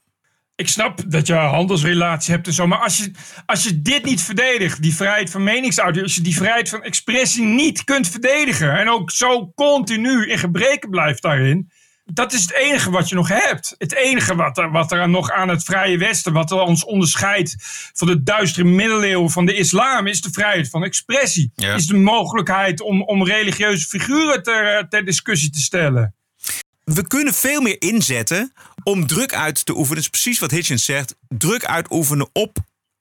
Ik 0.56 0.68
snap 0.68 1.10
dat 1.10 1.26
je 1.26 1.34
handelsrelatie 1.34 2.34
hebt 2.34 2.46
en 2.46 2.52
zo, 2.52 2.66
maar 2.66 2.78
als 2.78 2.98
je, 2.98 3.10
als 3.46 3.62
je 3.62 3.82
dit 3.82 4.04
niet 4.04 4.22
verdedigt, 4.22 4.82
die 4.82 4.94
vrijheid 4.94 5.30
van 5.30 5.42
meningsuiting, 5.44 6.04
als 6.04 6.14
je 6.14 6.20
die 6.20 6.36
vrijheid 6.36 6.68
van 6.68 6.82
expressie 6.82 7.44
niet 7.44 7.84
kunt 7.84 8.08
verdedigen 8.08 8.78
en 8.78 8.88
ook 8.88 9.10
zo 9.10 9.52
continu 9.54 10.30
in 10.30 10.38
gebreken 10.38 10.90
blijft 10.90 11.22
daarin, 11.22 11.70
dat 12.12 12.32
is 12.32 12.40
het 12.40 12.52
enige 12.52 12.90
wat 12.90 13.08
je 13.08 13.14
nog 13.14 13.28
hebt. 13.28 13.74
Het 13.78 13.94
enige 13.94 14.34
wat 14.34 14.58
er, 14.58 14.70
wat 14.70 14.92
er 14.92 15.08
nog 15.08 15.30
aan 15.30 15.48
het 15.48 15.64
Vrije 15.64 15.98
Westen, 15.98 16.32
wat 16.32 16.50
er 16.50 16.60
ons 16.60 16.84
onderscheidt 16.84 17.56
van 17.94 18.06
de 18.06 18.22
duistere 18.22 18.68
middeleeuwen 18.68 19.30
van 19.30 19.46
de 19.46 19.54
islam, 19.54 20.06
is 20.06 20.20
de 20.20 20.30
vrijheid 20.30 20.68
van 20.68 20.84
expressie. 20.84 21.50
Ja. 21.54 21.74
Is 21.74 21.86
de 21.86 21.96
mogelijkheid 21.96 22.80
om, 22.80 23.02
om 23.02 23.24
religieuze 23.24 23.86
figuren 23.86 24.42
ter, 24.42 24.88
ter 24.88 25.04
discussie 25.04 25.50
te 25.50 25.60
stellen. 25.60 26.14
We 26.84 27.06
kunnen 27.06 27.34
veel 27.34 27.60
meer 27.60 27.80
inzetten 27.80 28.52
om 28.82 29.06
druk 29.06 29.34
uit 29.34 29.66
te 29.66 29.72
oefenen. 29.72 29.94
Dat 29.94 30.04
is 30.04 30.20
precies 30.20 30.38
wat 30.38 30.50
Hitchens 30.50 30.84
zegt. 30.84 31.14
Druk 31.28 31.64
uitoefenen 31.64 32.28
op 32.32 32.58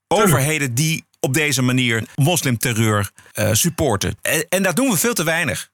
overheden 0.08 0.74
die 0.74 1.04
op 1.20 1.34
deze 1.34 1.62
manier 1.62 2.04
moslimterreur 2.15 3.12
eh, 3.32 3.54
supporten. 3.54 4.18
En, 4.22 4.46
en 4.50 4.63
dat 4.63 4.76
doen 4.76 4.89
we 4.89 4.98
veel 4.98 5.13
te 5.13 5.24
weinig. 5.24 5.70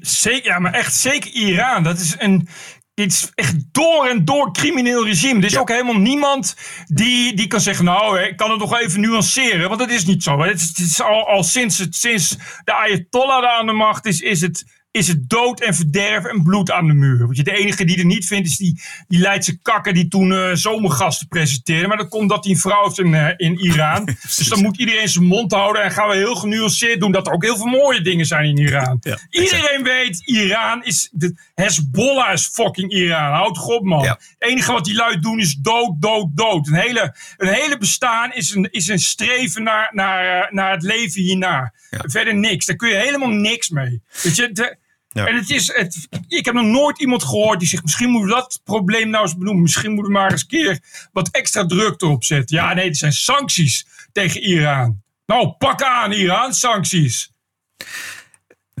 Zeker, 0.00 0.50
ja, 0.50 0.58
maar 0.58 0.72
echt 0.72 0.94
zeker 0.94 1.30
Iran. 1.30 1.82
Dat 1.82 1.98
is 1.98 2.14
een. 2.18 2.48
Dit 2.94 3.12
is 3.12 3.30
echt 3.34 3.54
door 3.72 4.06
en 4.06 4.24
door 4.24 4.52
crimineel 4.52 5.04
regime. 5.04 5.38
Er 5.38 5.44
is 5.44 5.56
ook 5.56 5.68
helemaal 5.68 5.98
niemand 5.98 6.56
die, 6.86 7.34
die 7.34 7.46
kan 7.46 7.60
zeggen... 7.60 7.84
nou, 7.84 8.20
ik 8.20 8.36
kan 8.36 8.50
het 8.50 8.58
nog 8.58 8.78
even 8.78 9.00
nuanceren. 9.00 9.68
Want 9.68 9.80
dat 9.80 9.90
is 9.90 10.04
niet 10.04 10.22
zo. 10.22 10.42
Het 10.42 10.60
is, 10.60 10.68
het 10.68 10.78
is 10.78 11.02
al, 11.02 11.28
al 11.28 11.42
sinds, 11.42 11.78
het, 11.78 11.94
sinds 11.94 12.36
de 12.64 12.72
Ayatollah 12.72 13.58
aan 13.58 13.66
de 13.66 13.72
macht 13.72 14.06
is... 14.06 14.20
is 14.20 14.40
het, 14.40 14.64
is 14.90 15.08
het 15.08 15.28
dood 15.28 15.60
en 15.60 15.74
verderf 15.74 16.24
en 16.24 16.42
bloed 16.42 16.70
aan 16.70 16.86
de 16.86 16.92
muur. 16.92 17.18
Want 17.18 17.36
je, 17.36 17.42
de 17.42 17.56
enige 17.56 17.84
die 17.84 17.98
er 17.98 18.04
niet 18.04 18.26
vindt 18.26 18.48
is 18.48 18.56
die, 18.56 18.82
die 19.08 19.18
Leidse 19.18 19.58
kakker... 19.62 19.94
die 19.94 20.08
toen 20.08 20.32
eh, 20.32 20.50
zomergasten 20.52 21.28
presenteerde. 21.28 21.86
Maar 21.86 21.96
dat 21.96 22.08
komt 22.08 22.28
dat 22.28 22.44
hij 22.44 22.52
een 22.52 22.60
vrouw 22.60 22.84
heeft 22.84 22.98
in, 22.98 23.14
eh, 23.14 23.34
in 23.36 23.58
Iran. 23.58 24.04
dus 24.36 24.48
dan 24.48 24.62
moet 24.62 24.78
iedereen 24.78 25.08
zijn 25.08 25.24
mond 25.24 25.52
houden... 25.52 25.82
en 25.82 25.90
gaan 25.90 26.08
we 26.08 26.14
heel 26.14 26.34
genuanceerd 26.34 27.00
doen... 27.00 27.12
dat 27.12 27.26
er 27.26 27.32
ook 27.32 27.44
heel 27.44 27.56
veel 27.56 27.66
mooie 27.66 28.00
dingen 28.00 28.26
zijn 28.26 28.44
in 28.44 28.58
Iran. 28.58 29.00
Iedereen 29.30 29.82
weet, 29.82 30.22
Iran 30.26 30.84
is... 30.84 31.08
De, 31.12 31.34
Hezbollah 31.54 32.32
is 32.32 32.46
fucking 32.52 32.92
Iran. 32.92 33.32
Houd 33.32 33.54
toch 33.54 33.66
op, 33.66 33.84
man. 33.84 34.06
Het 34.06 34.18
enige 34.38 34.72
wat 34.72 34.84
die 34.84 34.94
lui 34.94 35.20
doen 35.20 35.40
is 35.40 35.54
dood, 35.54 36.02
dood, 36.02 36.36
dood. 36.36 36.66
Een 36.66 36.74
hele, 36.74 37.14
een 37.36 37.52
hele 37.52 37.78
bestaan 37.78 38.32
is 38.32 38.54
een, 38.54 38.68
is 38.70 38.88
een 38.88 38.98
streven 38.98 39.62
naar, 39.62 39.90
naar, 39.92 40.42
eh, 40.42 40.52
naar 40.52 40.70
het 40.72 40.82
leven 40.82 41.22
hierna. 41.22 41.72
Verder 41.90 42.34
niks. 42.34 42.66
Daar 42.66 42.76
kun 42.76 42.88
je 42.88 42.94
helemaal 42.94 43.28
niks 43.28 43.68
mee. 43.68 44.02
Weet 44.22 44.36
je, 44.36 44.52
de- 44.52 44.78
Ja. 45.12 45.26
En 45.26 45.36
het 45.36 45.50
is, 45.50 45.74
het, 45.74 46.08
ik 46.28 46.44
heb 46.44 46.54
nog 46.54 46.64
nooit 46.64 47.00
iemand 47.00 47.24
gehoord 47.24 47.58
die 47.58 47.68
zegt... 47.68 47.82
misschien 47.82 48.10
moeten 48.10 48.28
we 48.28 48.34
dat 48.34 48.60
probleem 48.64 49.10
nou 49.10 49.24
eens 49.24 49.36
benoemen. 49.36 49.62
Misschien 49.62 49.92
moeten 49.92 50.12
we 50.12 50.18
maar 50.18 50.30
eens 50.30 50.40
een 50.40 50.48
keer 50.48 50.80
wat 51.12 51.28
extra 51.30 51.66
druk 51.66 52.02
erop 52.02 52.24
zetten. 52.24 52.56
Ja, 52.56 52.74
nee, 52.74 52.88
er 52.88 52.96
zijn 52.96 53.12
sancties 53.12 53.86
tegen 54.12 54.40
Iran. 54.40 55.02
Nou, 55.26 55.48
pak 55.48 55.82
aan 55.82 56.12
Iran, 56.12 56.54
sancties. 56.54 57.32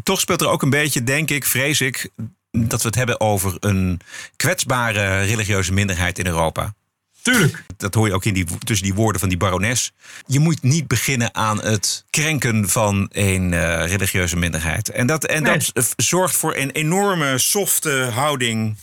Toch 0.02 0.20
speelt 0.20 0.40
er 0.40 0.48
ook 0.48 0.62
een 0.62 0.70
beetje, 0.70 1.04
denk 1.04 1.30
ik, 1.30 1.44
vrees 1.44 1.80
ik, 1.80 2.10
dat 2.50 2.82
we 2.82 2.88
het 2.88 2.96
hebben 2.96 3.20
over 3.20 3.56
een 3.60 4.00
kwetsbare 4.36 5.22
religieuze 5.22 5.72
minderheid 5.72 6.18
in 6.18 6.26
Europa. 6.26 6.74
Tuurlijk. 7.22 7.64
Dat 7.76 7.94
hoor 7.94 8.06
je 8.06 8.14
ook 8.14 8.24
in 8.24 8.34
die, 8.34 8.46
tussen 8.58 8.86
die 8.86 8.94
woorden 8.94 9.20
van 9.20 9.28
die 9.28 9.38
barones. 9.38 9.92
Je 10.26 10.38
moet 10.38 10.62
niet 10.62 10.86
beginnen 10.86 11.34
aan 11.34 11.62
het 11.62 12.04
krenken 12.10 12.68
van 12.68 13.08
een 13.12 13.52
eh, 13.52 13.86
religieuze 13.86 14.36
minderheid. 14.36 14.88
En 14.88 15.06
dat, 15.06 15.24
en 15.24 15.44
dat 15.44 15.70
eh, 15.72 15.84
zorgt 15.96 16.36
voor 16.36 16.56
een 16.56 16.70
enorme 16.70 17.38
softe 17.38 18.10
houding. 18.12 18.76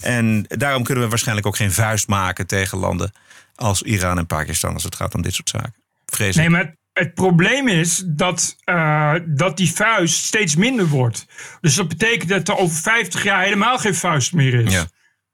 En 0.00 0.44
daarom 0.48 0.82
kunnen 0.82 1.04
we 1.04 1.10
waarschijnlijk 1.10 1.46
ook 1.46 1.56
geen 1.56 1.72
vuist 1.72 2.08
maken 2.08 2.46
tegen 2.46 2.78
landen 2.78 3.12
als 3.54 3.82
Iran 3.82 4.18
en 4.18 4.26
Pakistan 4.26 4.74
als 4.74 4.84
het 4.84 4.94
gaat 4.94 5.14
om 5.14 5.22
dit 5.22 5.34
soort 5.34 5.48
zaken. 5.48 5.74
Vrees. 6.06 6.36
Nee, 6.36 6.50
maar 6.50 6.74
Het 6.92 7.14
probleem 7.14 7.68
is 7.68 8.02
dat, 8.06 8.56
uh, 8.64 9.14
dat 9.26 9.56
die 9.56 9.72
vuist 9.72 10.24
steeds 10.24 10.56
minder 10.56 10.86
wordt. 10.86 11.26
Dus 11.60 11.74
dat 11.74 11.88
betekent 11.88 12.28
dat 12.28 12.48
er 12.48 12.56
over 12.56 12.76
50 12.76 13.22
jaar 13.22 13.42
helemaal 13.42 13.78
geen 13.78 13.94
vuist 13.94 14.32
meer 14.32 14.54
is. 14.54 14.72
Ja. 14.72 14.86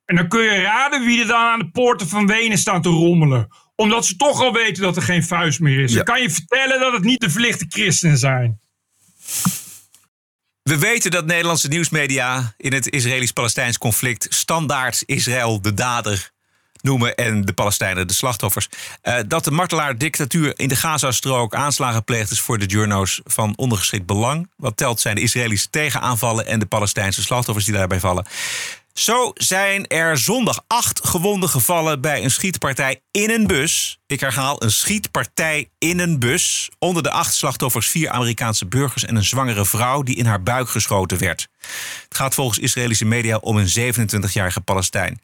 En 0.05 0.17
dan 0.17 0.29
kun 0.29 0.43
je 0.43 0.63
raden 0.63 1.05
wie 1.05 1.21
er 1.21 1.27
dan 1.27 1.41
aan 1.41 1.59
de 1.59 1.71
poorten 1.71 2.09
van 2.09 2.27
Wenen 2.27 2.59
staan 2.59 2.83
te 2.83 2.89
rommelen. 2.89 3.49
Omdat 3.77 4.07
ze 4.07 4.17
toch 4.17 4.41
al 4.41 4.53
weten 4.53 4.83
dat 4.83 4.97
er 4.97 5.03
geen 5.03 5.25
vuist 5.25 5.61
meer 5.61 5.81
is. 5.81 5.91
Ja. 5.91 5.97
Dan 5.97 6.15
kan 6.15 6.23
je 6.23 6.31
vertellen 6.31 6.81
dat 6.81 6.93
het 6.93 7.03
niet 7.03 7.21
de 7.21 7.31
verlichte 7.31 7.67
christenen 7.69 8.19
zijn. 8.19 8.61
We 10.63 10.79
weten 10.79 11.11
dat 11.11 11.27
Nederlandse 11.27 11.69
nieuwsmedia 11.69 12.55
in 12.57 12.73
het 12.73 12.91
Israëlisch-Palestijns 12.91 13.79
conflict 13.79 14.27
standaard 14.31 15.03
Israël 15.07 15.61
de 15.61 15.75
dader 15.75 16.31
noemen 16.83 17.15
en 17.15 17.45
de 17.45 17.53
Palestijnen 17.53 18.07
de 18.07 18.15
slachtoffers. 18.15 18.69
Eh, 19.01 19.17
dat 19.27 19.45
de 19.45 19.51
martelaar-dictatuur 19.51 20.53
in 20.57 20.69
de 20.69 20.77
Gazastrook 20.77 21.55
aanslagen 21.55 22.05
pleegt 22.05 22.31
is 22.31 22.41
voor 22.41 22.59
de 22.59 22.67
journo's 22.67 23.21
van 23.25 23.53
ondergeschikt 23.57 24.07
belang. 24.07 24.51
Wat 24.57 24.77
telt 24.77 25.01
zijn 25.01 25.15
de 25.15 25.21
Israëlische 25.21 25.71
tegenaanvallen 25.71 26.47
en 26.47 26.59
de 26.59 26.67
Palestijnse 26.67 27.23
slachtoffers 27.23 27.67
die 27.67 27.75
daarbij 27.75 28.01
vallen. 28.01 28.27
Zo 28.95 29.31
zijn 29.35 29.87
er 29.87 30.19
zondag 30.19 30.65
acht 30.67 31.07
gewonden 31.07 31.49
gevallen 31.49 32.01
bij 32.01 32.25
een 32.25 32.31
schietpartij 32.31 33.01
in 33.11 33.31
een 33.31 33.47
bus. 33.47 33.99
Ik 34.07 34.21
herhaal, 34.21 34.63
een 34.63 34.71
schietpartij 34.71 35.71
in 35.79 35.99
een 35.99 36.19
bus. 36.19 36.71
Onder 36.79 37.03
de 37.03 37.11
acht 37.11 37.35
slachtoffers 37.35 37.89
vier 37.89 38.11
Amerikaanse 38.11 38.67
burgers 38.67 39.05
en 39.05 39.17
een 39.17 39.25
zwangere 39.25 39.65
vrouw 39.65 40.03
die 40.03 40.17
in 40.17 40.27
haar 40.27 40.43
buik 40.43 40.69
geschoten 40.69 41.19
werd. 41.19 41.49
Het 42.09 42.17
gaat 42.17 42.35
volgens 42.35 42.59
Israëlische 42.59 43.05
media 43.05 43.37
om 43.37 43.57
een 43.57 43.95
27-jarige 43.95 44.61
Palestijn. 44.61 45.21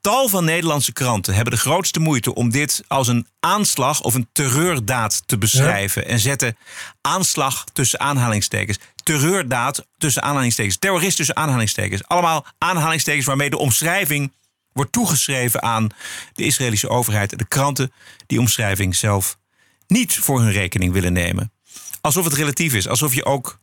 Tal 0.00 0.28
van 0.28 0.44
Nederlandse 0.44 0.92
kranten 0.92 1.34
hebben 1.34 1.52
de 1.52 1.58
grootste 1.58 2.00
moeite 2.00 2.34
om 2.34 2.50
dit 2.50 2.82
als 2.86 3.08
een 3.08 3.26
aanslag 3.40 4.00
of 4.00 4.14
een 4.14 4.28
terreurdaad 4.32 5.22
te 5.26 5.38
beschrijven. 5.38 6.06
En 6.06 6.18
zetten 6.18 6.56
aanslag 7.00 7.64
tussen 7.72 8.00
aanhalingstekens, 8.00 8.78
terreurdaad 9.02 9.86
tussen 9.98 10.22
aanhalingstekens, 10.22 10.76
terrorist 10.78 11.16
tussen 11.16 11.36
aanhalingstekens. 11.36 12.04
Allemaal 12.04 12.46
aanhalingstekens 12.58 13.26
waarmee 13.26 13.50
de 13.50 13.58
omschrijving 13.58 14.32
wordt 14.72 14.92
toegeschreven 14.92 15.62
aan 15.62 15.88
de 16.32 16.42
Israëlische 16.42 16.88
overheid. 16.88 17.32
En 17.32 17.38
de 17.38 17.48
kranten 17.48 17.92
die 18.26 18.38
omschrijving 18.38 18.96
zelf 18.96 19.38
niet 19.86 20.14
voor 20.14 20.40
hun 20.40 20.52
rekening 20.52 20.92
willen 20.92 21.12
nemen. 21.12 21.52
Alsof 22.00 22.24
het 22.24 22.34
relatief 22.34 22.74
is, 22.74 22.88
alsof 22.88 23.14
je 23.14 23.24
ook 23.24 23.58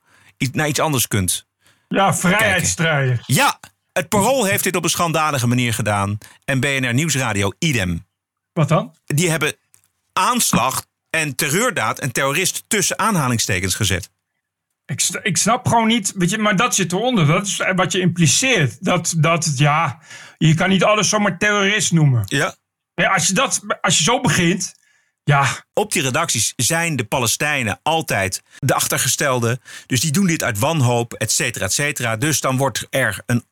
naar 0.52 0.68
iets 0.68 0.80
anders 0.80 1.08
kunt. 1.08 1.46
Ja, 1.88 2.16
vrijheidsstrijder. 2.16 3.24
Ja, 3.26 3.60
het 4.00 4.10
Parool 4.10 4.46
heeft 4.46 4.64
dit 4.64 4.76
op 4.76 4.84
een 4.84 4.90
schandalige 4.90 5.48
manier 5.48 5.74
gedaan. 5.74 6.18
En 6.46 6.60
BNR 6.60 6.94
Nieuwsradio 6.94 7.52
idem. 7.60 8.08
Wat 8.54 8.70
dan? 8.70 8.96
Die 9.06 9.30
hebben 9.30 9.56
aanslag 10.14 10.86
en 11.10 11.36
terreurdaad 11.36 12.00
en 12.00 12.12
terrorist 12.12 12.64
tussen 12.68 13.00
aanhalingstekens 13.00 13.76
gezet. 13.76 14.10
Ik, 14.86 15.02
ik 15.24 15.38
snap 15.38 15.68
gewoon 15.68 15.88
niet, 15.88 16.14
weet 16.16 16.30
je, 16.30 16.38
maar 16.38 16.56
dat 16.56 16.76
zit 16.76 16.92
eronder. 16.92 17.28
Dat 17.28 17.46
is 17.46 17.62
wat 17.76 17.92
je 17.92 18.00
impliceert. 18.00 18.84
Dat, 18.86 19.14
dat 19.18 19.58
ja, 19.58 20.00
je 20.38 20.54
kan 20.54 20.70
niet 20.70 20.84
alles 20.84 21.10
zomaar 21.10 21.38
terrorist 21.38 21.92
noemen. 21.92 22.24
Ja. 22.26 22.56
Ja, 22.94 23.14
als, 23.14 23.28
je 23.28 23.34
dat, 23.34 23.62
als 23.82 23.98
je 23.98 24.04
zo 24.04 24.22
begint, 24.22 24.76
ja. 25.24 25.66
Op 25.74 25.92
die 25.92 26.02
redacties 26.02 26.54
zijn 26.56 26.96
de 26.96 27.04
Palestijnen 27.04 27.80
altijd 27.84 28.42
de 28.60 28.74
achtergestelden. 28.74 29.62
Dus 29.86 30.02
die 30.02 30.12
doen 30.12 30.28
dit 30.28 30.44
uit 30.44 30.60
wanhoop, 30.60 31.14
et 31.14 31.32
cetera, 31.32 31.66
et 31.66 31.74
cetera. 31.74 32.16
Dus 32.16 32.40
dan 32.40 32.58
wordt 32.58 32.88
er 32.90 33.24
een 33.26 33.46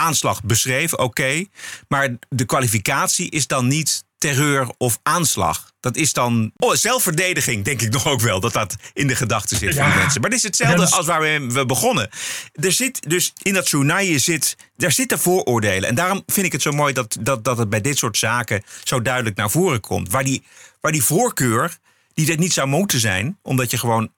aanslag 0.00 0.42
beschreven, 0.44 0.98
oké. 0.98 1.44
Maar 1.88 2.08
de 2.28 2.44
kwalificatie 2.44 3.30
is 3.30 3.46
dan 3.46 3.66
niet 3.66 4.04
terreur 4.18 4.72
of 4.78 4.98
aanslag. 5.02 5.72
Dat 5.80 5.96
is 5.96 6.12
dan 6.12 6.52
oh, 6.56 6.74
zelfverdediging, 6.74 7.64
denk 7.64 7.82
ik 7.82 7.92
nog 7.92 8.06
ook 8.06 8.20
wel. 8.20 8.40
Dat 8.40 8.52
dat 8.52 8.76
in 8.92 9.06
de 9.06 9.14
gedachten 9.16 9.56
zit 9.56 9.74
van 9.74 9.88
Ja. 9.88 9.94
mensen. 9.94 10.20
Maar 10.20 10.30
dit 10.30 10.38
is 10.38 10.44
hetzelfde 10.44 10.82
is- 10.82 10.92
als 10.92 11.06
waar 11.06 11.20
we, 11.20 11.46
we 11.52 11.66
begonnen. 11.66 12.08
Er 12.52 12.72
zit 12.72 13.08
dus 13.10 13.32
in 13.42 13.54
dat 13.54 13.68
journaal 13.68 14.04
zit, 14.18 14.56
daar 14.76 14.92
zitten 14.92 15.18
vooroordelen. 15.18 15.88
En 15.88 15.94
daarom 15.94 16.22
vind 16.26 16.46
ik 16.46 16.52
het 16.52 16.62
zo 16.62 16.72
mooi 16.72 16.92
dat, 16.92 17.16
dat, 17.20 17.44
dat 17.44 17.58
het 17.58 17.68
bij 17.68 17.80
dit 17.80 17.98
soort 17.98 18.16
zaken 18.16 18.62
zo 18.84 19.02
duidelijk 19.02 19.36
naar 19.36 19.50
voren 19.50 19.80
komt. 19.80 20.10
Waar 20.10 20.24
die, 20.24 20.42
waar 20.80 20.92
die 20.92 21.04
voorkeur, 21.04 21.76
die 22.14 22.30
er 22.32 22.38
niet 22.38 22.52
zou 22.52 22.68
moeten 22.68 23.00
zijn, 23.00 23.38
omdat 23.42 23.70
je 23.70 23.78
gewoon 23.78 24.12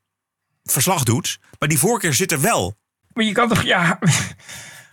verslag 0.65 1.03
doet. 1.03 1.39
Maar 1.59 1.69
die 1.69 1.79
voorkeur 1.79 2.15
zit 2.15 2.33
er 2.33 2.41
wel. 2.41 2.77
Maar 3.13 3.25
je 3.25 3.33
kan 3.33 3.49
toch, 3.49 3.63
ja. 3.63 3.99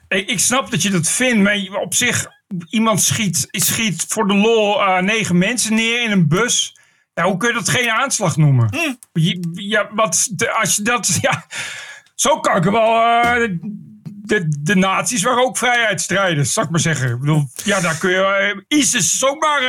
Ik 0.10 0.30
ik 0.30 0.40
snap 0.40 0.72
dat 0.72 0.82
je 0.82 0.90
dat 0.90 1.10
vindt, 1.10 1.42
maar 1.44 1.80
op 1.82 1.94
zich, 1.94 2.26
iemand 2.70 3.02
schiet, 3.02 3.48
schiet 3.52 4.06
voor 4.08 4.28
de 4.28 4.34
lol 4.34 4.80
eh, 4.82 5.02
negen 5.02 5.38
mensen 5.38 5.74
neer 5.76 6.04
in 6.04 6.12
een 6.12 6.28
bus. 6.28 6.78
Ja, 7.14 7.24
hoe 7.24 7.38
kun 7.38 7.48
je 7.48 7.54
dat 7.54 7.70
geen 7.70 7.90
aanslag 7.90 8.38
noemen? 8.38 8.70
Je- 9.14 9.50
ja, 9.54 9.90
wat, 9.94 10.30
als 10.60 10.76
je 10.76 10.82
dat, 10.82 11.18
ja, 11.22 11.46
zo 12.16 12.40
kan 12.40 12.56
ik 12.58 12.64
wel. 12.64 13.02
eh, 13.02 13.50
de, 14.06 14.46
de 14.60 14.76
nazi's 14.76 15.24
waren 15.24 15.44
ook 15.44 15.58
vrijheidsstrijders, 15.58 16.54
zal 16.54 16.64
ik 16.64 16.70
maar 16.70 16.80
zeggen. 16.80 17.10
Ik 17.12 17.20
bedoel, 17.20 17.50
ja, 17.64 17.80
daar 17.80 17.98
kun 17.98 18.10
je. 18.10 18.24
eh, 18.68 18.78
ISIS 18.80 19.14
is 19.14 19.26
ook 19.26 19.40
maar. 19.42 19.62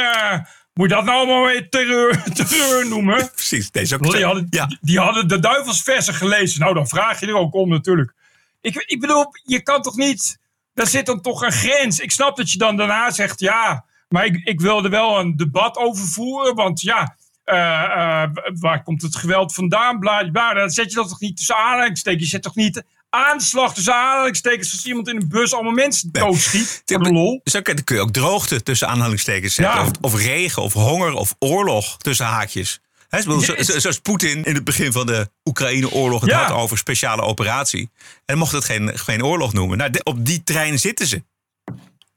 moet 0.74 0.88
je 0.88 0.94
dat 0.94 1.04
nou 1.04 1.16
allemaal 1.16 1.44
weer 1.46 1.68
terreur, 1.68 2.22
terreur 2.34 2.88
noemen? 2.88 3.30
Precies, 3.34 3.70
deze 3.70 3.94
ook. 3.94 4.12
Die 4.12 4.24
hadden, 4.24 4.46
die 4.80 4.98
hadden 4.98 5.28
de 5.28 5.38
duivelsversen 5.38 6.14
gelezen. 6.14 6.60
Nou, 6.60 6.74
dan 6.74 6.88
vraag 6.88 7.20
je 7.20 7.26
er 7.26 7.36
ook 7.36 7.54
om 7.54 7.68
natuurlijk. 7.68 8.12
Ik, 8.60 8.74
ik 8.86 9.00
bedoel, 9.00 9.26
je 9.44 9.62
kan 9.62 9.82
toch 9.82 9.96
niet... 9.96 10.38
Daar 10.74 10.86
zit 10.86 11.06
dan 11.06 11.20
toch 11.20 11.42
een 11.42 11.52
grens. 11.52 11.98
Ik 11.98 12.10
snap 12.10 12.36
dat 12.36 12.50
je 12.52 12.58
dan 12.58 12.76
daarna 12.76 13.10
zegt... 13.10 13.40
Ja, 13.40 13.84
maar 14.08 14.24
ik, 14.24 14.40
ik 14.44 14.60
wilde 14.60 14.88
wel 14.88 15.18
een 15.18 15.36
debat 15.36 15.76
over 15.76 16.06
voeren. 16.06 16.54
Want 16.54 16.80
ja, 16.80 17.16
eh, 17.44 18.22
eh, 18.22 18.30
waar 18.60 18.82
komt 18.82 19.02
het 19.02 19.16
geweld 19.16 19.54
vandaan? 19.54 19.98
Bla, 19.98 20.30
bla. 20.30 20.54
Dan 20.54 20.70
zet 20.70 20.90
je 20.90 20.96
dat 20.96 21.08
toch 21.08 21.20
niet 21.20 21.36
tussen 21.36 21.56
aanhalingstekens. 21.56 22.22
Je 22.22 22.28
zet 22.28 22.42
toch 22.42 22.54
niet 22.54 22.82
aanslag 23.10 23.74
tussen 23.74 23.94
aanhalingstekens... 23.94 24.72
als 24.72 24.86
iemand 24.86 25.08
in 25.08 25.16
een 25.16 25.28
bus 25.28 25.54
allemaal 25.54 25.72
mensen 25.72 26.12
doodschiet. 26.12 26.82
Voor 26.86 27.02
de 27.02 27.12
lol. 27.12 27.40
Dus 27.44 27.56
ook, 27.56 27.64
dan 27.64 27.84
kun 27.84 27.96
je 27.96 28.02
ook 28.02 28.12
droogte 28.12 28.62
tussen 28.62 28.88
aanhalingstekens 28.88 29.54
zetten. 29.54 29.74
Ja. 29.74 29.82
Of, 29.84 29.90
of 30.00 30.14
regen, 30.14 30.62
of 30.62 30.72
honger, 30.72 31.12
of 31.12 31.34
oorlog 31.38 31.96
tussen 31.96 32.26
haakjes. 32.26 32.80
Bedoel, 33.10 33.40
zo- 33.40 33.62
zo- 33.62 33.78
zoals 33.78 33.98
Poetin 33.98 34.44
in 34.44 34.54
het 34.54 34.64
begin 34.64 34.92
van 34.92 35.06
de 35.06 35.30
Oekraïne-oorlog 35.44 36.20
het 36.20 36.30
Ja. 36.30 36.42
had 36.44 36.56
over 36.56 36.78
speciale 36.78 37.22
operatie. 37.22 37.90
En 38.24 38.38
mocht 38.38 38.52
het 38.52 38.64
geen, 38.64 38.98
geen 38.98 39.24
oorlog 39.24 39.52
noemen. 39.52 39.78
Nou, 39.78 39.90
de- 39.90 40.02
op 40.02 40.24
die 40.26 40.42
trein 40.42 40.78
zitten 40.78 41.06
ze. 41.06 41.22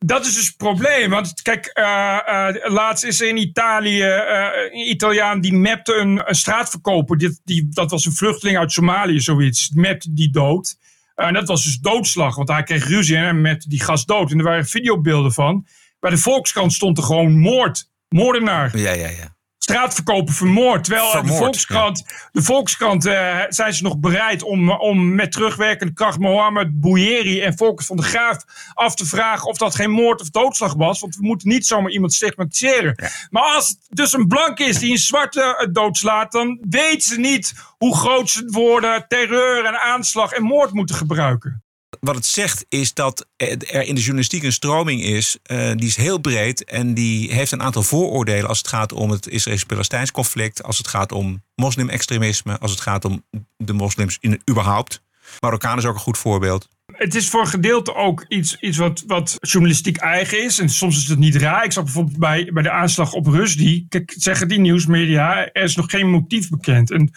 Dat 0.05 0.25
is 0.25 0.33
dus 0.35 0.47
het 0.47 0.57
probleem. 0.57 1.09
Want 1.09 1.41
kijk, 1.41 1.65
eh, 1.65 2.17
eh, 2.47 2.71
laatst 2.73 3.03
is 3.03 3.21
er 3.21 3.27
in 3.27 3.37
Italië 3.37 4.01
eh, 4.01 4.47
een 4.71 4.89
Italiaan 4.89 5.41
die 5.41 5.53
mapte 5.53 5.93
een, 5.95 6.21
een 6.29 6.35
straatverkoper. 6.35 7.17
Die, 7.17 7.39
die, 7.43 7.67
dat 7.69 7.91
was 7.91 8.05
een 8.05 8.13
vluchteling 8.15 8.57
uit 8.57 8.71
Somalië, 8.71 9.19
zoiets. 9.19 9.69
Mapte 9.73 10.13
die 10.13 10.29
dood. 10.31 10.75
En 11.15 11.33
dat 11.33 11.47
was 11.47 11.63
dus 11.63 11.77
doodslag, 11.79 12.35
want 12.35 12.49
hij 12.49 12.63
kreeg 12.63 12.87
ruzie 12.87 13.15
en 13.15 13.23
hij 13.23 13.33
mapte 13.33 13.69
die 13.69 13.83
gast 13.83 14.07
dood. 14.07 14.31
En 14.31 14.37
er 14.37 14.43
waren 14.43 14.65
videobeelden 14.65 15.33
van. 15.33 15.67
Bij 15.99 16.09
de 16.11 16.17
Volkskrant 16.17 16.73
stond 16.73 16.97
er 16.97 17.03
gewoon 17.03 17.39
moord. 17.39 17.89
Moordenaar. 18.09 18.77
Ja, 18.77 18.91
ja, 18.91 19.07
ja. 19.09 19.35
Straatverkoper 19.63 20.33
vermoord. 20.33 20.83
Terwijl 20.83 21.05
eh, 21.05 21.11
de 21.11 21.17
Vermoord, 21.17 21.39
Volkskrant, 21.39 22.05
de 22.31 22.41
Volkskrant 22.41 23.05
eh, 23.05 23.39
zijn 23.49 23.73
ze 23.73 23.83
nog 23.83 23.97
bereid 23.97 24.43
om, 24.43 24.71
om 24.71 25.15
met 25.15 25.31
terugwerkende 25.31 25.93
kracht 25.93 26.19
Mohammed 26.19 26.79
Bouyeri 26.79 27.41
en 27.41 27.57
Volkert 27.57 27.87
van 27.87 27.97
de 27.97 28.03
Graaf 28.03 28.37
af 28.73 28.95
te 28.95 29.05
vragen 29.05 29.47
of 29.47 29.57
dat 29.57 29.75
geen 29.75 29.91
moord 29.91 30.21
of 30.21 30.29
doodslag 30.29 30.73
was. 30.73 30.99
Want 30.99 31.15
we 31.15 31.25
moeten 31.25 31.49
niet 31.49 31.65
zomaar 31.65 31.91
iemand 31.91 32.13
stigmatiseren. 32.13 32.95
Maar 33.29 33.43
als 33.43 33.69
het 33.69 33.77
dus 33.89 34.13
een 34.13 34.27
blank 34.27 34.59
is 34.59 34.79
die 34.79 34.91
een 34.91 34.97
zwarte 34.97 35.41
eh, 35.41 35.67
doodslaat, 35.71 36.31
dan 36.31 36.57
weten 36.69 37.09
ze 37.09 37.19
niet 37.19 37.53
hoe 37.77 37.95
groot 37.95 38.29
ze 38.29 38.39
het 38.39 38.53
woorden 38.53 39.05
terreur 39.07 39.65
en 39.65 39.79
aanslag 39.79 40.31
en 40.31 40.43
moord 40.43 40.73
moeten 40.73 40.95
gebruiken. 40.95 41.62
Wat 42.03 42.15
het 42.15 42.25
zegt 42.25 42.65
is 42.69 42.93
dat 42.93 43.27
er 43.37 43.83
in 43.83 43.95
de 43.95 44.01
journalistiek 44.01 44.43
een 44.43 44.51
stroming 44.51 45.01
is. 45.01 45.37
eh, 45.43 45.71
die 45.75 45.87
is 45.87 45.95
heel 45.95 46.17
breed 46.17 46.63
en 46.63 46.93
die 46.93 47.33
heeft 47.33 47.51
een 47.51 47.61
aantal 47.61 47.83
vooroordelen 47.83 48.47
als 48.47 48.57
het 48.57 48.67
gaat 48.67 48.91
om 48.93 49.09
het 49.09 49.27
Israëlisch-Palestijns 49.27 50.11
conflict. 50.11 50.63
Als 50.63 50.77
het 50.77 50.87
gaat 50.87 51.11
om 51.11 51.43
moslim-extremisme. 51.55 52.59
Als 52.59 52.71
het 52.71 52.81
gaat 52.81 53.05
om 53.05 53.25
de 53.57 53.73
moslims 53.73 54.17
in, 54.19 54.41
überhaupt. 54.49 55.02
Marokkaan 55.39 55.77
is 55.77 55.85
ook 55.85 55.93
een 55.93 55.99
goed 55.99 56.17
voorbeeld. 56.17 56.69
Het 56.93 57.15
is 57.15 57.29
voor 57.29 57.41
een 57.41 57.47
gedeelte 57.47 57.95
ook 57.95 58.25
iets, 58.27 58.57
iets 58.59 58.77
wat, 58.77 59.03
wat 59.07 59.37
journalistiek 59.39 59.97
eigen 59.97 60.43
is. 60.43 60.59
En 60.59 60.69
soms 60.69 60.97
is 60.97 61.07
het 61.07 61.19
niet 61.19 61.35
raar. 61.35 61.63
Ik 61.63 61.71
zag 61.71 61.83
bijvoorbeeld 61.83 62.17
bij, 62.17 62.49
bij 62.53 62.63
de 62.63 62.71
aanslag 62.71 63.13
op 63.13 63.27
Rushdie. 63.27 63.85
Kijk, 63.89 64.13
zeggen 64.17 64.47
die 64.47 64.59
nieuwsmedia, 64.59 65.51
er 65.51 65.63
is 65.63 65.75
nog 65.75 65.89
geen 65.89 66.09
motief 66.09 66.49
bekend. 66.49 66.91
En 66.91 67.11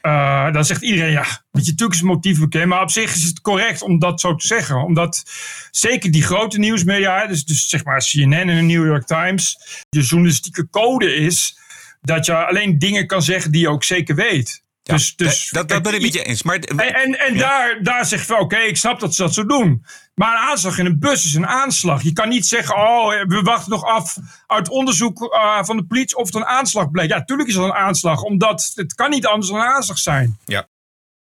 eh, 0.00 0.52
dan 0.52 0.64
zegt 0.64 0.82
iedereen, 0.82 1.10
ja, 1.10 1.26
weet 1.50 1.64
je, 1.64 1.70
natuurlijk 1.70 1.92
is 1.92 1.98
het 1.98 2.08
motief 2.08 2.40
bekend. 2.40 2.66
Maar 2.66 2.82
op 2.82 2.90
zich 2.90 3.14
is 3.14 3.24
het 3.24 3.40
correct 3.40 3.82
om 3.82 3.98
dat 3.98 4.20
zo 4.20 4.34
te 4.34 4.46
zeggen. 4.46 4.84
Omdat 4.84 5.22
zeker 5.70 6.10
die 6.10 6.22
grote 6.22 6.58
nieuwsmedia, 6.58 7.26
dus, 7.26 7.44
dus 7.44 7.68
zeg 7.68 7.84
maar 7.84 8.00
CNN 8.00 8.32
en 8.32 8.46
de 8.46 8.62
New 8.62 8.86
York 8.86 9.06
Times, 9.06 9.56
de 9.88 10.00
journalistieke 10.00 10.68
code 10.70 11.14
is 11.14 11.58
dat 12.00 12.26
je 12.26 12.46
alleen 12.46 12.78
dingen 12.78 13.06
kan 13.06 13.22
zeggen 13.22 13.52
die 13.52 13.60
je 13.60 13.68
ook 13.68 13.84
zeker 13.84 14.14
weet. 14.14 14.62
Dus, 14.90 15.16
dus, 15.16 15.48
dat, 15.50 15.68
dat 15.68 15.82
ben 15.82 15.94
ik 15.94 16.02
met 16.02 16.12
je 16.12 16.22
eens. 16.22 16.42
Maar, 16.42 16.58
en 16.58 16.78
en, 16.78 17.18
en 17.18 17.36
daar, 17.36 17.78
daar 17.82 18.04
zeg 18.04 18.20
je 18.20 18.26
van, 18.26 18.38
oké, 18.38 18.58
ik 18.58 18.76
snap 18.76 19.00
dat 19.00 19.14
ze 19.14 19.22
dat 19.22 19.34
zo 19.34 19.46
doen. 19.46 19.84
Maar 20.14 20.32
een 20.32 20.48
aanslag 20.48 20.78
in 20.78 20.86
een 20.86 20.98
bus 20.98 21.24
is 21.24 21.34
een 21.34 21.46
aanslag. 21.46 22.02
Je 22.02 22.12
kan 22.12 22.28
niet 22.28 22.46
zeggen, 22.46 22.76
oh, 22.76 23.08
we 23.08 23.40
wachten 23.42 23.70
nog 23.70 23.84
af 23.84 24.16
uit 24.46 24.68
onderzoek 24.68 25.22
uh, 25.22 25.64
van 25.64 25.76
de 25.76 25.84
politie 25.84 26.16
of 26.16 26.26
het 26.26 26.34
een 26.34 26.44
aanslag 26.44 26.90
bleek. 26.90 27.10
Ja, 27.10 27.24
tuurlijk 27.24 27.48
is 27.48 27.54
dat 27.54 27.64
een 27.64 27.72
aanslag, 27.72 28.22
omdat 28.22 28.72
het 28.74 28.94
kan 28.94 29.10
niet 29.10 29.26
anders 29.26 29.50
dan 29.50 29.60
een 29.60 29.66
aanslag 29.66 29.98
zijn. 29.98 30.38
Ja. 30.44 30.68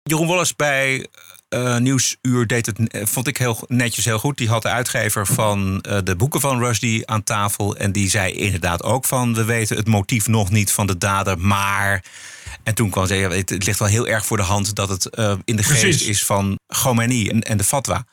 Jeroen 0.03 0.27
Wolles 0.27 0.57
bij 0.57 1.07
uh, 1.49 1.77
Nieuwsuur 1.77 2.47
deed 2.47 2.67
het, 2.67 2.89
eh, 2.89 3.07
vond 3.07 3.27
ik 3.27 3.37
heel 3.37 3.59
netjes 3.67 4.05
heel 4.05 4.19
goed. 4.19 4.39
Die 4.39 4.49
had 4.49 4.63
de 4.63 4.69
uitgever 4.69 5.27
van 5.27 5.85
uh, 5.89 5.99
de 6.05 6.17
boeken 6.17 6.41
van 6.41 6.59
Rushdie 6.59 7.11
aan 7.11 7.23
tafel. 7.23 7.77
En 7.77 7.93
die 7.93 8.11
zei 8.11 8.33
inderdaad 8.33 8.83
ook 8.83 9.05
van... 9.05 9.35
we 9.35 9.45
weten 9.45 9.77
het 9.77 9.87
motief 9.87 10.29
nog 10.29 10.51
niet 10.51 10.73
van 10.73 10.87
de 10.87 10.99
dader, 10.99 11.39
maar... 11.39 12.05
En 12.63 12.75
toen 12.75 12.91
kwam 12.91 13.07
ze, 13.07 13.15
het 13.15 13.65
ligt 13.65 13.79
wel 13.79 13.89
heel 13.89 14.09
erg 14.09 14.27
voor 14.27 14.37
de 14.37 14.43
hand 14.43 14.75
dat 14.75 14.89
het 14.89 15.09
uh, 15.19 15.33
in 15.45 15.57
de 15.57 15.63
geest 15.63 16.01
is 16.09 16.25
van 16.25 16.59
Khomeini 16.67 17.29
en, 17.29 17.41
en 17.43 17.57
de 17.57 17.65
fatwa. 17.65 18.05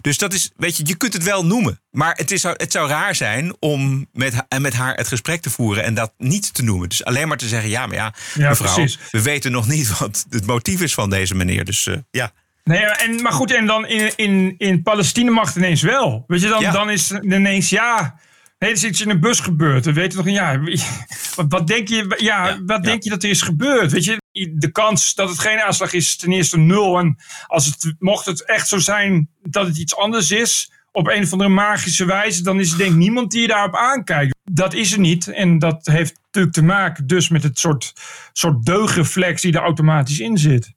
Dus 0.00 0.18
dat 0.18 0.34
is, 0.34 0.50
weet 0.56 0.76
je, 0.76 0.86
je 0.86 0.94
kunt 0.96 1.12
het 1.12 1.22
wel 1.22 1.46
noemen. 1.46 1.80
Maar 1.90 2.14
het, 2.16 2.30
is, 2.30 2.42
het 2.42 2.72
zou 2.72 2.88
raar 2.88 3.14
zijn 3.14 3.56
om 3.60 4.06
met, 4.12 4.34
met 4.58 4.74
haar 4.74 4.94
het 4.94 5.08
gesprek 5.08 5.40
te 5.42 5.50
voeren 5.50 5.84
en 5.84 5.94
dat 5.94 6.12
niet 6.18 6.54
te 6.54 6.62
noemen. 6.62 6.88
Dus 6.88 7.04
alleen 7.04 7.28
maar 7.28 7.36
te 7.36 7.48
zeggen, 7.48 7.70
ja, 7.70 7.86
maar 7.86 7.96
ja, 7.96 8.14
Ja, 8.34 8.48
mevrouw, 8.48 8.74
precies. 8.74 8.98
we 9.10 9.22
weten 9.22 9.52
nog 9.52 9.68
niet 9.68 9.98
wat 9.98 10.26
het 10.30 10.46
motief 10.46 10.80
is 10.80 10.94
van 10.94 11.10
deze 11.10 11.34
meneer. 11.34 11.64
Dus 11.64 11.86
eh, 11.86 11.96
ja. 12.10 12.32
Nee, 12.64 12.78
en, 12.84 13.22
maar 13.22 13.32
goed, 13.32 13.52
en 13.54 13.66
dan 13.66 13.86
in, 13.86 14.12
in, 14.16 14.54
in 14.58 14.82
Palestina 14.82 15.30
mag 15.30 15.46
het 15.46 15.56
ineens 15.56 15.82
wel. 15.82 16.24
Weet 16.26 16.40
je, 16.40 16.48
dan, 16.48 16.60
Ja. 16.60 16.70
dan 16.72 16.90
is 16.90 17.08
het 17.08 17.24
ineens 17.24 17.68
ja. 17.70 18.18
Nee, 18.58 18.70
er 18.70 18.76
is 18.76 18.84
iets 18.84 19.00
in 19.00 19.10
een 19.10 19.20
bus 19.20 19.40
gebeurd. 19.40 19.84
We 19.84 19.92
weten 19.92 20.16
nog 20.16 20.26
een 20.26 20.32
ja. 20.32 20.60
Wat, 21.48 21.66
denk 21.66 21.88
je, 21.88 22.14
ja, 22.16 22.58
wat 22.66 22.84
denk 22.84 23.02
je 23.02 23.10
dat 23.10 23.22
er 23.22 23.30
is 23.30 23.42
gebeurd? 23.42 23.92
Weet 23.92 24.04
je, 24.04 24.20
de 24.54 24.70
kans 24.72 25.14
dat 25.14 25.28
het 25.28 25.38
geen 25.38 25.60
aanslag 25.60 25.92
is, 25.92 26.06
is 26.06 26.16
ten 26.16 26.32
eerste 26.32 26.58
nul. 26.58 26.98
En 26.98 27.16
als 27.46 27.66
het, 27.66 27.94
mocht 27.98 28.26
het 28.26 28.44
echt 28.44 28.68
zo 28.68 28.78
zijn 28.78 29.28
dat 29.42 29.66
het 29.66 29.78
iets 29.78 29.96
anders 29.96 30.30
is, 30.30 30.72
op 30.92 31.08
een 31.08 31.22
of 31.22 31.32
andere 31.32 31.50
magische 31.50 32.04
wijze, 32.04 32.42
dan 32.42 32.60
is 32.60 32.72
er 32.72 32.78
denk 32.78 32.90
ik 32.90 32.96
niemand 32.96 33.30
die 33.30 33.40
je 33.40 33.46
daarop 33.46 33.74
aankijkt. 33.74 34.34
Dat 34.42 34.74
is 34.74 34.92
er 34.92 34.98
niet. 34.98 35.28
En 35.28 35.58
dat 35.58 35.86
heeft 35.86 36.20
natuurlijk 36.24 36.54
te 36.54 36.62
maken 36.62 37.06
dus 37.06 37.28
met 37.28 37.42
het 37.42 37.58
soort, 37.58 37.92
soort 38.32 38.64
deugdreflex 38.64 39.42
die 39.42 39.52
er 39.52 39.62
automatisch 39.62 40.20
in 40.20 40.38
zit. 40.38 40.72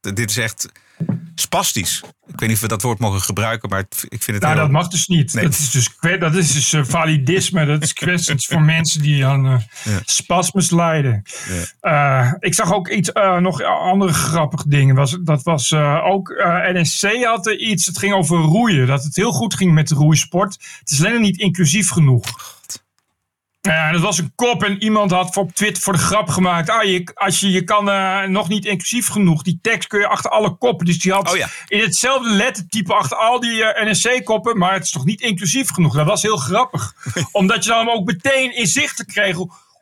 dit 0.00 0.30
is 0.30 0.36
echt 0.36 0.68
spastisch. 1.34 2.02
Ik 2.26 2.40
weet 2.40 2.48
niet 2.48 2.56
of 2.56 2.60
we 2.62 2.68
dat 2.68 2.82
woord 2.82 2.98
mogen 2.98 3.20
gebruiken, 3.20 3.68
maar 3.68 3.80
ik 4.08 4.22
vind 4.22 4.26
het 4.26 4.40
Nou, 4.40 4.52
heel... 4.52 4.62
dat 4.62 4.70
mag 4.70 4.88
dus 4.88 5.06
niet. 5.06 5.34
Nee. 5.34 5.44
Dat 5.44 5.52
is 5.52 5.70
dus, 5.70 5.90
dat 6.18 6.34
is 6.34 6.52
dus 6.52 6.72
eh, 6.72 6.84
validisme. 6.84 7.66
Dat 7.66 7.82
is 7.82 7.92
kwesties 7.92 8.46
voor 8.46 8.62
mensen 8.76 9.02
die 9.02 9.26
aan 9.26 9.42
Ja. 9.84 10.00
spasmus 10.04 10.70
lijden. 10.70 11.22
Eh, 11.80 12.32
ik 12.38 12.54
zag 12.54 12.72
ook 12.72 12.88
iets, 12.88 13.10
nog 13.40 13.62
andere 13.62 14.12
grappige 14.12 14.68
dingen. 14.68 14.94
Was, 14.94 15.18
dat 15.22 15.42
was 15.42 15.72
ook, 16.04 16.28
NSC 16.72 17.24
had 17.24 17.46
er 17.46 17.58
iets, 17.58 17.86
het 17.86 17.98
ging 17.98 18.14
over 18.14 18.36
roeien. 18.36 18.86
Dat 18.86 19.04
het 19.04 19.16
heel 19.16 19.32
goed 19.32 19.54
ging 19.54 19.72
met 19.72 19.88
de 19.88 19.94
roeisport. 19.94 20.56
Het 20.78 20.90
is 20.90 21.04
alleen 21.04 21.20
niet 21.20 21.38
inclusief 21.38 21.90
genoeg. 21.90 22.56
Ja, 23.60 23.86
en 23.86 23.92
dat 23.92 24.02
was 24.02 24.18
een 24.18 24.32
kop 24.34 24.62
en 24.62 24.82
iemand 24.82 25.10
had 25.10 25.36
op 25.36 25.52
Twitter 25.52 25.82
voor 25.82 25.92
de 25.92 25.98
grap 25.98 26.28
gemaakt. 26.28 26.70
Ah, 26.70 26.84
je, 26.84 27.10
als 27.14 27.40
je, 27.40 27.50
je 27.50 27.64
kan 27.64 27.90
eh, 27.90 28.22
nog 28.22 28.48
niet 28.48 28.64
inclusief 28.64 29.08
genoeg. 29.08 29.42
Die 29.42 29.58
tekst 29.62 29.88
kun 29.88 30.00
je 30.00 30.08
achter 30.08 30.30
alle 30.30 30.56
koppen. 30.56 30.86
Dus 30.86 30.98
die 30.98 31.12
had 31.12 31.30
Oh 31.30 31.36
ja. 31.36 31.48
in 31.66 31.80
hetzelfde 31.80 32.30
lettertype 32.30 32.94
achter 32.94 33.16
al 33.16 33.40
die 33.40 33.64
eh, 33.64 33.90
NSC-koppen. 33.90 34.58
Maar 34.58 34.72
het 34.72 34.84
is 34.84 34.90
toch 34.90 35.04
niet 35.04 35.20
inclusief 35.20 35.70
genoeg. 35.70 35.94
Dat 35.94 36.06
was 36.06 36.22
heel 36.22 36.36
grappig. 36.36 36.94
Omdat 37.32 37.64
je 37.64 37.70
dan 37.70 37.90
ook 37.90 38.04
meteen 38.04 38.56
inzichtelijk 38.56 39.10
kreeg 39.10 39.36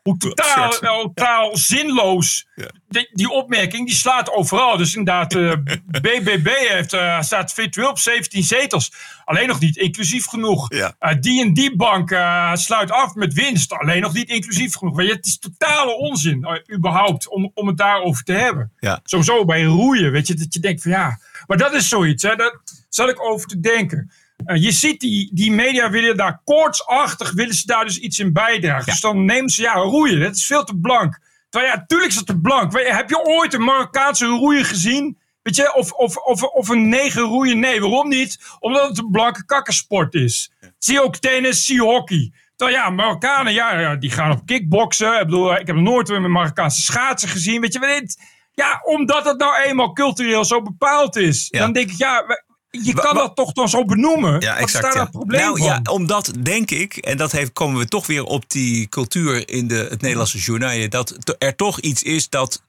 hoe, 0.07 0.17
totaal, 0.17 0.71
eh, 0.79 0.89
totaal 0.89 1.57
zinloos. 1.57 2.47
Die, 2.87 3.09
die 3.13 3.29
opmerking 3.29 3.87
die 3.87 3.95
slaat 3.95 4.31
overal. 4.31 4.77
Dus 4.77 4.95
inderdaad, 4.95 5.35
eh, 5.35 5.51
BBB 6.01 6.47
heeft, 6.47 6.93
eh, 6.93 7.21
staat 7.21 7.53
virtueel 7.53 7.89
op 7.89 7.99
17 7.99 8.43
zetels. 8.43 8.91
Alleen 9.25 9.47
nog 9.47 9.59
niet 9.59 9.77
inclusief 9.77 10.25
genoeg. 10.25 10.73
Ja. 10.73 10.95
Eh, 10.99 11.15
die 11.19 11.41
en 11.41 11.53
die 11.53 11.75
bank 11.75 12.11
eh, 12.11 12.53
sluit 12.53 12.91
af 12.91 13.15
met 13.15 13.33
winst. 13.33 13.73
Alleen 13.73 14.01
nog 14.01 14.13
niet 14.13 14.29
inclusief 14.29 14.75
genoeg. 14.75 14.95
Weet 14.95 15.07
je, 15.07 15.13
het 15.13 15.25
is 15.25 15.39
totale 15.39 15.91
onzin, 15.97 16.43
eh, 16.43 16.75
überhaupt, 16.75 17.29
om, 17.29 17.51
om 17.53 17.67
het 17.67 17.77
daarover 17.77 18.23
te 18.23 18.33
hebben. 18.33 18.71
Sowieso 19.03 19.45
bij 19.45 19.63
roeien, 19.63 20.11
weet 20.11 20.27
je, 20.27 20.33
dat 20.33 20.53
je 20.53 20.59
denkt 20.59 20.81
van 20.81 20.91
ja. 20.91 21.19
Maar 21.47 21.57
dat 21.57 21.73
is 21.73 21.87
zoiets, 21.87 22.23
hè, 22.23 22.35
daar 22.35 22.59
zal 22.89 23.09
ik 23.09 23.21
over 23.21 23.47
te 23.47 23.59
denken. 23.59 24.11
Eh, 24.45 24.61
je 24.61 24.71
ziet 24.71 24.99
die, 24.99 25.29
die 25.33 25.51
media 25.51 25.89
willen 25.89 26.17
daar 26.17 26.41
koortsachtig, 26.43 27.31
willen 27.31 27.55
ze 27.55 27.65
daar 27.65 27.85
dus 27.85 27.97
iets 27.97 28.19
in 28.19 28.33
bijdragen. 28.33 28.85
Dus 28.85 29.01
dan 29.01 29.25
nemen 29.25 29.49
ze, 29.49 29.61
ja, 29.61 29.73
roeien, 29.73 30.19
dat 30.19 30.35
is 30.35 30.45
veel 30.45 30.63
te 30.63 30.77
blank. 30.77 31.19
Terwijl 31.49 31.73
ja, 31.73 31.83
tuurlijk 31.87 32.09
is 32.09 32.15
dat 32.15 32.25
te 32.25 32.39
blank. 32.39 32.71
Weet 32.71 32.87
je, 32.87 32.93
heb 32.93 33.09
je 33.09 33.25
ooit 33.25 33.53
een 33.53 33.63
Marokkaanse 33.63 34.25
roeier 34.25 34.65
gezien? 34.65 35.17
Weet 35.41 35.55
je, 35.55 35.75
of, 35.75 35.91
of, 35.91 36.17
of, 36.17 36.43
of 36.43 36.69
een 36.69 36.89
negen 36.89 37.21
roeien? 37.21 37.59
Nee, 37.59 37.79
waarom 37.79 38.09
niet? 38.09 38.39
Omdat 38.59 38.89
het 38.89 38.97
een 38.97 39.11
blanke 39.11 39.45
kakkersport 39.45 40.13
is. 40.13 40.51
Zie 40.77 41.03
ook 41.03 41.15
tennis, 41.15 41.65
zie 41.65 41.81
hockey. 41.81 42.31
Terwijl 42.55 42.77
ja, 42.77 42.89
Marokkanen, 42.89 43.53
ja, 43.53 43.79
ja, 43.79 43.95
die 43.95 44.11
gaan 44.11 44.31
op 44.31 44.45
kickboksen. 44.45 45.19
Ik 45.19 45.25
bedoel, 45.25 45.55
ik 45.55 45.67
heb 45.67 45.75
nooit 45.75 46.09
een 46.09 46.31
Marokkaanse 46.31 46.81
schaatsen 46.81 47.29
gezien. 47.29 47.61
Weet 47.61 47.73
je, 47.73 47.79
dit? 47.79 48.21
Ja, 48.53 48.81
omdat 48.83 49.25
het 49.25 49.37
nou 49.37 49.61
eenmaal 49.61 49.93
cultureel 49.93 50.45
zo 50.45 50.61
bepaald 50.61 51.15
is. 51.15 51.47
Ja. 51.49 51.59
Dan 51.59 51.73
denk 51.73 51.91
ik, 51.91 51.97
ja, 51.97 52.25
je 52.69 52.93
kan 52.93 53.15
dat 53.15 53.35
toch 53.35 53.51
dan 53.51 53.69
zo 53.69 53.85
benoemen. 53.85 54.39
Ja, 54.39 54.53
Wat 54.53 54.61
exact. 54.61 54.85
is 54.85 54.93
daar 54.93 55.03
ja. 55.03 55.09
probleem 55.09 55.41
nou, 55.41 55.57
van? 55.57 55.67
ja, 55.67 55.81
omdat 55.91 56.31
denk 56.39 56.71
ik, 56.71 56.97
en 56.97 57.17
dat 57.17 57.31
heeft, 57.31 57.53
komen 57.53 57.79
we 57.79 57.87
toch 57.87 58.07
weer 58.07 58.23
op 58.23 58.49
die 58.49 58.87
cultuur 58.87 59.49
in 59.49 59.67
de, 59.67 59.87
het 59.89 60.01
Nederlandse 60.01 60.37
journaal, 60.37 60.89
dat 60.89 61.35
er 61.37 61.55
toch 61.55 61.79
iets 61.79 62.03
is 62.03 62.29
dat 62.29 62.61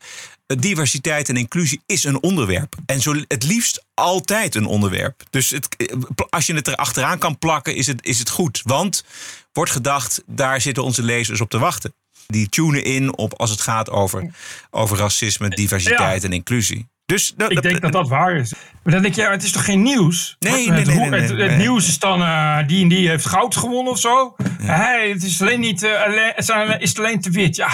eh, 0.47 0.57
diversiteit 0.61 1.29
en 1.29 1.37
inclusie 1.37 1.81
is 1.87 2.05
een 2.05 2.23
onderwerp. 2.23 2.75
En 2.87 3.01
zo, 3.01 3.15
het 3.29 3.45
liefst 3.45 3.85
altijd 3.95 4.55
een 4.55 4.67
onderwerp. 4.67 5.23
Dus 5.31 5.51
het, 5.51 5.77
eh, 5.77 5.97
als 6.29 6.47
je 6.47 6.55
het 6.55 6.67
er 6.67 6.77
achteraan 6.77 7.19
kan 7.19 7.39
plakken, 7.39 7.75
is 7.75 7.87
het, 7.87 8.07
is 8.07 8.19
het 8.19 8.31
goed. 8.31 8.61
Want 8.65 9.05
wordt 9.53 9.71
gedacht, 9.71 10.23
daar 10.27 10.61
zitten 10.61 10.85
onze 10.85 11.03
lezers 11.03 11.41
op 11.41 11.51
te 11.51 11.59
wachten. 11.59 11.95
Die 12.27 12.49
tunen 12.49 12.85
in 12.85 13.17
op 13.17 13.35
als 13.35 13.51
het 13.51 13.61
gaat 13.61 13.91
over, 13.91 14.31
over 14.71 14.97
racisme, 14.97 15.49
diversiteit 15.49 16.25
en 16.25 16.33
inclusie. 16.33 16.89
Dus 17.09 17.33
dat- 17.37 17.51
Ik 17.51 17.63
denk 17.63 17.81
dat 17.81 17.93
dat 17.93 18.09
waar 18.09 18.37
is. 18.37 18.53
Maar 18.83 18.93
dan 18.93 19.03
denk 19.03 19.15
je, 19.15 19.21
ja, 19.21 19.31
het 19.31 19.43
is 19.43 19.53
toch 19.53 19.65
geen 19.65 19.83
nieuws? 19.83 20.37
Nee, 20.39 20.73
het, 20.73 20.87
nee, 20.87 20.97
nee, 21.11 21.21
het, 21.21 21.57
nieuws 21.57 21.89
is 21.89 21.99
dan, 21.99 22.23
eh, 22.23 22.59
die 22.67 22.83
en 22.83 22.89
die 22.89 23.09
heeft 23.09 23.27
goud 23.27 23.57
gewonnen 23.57 23.93
of 23.93 23.99
zo. 24.01 24.35
Hey, 24.63 25.11
het 25.11 25.23
is 25.23 25.41
alleen 25.41 25.61
niet, 25.61 25.85
alleen, 25.85 26.27
het 26.27 26.39
is 26.39 26.51
alleen- 26.51 26.81
is 26.81 26.89
het 26.89 26.99
alleen 26.99 27.21
te 27.21 27.31
wit. 27.31 27.57
Ja, 27.57 27.69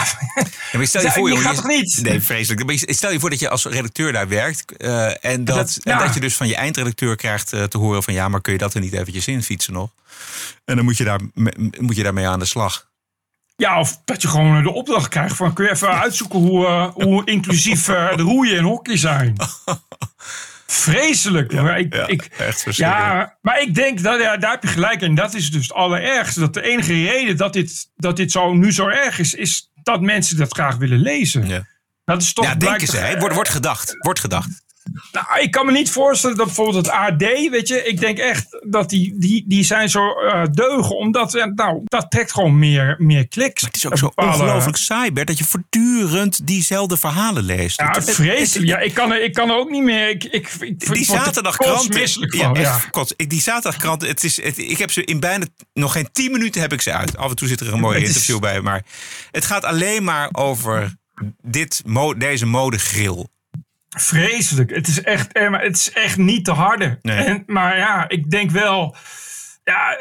Ja, 0.72 0.84
stel 0.84 1.00
je 1.02 1.10
voor, 1.10 1.28
gaat 1.38 1.54
toch 1.54 1.66
niet? 1.66 1.98
Nee, 2.02 2.20
vreselijk. 2.20 2.64
Maar 2.66 2.76
stel 2.94 3.12
je 3.12 3.20
voor 3.20 3.30
dat 3.30 3.38
je 3.38 3.48
als 3.48 3.64
redacteur 3.64 4.12
daar 4.12 4.28
werkt. 4.28 4.76
eh, 4.76 5.24
en, 5.24 5.44
dat, 5.44 5.56
dat- 5.56 5.78
en 5.84 5.98
dat 5.98 6.14
je 6.14 6.20
dus 6.20 6.34
van 6.36 6.46
je 6.48 6.56
eindredacteur 6.56 7.16
krijgt 7.16 7.48
te 7.48 7.78
horen 7.78 8.02
van 8.02 8.14
ja, 8.14 8.28
maar 8.28 8.40
kun 8.40 8.52
je 8.52 8.58
dat 8.58 8.74
er 8.74 8.80
niet 8.80 8.92
eventjes 8.92 9.26
in 9.26 9.42
fietsen 9.42 9.72
nog? 9.72 9.90
En 10.64 10.76
dan 10.76 10.84
moet 10.84 10.96
je, 10.96 11.04
daar, 11.04 11.20
moet 11.80 11.96
je 11.96 12.02
daarmee 12.02 12.28
aan 12.28 12.38
de 12.38 12.44
slag. 12.44 12.86
Ja, 13.56 13.80
of 13.80 14.00
dat 14.04 14.22
je 14.22 14.28
gewoon 14.28 14.62
de 14.62 14.72
opdracht 14.72 15.08
krijgt 15.08 15.36
van 15.36 15.52
kun 15.52 15.64
je 15.64 15.70
even 15.70 16.00
uitzoeken 16.00 16.38
hoe, 16.38 16.66
eh, 16.66 16.90
hoe 16.92 17.24
inclusief 17.24 17.88
eh, 17.88 18.16
de 18.16 18.22
roeien 18.22 18.58
en 18.58 18.64
hockey 18.64 18.96
zijn. 18.96 19.36
Vreselijk. 20.66 21.52
maar 21.52 21.78
ik, 21.78 21.94
ja, 21.94 22.06
ik, 22.06 22.24
echt. 22.24 22.76
Ja, 22.76 23.36
maar 23.40 23.60
ik 23.60 23.74
denk, 23.74 24.02
dat, 24.02 24.20
ja, 24.20 24.36
daar 24.36 24.50
heb 24.50 24.62
je 24.62 24.68
gelijk 24.68 25.00
in. 25.00 25.14
Dat 25.14 25.34
is 25.34 25.50
dus 25.50 25.62
het 25.62 25.72
allerergste. 25.72 26.40
Dat 26.40 26.54
de 26.54 26.62
enige 26.62 26.92
reden 26.92 27.36
dat 27.36 27.52
dit, 27.52 27.90
dat 27.96 28.16
dit 28.16 28.32
zo, 28.32 28.54
nu 28.54 28.72
zo 28.72 28.88
erg 28.88 29.18
is, 29.18 29.34
is 29.34 29.70
dat 29.74 30.00
mensen 30.00 30.36
dat 30.36 30.52
graag 30.52 30.76
willen 30.76 30.98
lezen. 30.98 31.46
Ja. 31.46 31.66
Dat 32.04 32.22
is 32.22 32.32
toch 32.32 32.44
ja, 32.44 32.54
denken 32.54 32.86
ze. 32.86 32.96
Hè? 32.96 33.18
Wordt, 33.18 33.34
wordt 33.34 33.50
gedacht. 33.50 33.96
Wordt 33.98 34.20
gedacht. 34.20 34.63
Nou, 35.12 35.40
ik 35.40 35.50
kan 35.50 35.66
me 35.66 35.72
niet 35.72 35.90
voorstellen 35.90 36.36
dat 36.36 36.46
bijvoorbeeld 36.46 36.86
het 36.86 36.94
AD, 36.94 37.20
weet 37.50 37.68
je, 37.68 37.84
ik 37.84 38.00
denk 38.00 38.18
echt 38.18 38.46
dat 38.68 38.90
die, 38.90 39.14
die, 39.18 39.44
die 39.48 39.64
zijn 39.64 39.90
zo 39.90 40.12
eh, 40.12 40.42
deugen, 40.52 40.96
omdat, 40.96 41.34
eh, 41.34 41.44
nou, 41.44 41.80
dat 41.84 42.10
trekt 42.10 42.32
gewoon 42.32 42.58
meer, 42.58 42.94
meer 42.98 43.28
kliks. 43.28 43.62
Het 43.62 43.76
is 43.76 43.86
ook 43.86 43.98
zo 43.98 44.12
ongelooflijk 44.14 44.76
saai, 44.76 45.12
Bert, 45.12 45.26
dat 45.26 45.38
je 45.38 45.44
voortdurend 45.44 46.46
diezelfde 46.46 46.96
verhalen 46.96 47.42
leest. 47.44 47.80
Ja, 47.80 47.90
Het- 47.90 48.10
vreselijk. 48.14 48.68
Ja, 48.70 48.78
ik 48.78 48.94
kan 48.94 49.12
er, 49.12 49.22
ik 49.22 49.32
kan 49.34 49.50
er 49.50 49.56
ook 49.56 49.70
niet 49.70 49.82
meer. 49.82 50.08
Ik, 50.08 50.24
ik, 50.24 50.48
Die 50.58 50.76
er 50.88 51.04
zaterdagkrant. 51.04 51.82
Ja. 52.34 52.50
Ja. 52.60 52.80
Ik, 53.16 53.30
die 53.30 53.40
zaterdagkrant. 53.40 54.02
Het 54.06 54.24
is, 54.24 54.42
het, 54.42 54.58
ik 54.58 54.78
heb 54.78 54.90
ze 54.90 55.04
in 55.04 55.20
bijna 55.20 55.44
nog 55.72 55.92
geen 55.92 56.08
tien 56.12 56.32
minuten 56.32 56.60
heb 56.60 56.72
ik 56.72 56.80
ze 56.80 56.92
uit. 56.92 57.16
Af 57.16 57.30
en 57.30 57.36
toe 57.36 57.48
zit 57.48 57.60
er 57.60 57.72
een 57.72 57.80
mooi 57.80 57.94
Het 57.98 58.02
is- 58.08 58.14
interview 58.14 58.40
bij. 58.40 58.60
Maar 58.60 58.82
het 59.30 59.44
gaat 59.44 59.64
alleen 59.64 60.04
maar 60.04 60.28
over 60.32 60.94
dit, 61.42 61.82
mo- 61.86 62.14
deze 62.16 62.46
modegril. 62.46 63.28
Vreselijk. 63.96 64.70
Het 64.74 64.88
is 64.88 65.02
echt, 65.02 65.32
eh, 65.32 65.48
maar 65.50 65.62
het 65.62 65.76
is 65.76 65.92
echt 65.92 66.16
niet 66.16 66.44
te 66.44 66.50
harde. 66.52 66.98
Nee. 67.02 67.24
En, 67.24 67.42
maar 67.46 67.76
ja, 67.76 68.08
ik 68.08 68.30
denk 68.30 68.50
wel. 68.50 68.96
Ja, 69.64 69.96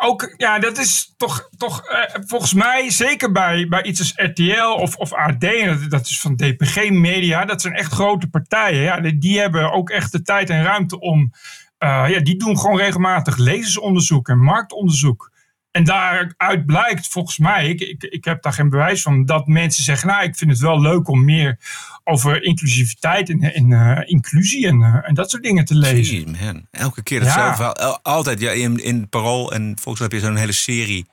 ook, 0.00 0.34
ja, 0.36 0.58
dat 0.58 0.78
is 0.78 1.14
toch, 1.16 1.48
toch 1.56 1.86
eh, 1.86 2.22
volgens 2.26 2.52
mij, 2.54 2.90
zeker 2.90 3.32
bij, 3.32 3.66
bij 3.68 3.82
iets 3.82 3.98
als 4.00 4.12
RTL 4.16 4.76
of, 4.80 4.96
of 4.96 5.12
AD, 5.12 5.40
dat, 5.40 5.90
dat 5.90 6.06
is 6.06 6.20
van 6.20 6.36
DPG 6.36 6.90
Media, 6.90 7.44
dat 7.44 7.60
zijn 7.62 7.74
echt 7.74 7.92
grote 7.92 8.26
partijen. 8.28 8.82
Ja, 8.82 9.00
die, 9.00 9.18
die 9.18 9.40
hebben 9.40 9.72
ook 9.72 9.90
echt 9.90 10.12
de 10.12 10.22
tijd 10.22 10.50
en 10.50 10.62
ruimte 10.62 11.00
om. 11.00 11.32
eh, 11.78 12.04
ja, 12.08 12.20
die 12.20 12.36
doen 12.36 12.58
gewoon 12.58 12.78
regelmatig 12.78 13.36
lezersonderzoek 13.36 14.28
en 14.28 14.38
marktonderzoek. 14.38 15.32
En 15.74 15.84
daaruit 15.84 16.66
blijkt 16.66 17.08
volgens 17.08 17.38
mij, 17.38 17.68
ik, 17.68 17.80
ik, 17.80 18.02
ik 18.02 18.24
heb 18.24 18.42
daar 18.42 18.52
geen 18.52 18.68
bewijs 18.68 19.02
van, 19.02 19.24
dat 19.24 19.46
mensen 19.46 19.84
zeggen, 19.84 20.08
nou 20.08 20.22
ik 20.22 20.36
vind 20.36 20.50
het 20.50 20.60
wel 20.60 20.80
leuk 20.80 21.08
om 21.08 21.24
meer 21.24 21.58
over 22.04 22.42
inclusiviteit 22.42 23.28
en, 23.30 23.40
en 23.40 23.72
eh, 23.72 24.00
inclusie 24.10 24.66
en, 24.66 24.82
eh, 24.82 25.08
en 25.08 25.14
dat 25.14 25.30
soort 25.30 25.42
dingen 25.42 25.64
te 25.64 25.74
lezen. 25.74 26.14
Jeez, 26.14 26.40
man. 26.40 26.66
Elke 26.70 27.02
keer 27.02 27.20
hetzelfde 27.20 27.54
verhaal. 27.54 27.74
El- 27.74 27.98
Altijd, 28.02 28.40
ja, 28.40 28.50
in, 28.50 28.82
in 28.82 29.08
Parool 29.08 29.52
en 29.52 29.62
volgens 29.80 29.98
mij 29.98 30.08
heb 30.10 30.12
je 30.20 30.26
zo'n 30.26 30.36
hele 30.36 30.52
serie. 30.52 31.06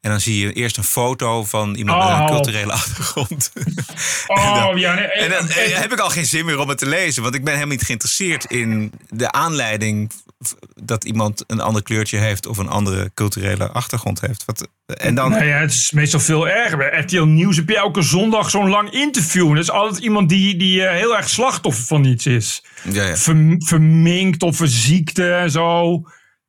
En 0.00 0.10
dan 0.10 0.20
zie 0.20 0.38
je 0.46 0.52
eerst 0.52 0.76
een 0.76 0.84
foto 0.84 1.44
van 1.44 1.74
iemand 1.74 1.98
met 1.98 2.08
Oh. 2.12 2.20
een 2.20 2.26
culturele 2.26 2.72
achtergrond. 2.82 3.52
Oh, 4.26 4.46
en 4.48 4.54
dan, 4.60 4.78
ja, 4.78 4.94
nee, 4.94 5.04
en 5.06 5.30
dan 5.30 5.46
heb 5.80 5.92
ik 5.92 5.98
al 5.98 6.10
geen 6.10 6.26
zin 6.26 6.44
meer 6.44 6.58
om 6.58 6.68
het 6.68 6.78
te 6.78 6.86
lezen. 6.88 7.22
Want 7.22 7.34
ik 7.34 7.44
ben 7.44 7.54
helemaal 7.54 7.74
niet 7.76 7.84
geïnteresseerd 7.86 8.44
in 8.44 8.92
de 9.08 9.32
aanleiding... 9.32 10.12
dat 10.84 11.04
iemand 11.04 11.44
een 11.46 11.60
ander 11.60 11.82
kleurtje 11.82 12.18
heeft 12.18 12.46
of 12.46 12.58
een 12.58 12.68
andere 12.68 13.10
culturele 13.14 13.68
achtergrond 13.68 14.20
heeft. 14.20 14.44
Wat, 14.44 14.68
en 14.86 15.14
dan, 15.14 15.30
Nou 15.30 15.44
ja, 15.44 15.56
het 15.58 15.70
is 15.72 15.90
meestal 15.92 16.20
veel 16.20 16.48
erger. 16.48 16.76
Bij 16.78 17.00
RTL 17.00 17.22
Nieuws 17.22 17.56
heb 17.56 17.68
je 17.68 17.76
elke 17.76 18.02
zondag 18.02 18.50
zo'n 18.50 18.68
lang 18.68 18.90
interview. 18.90 19.48
En 19.48 19.54
dat 19.54 19.62
is 19.64 19.70
altijd 19.70 20.02
iemand 20.02 20.28
die, 20.28 20.56
die 20.56 20.84
eh, 20.86 20.96
heel 20.96 21.16
erg 21.16 21.28
slachtoffer 21.28 21.84
van 21.84 22.04
iets 22.04 22.26
is. 22.26 22.64
Ja, 22.90 23.04
ja. 23.04 23.16
Verm- 23.16 23.62
verminkt 23.62 24.42
of 24.42 24.56
verziekte 24.56 25.32
en 25.32 25.50
zo. 25.50 26.00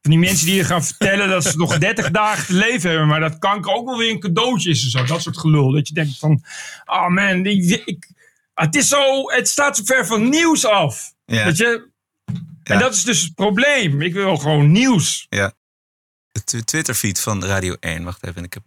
Van 0.02 0.12
die 0.12 0.20
mensen 0.20 0.46
die 0.46 0.56
je 0.56 0.64
gaan 0.64 0.84
vertellen 0.86 1.30
dat 1.30 1.44
ze 1.44 1.58
nog 1.58 1.78
30 1.78 2.12
dagen 2.12 2.46
te 2.46 2.54
leven 2.54 2.90
hebben. 2.90 3.08
Maar 3.08 3.20
dat 3.20 3.38
kanker 3.40 3.72
ook 3.74 3.86
wel 3.86 3.98
weer 3.98 4.10
een 4.12 4.20
cadeautje 4.20 4.70
is 4.70 4.84
en 4.84 4.90
zo. 4.90 5.04
Dat 5.04 5.22
soort 5.22 5.38
gelul. 5.38 5.72
Dat 5.72 5.88
je 5.88 5.94
denkt 5.94 6.18
van, 6.20 6.44
oh 6.86 7.08
man, 7.08 7.46
ik, 7.46 7.82
ik- 7.86 8.08
het 8.54 8.76
is 8.76 8.88
zo, 8.88 9.32
het 9.32 9.48
staat 9.48 9.78
zo 9.78 9.84
ver 9.86 10.06
van 10.06 10.30
nieuws 10.30 10.66
af. 10.66 11.12
Ja. 11.26 11.44
Weet 11.46 11.58
je? 11.58 11.92
En 12.64 12.80
dat 12.80 12.94
is 12.94 13.04
dus 13.04 13.22
het 13.22 13.36
probleem. 13.36 14.02
Ik 14.02 14.14
wil 14.14 14.38
gewoon 14.38 14.72
nieuws. 14.72 15.26
Ja. 15.30 15.54
De 16.32 16.44
tw- 16.44 16.58
Twitterfeed 16.66 17.20
van 17.20 17.46
Radio 17.46 17.76
1. 17.80 18.04
Wacht 18.04 18.26
even. 18.26 18.44
Ik 18.44 18.54
heb, 18.54 18.64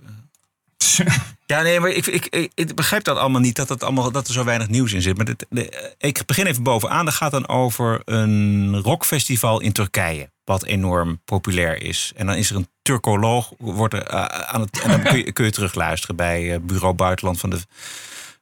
ja, 1.46 1.62
nee, 1.62 1.80
maar 1.80 1.90
ik, 1.90 2.06
ik, 2.06 2.26
ik, 2.26 2.52
ik 2.54 2.74
begrijp 2.74 3.04
dat 3.04 3.16
allemaal 3.16 3.40
niet. 3.40 3.56
Dat, 3.56 3.68
het 3.68 3.82
allemaal, 3.82 4.10
dat 4.10 4.26
er 4.28 4.32
zo 4.34 4.44
weinig 4.44 4.68
nieuws 4.68 4.92
in 4.92 5.02
zit. 5.02 5.16
Maar 5.16 5.24
dit- 5.26 5.46
de- 5.48 5.94
ik 5.98 6.22
begin 6.26 6.46
even 6.46 6.62
bovenaan. 6.62 7.04
Dat 7.04 7.14
gaat 7.14 7.30
dan 7.30 7.48
over 7.48 8.02
een 8.04 8.76
rockfestival 8.80 9.60
in 9.60 9.72
Turkije. 9.72 10.30
Wat 10.44 10.64
enorm 10.64 11.20
populair 11.24 11.82
is. 11.82 12.12
En 12.16 12.26
dan 12.26 12.34
is 12.34 12.50
er 12.50 12.56
een 12.56 12.68
Turkoloog. 12.82 13.52
Wordt 13.58 13.94
er, 13.94 14.02
eh, 14.02 14.24
aan 14.24 14.60
het, 14.60 14.80
en 14.80 14.90
dan 14.90 15.02
kun 15.02 15.16
je, 15.18 15.32
kun 15.32 15.44
je 15.44 15.50
terugluisteren 15.50 16.16
bij 16.16 16.52
eh, 16.54 16.60
Bureau 16.60 16.94
Buitenland 16.94 17.40
van 17.40 17.50
de, 17.50 17.58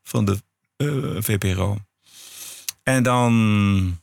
van 0.02 0.24
de 0.24 0.42
eh, 0.76 0.86
VPRO. 1.22 1.78
En 2.82 3.02
dan 3.02 4.00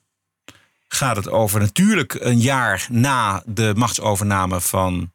gaat 0.94 1.16
het 1.16 1.30
over 1.30 1.60
natuurlijk 1.60 2.14
een 2.14 2.40
jaar 2.40 2.88
na 2.90 3.44
de 3.46 3.74
machtsovername 3.76 4.62
van 4.62 5.12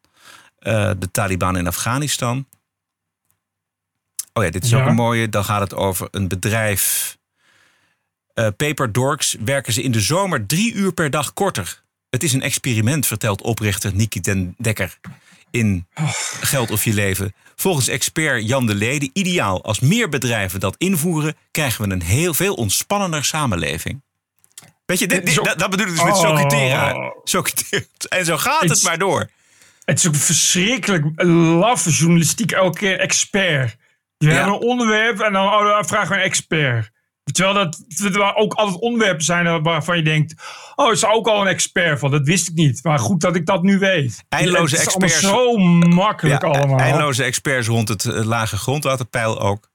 eh, 0.58 0.90
de 0.98 1.10
Taliban 1.10 1.56
in 1.56 1.66
Afghanistan. 1.66 2.46
Oh 4.32 4.44
ja, 4.44 4.50
dit 4.50 4.64
is 4.64 4.74
ook 4.74 4.86
een 4.86 4.94
mooie. 4.94 5.28
Dan 5.28 5.44
gaat 5.44 5.60
het 5.60 5.74
over 5.74 6.08
een 6.10 6.28
bedrijf. 6.28 7.16
eh 8.34 8.48
Paper 8.56 8.92
Dorks 8.92 9.36
werken 9.44 9.72
ze 9.72 9.82
in 9.82 9.92
de 9.92 10.00
zomer 10.00 10.46
drie 10.46 10.72
uur 10.72 10.92
per 10.92 11.10
dag 11.10 11.32
korter. 11.32 11.82
Het 12.10 12.22
is 12.22 12.32
een 12.32 12.42
experiment, 12.42 13.06
vertelt 13.06 13.42
oprichter 13.42 13.94
Niki 13.94 14.20
den 14.20 14.54
Dekker 14.58 14.98
in 15.50 15.86
Geld 16.40 16.70
of 16.70 16.84
Je 16.84 16.92
Leven. 16.94 17.34
Volgens 17.54 17.88
expert 17.88 18.48
Jan 18.48 18.66
de 18.66 18.74
Lede 18.74 19.10
ideaal. 19.12 19.64
Als 19.64 19.80
meer 19.80 20.08
bedrijven 20.08 20.60
dat 20.60 20.74
invoeren, 20.78 21.36
krijgen 21.50 21.88
we 21.88 21.94
een 21.94 22.02
heel 22.02 22.34
veel 22.34 22.54
ontspannender 22.54 23.24
samenleving. 23.24 24.02
Weet 24.86 24.98
je, 24.98 25.06
dit, 25.06 25.26
dit- 25.26 25.44
dat, 25.44 25.58
dat 25.58 25.70
bedoel 25.70 25.86
ik 25.86 25.92
dus 25.92 26.02
met 26.02 26.12
Oh. 26.12 26.20
Socratere. 26.20 27.20
Socratere. 27.24 27.86
En 28.08 28.24
zo 28.24 28.36
gaat 28.36 28.62
het, 28.62 28.82
maar 28.82 28.98
door. 28.98 29.28
Het 29.84 29.98
is 29.98 30.06
ook 30.06 30.14
verschrikkelijk 30.14 31.22
laffe 31.60 31.90
journalistiek. 31.90 32.52
Elke 32.52 32.78
keer 32.78 32.98
expert. 32.98 33.76
Je 34.18 34.28
hebt 34.30 34.46
een 34.46 34.52
onderwerp 34.52 35.20
en 35.20 35.32
dan, 35.32 35.46
oh, 35.46 35.64
dan 35.68 35.84
vragen 35.86 36.08
we 36.08 36.14
een 36.16 36.22
expert. 36.22 36.90
Terwijl 37.32 37.54
dat 37.54 37.84
terwijl 37.96 38.36
ook 38.36 38.54
altijd 38.54 38.80
onderwerpen 38.80 39.24
zijn 39.24 39.62
waarvan 39.62 39.96
je 39.96 40.02
denkt... 40.02 40.34
oh, 40.74 40.92
is 40.92 41.02
er 41.02 41.08
ook 41.10 41.26
al 41.26 41.40
een 41.40 41.46
expert 41.46 41.98
van? 41.98 42.10
Dat 42.10 42.26
wist 42.26 42.48
ik 42.48 42.54
niet. 42.54 42.84
Maar 42.84 42.98
goed 42.98 43.20
dat 43.20 43.36
ik 43.36 43.46
dat 43.46 43.62
nu 43.62 43.78
weet. 43.78 44.24
Eindeloze 44.28 44.76
het 44.76 44.86
is 44.86 44.94
experts. 44.94 45.20
zo 45.20 45.56
makkelijk 45.56 46.42
Ja, 46.42 46.48
allemaal. 46.48 46.78
Eindeloze 46.78 47.22
experts 47.24 47.66
rond 47.66 47.88
het 47.88 48.04
eh, 48.04 48.24
lage 48.24 48.56
grondwaterpeil 48.56 49.40
ook. 49.40 49.70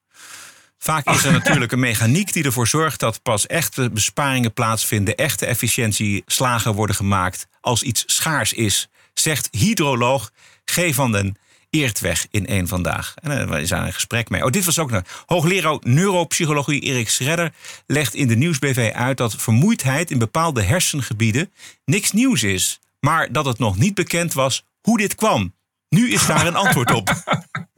Vaak 0.84 1.09
is 1.09 1.23
er 1.23 1.32
natuurlijk 1.32 1.71
een 1.71 1.79
mechaniek 1.79 2.34
die 2.34 2.43
ervoor 2.43 2.67
zorgt 2.67 2.99
dat 2.99 3.21
pas 3.21 3.47
echte 3.47 3.89
besparingen 3.89 4.53
plaatsvinden, 4.53 5.15
echte 5.15 5.45
efficiëntieslagen 5.45 6.73
worden 6.73 6.95
gemaakt 6.95 7.47
als 7.59 7.84
iets 7.84 8.03
schaars 8.05 8.53
is, 8.53 8.89
zegt 9.13 9.47
hydroloog 9.51 10.32
G. 10.65 10.93
van 10.93 11.11
den 11.11 11.38
Eertweg 11.69 12.27
in 12.32 12.47
één 12.47 12.67
vandaag. 12.67 13.13
En 13.15 13.39
eh, 13.39 13.49
we 13.49 13.65
zijn 13.65 13.86
in 13.86 13.93
gesprek 13.93 14.29
mee. 14.29 14.43
Oh, 14.43 14.49
dit 14.49 14.65
was 14.65 14.79
ook 14.79 14.91
een 14.91 15.05
hoogleraar 15.25 15.77
neuropsychologie 15.82 16.82
Erik 16.82 17.09
Schredder 17.09 17.53
legt 17.86 18.13
in 18.13 18.27
de 18.27 18.36
Nieuwsbv 18.36 18.91
uit 18.93 19.17
dat 19.17 19.36
vermoeidheid 19.36 20.11
in 20.11 20.19
bepaalde 20.19 20.61
hersengebieden 20.61 21.51
niks 21.86 22.11
nieuws 22.11 22.43
is, 22.43 22.79
maar 22.99 23.32
dat 23.32 23.45
het 23.45 23.59
nog 23.59 23.77
niet 23.77 23.93
bekend 23.93 24.34
was 24.34 24.65
hoe 24.82 24.97
dit 24.97 25.15
kwam. 25.15 25.53
Nu 25.89 26.11
is 26.11 26.25
daar 26.25 26.47
een 26.47 26.55
antwoord 26.55 26.91
op. 26.91 27.13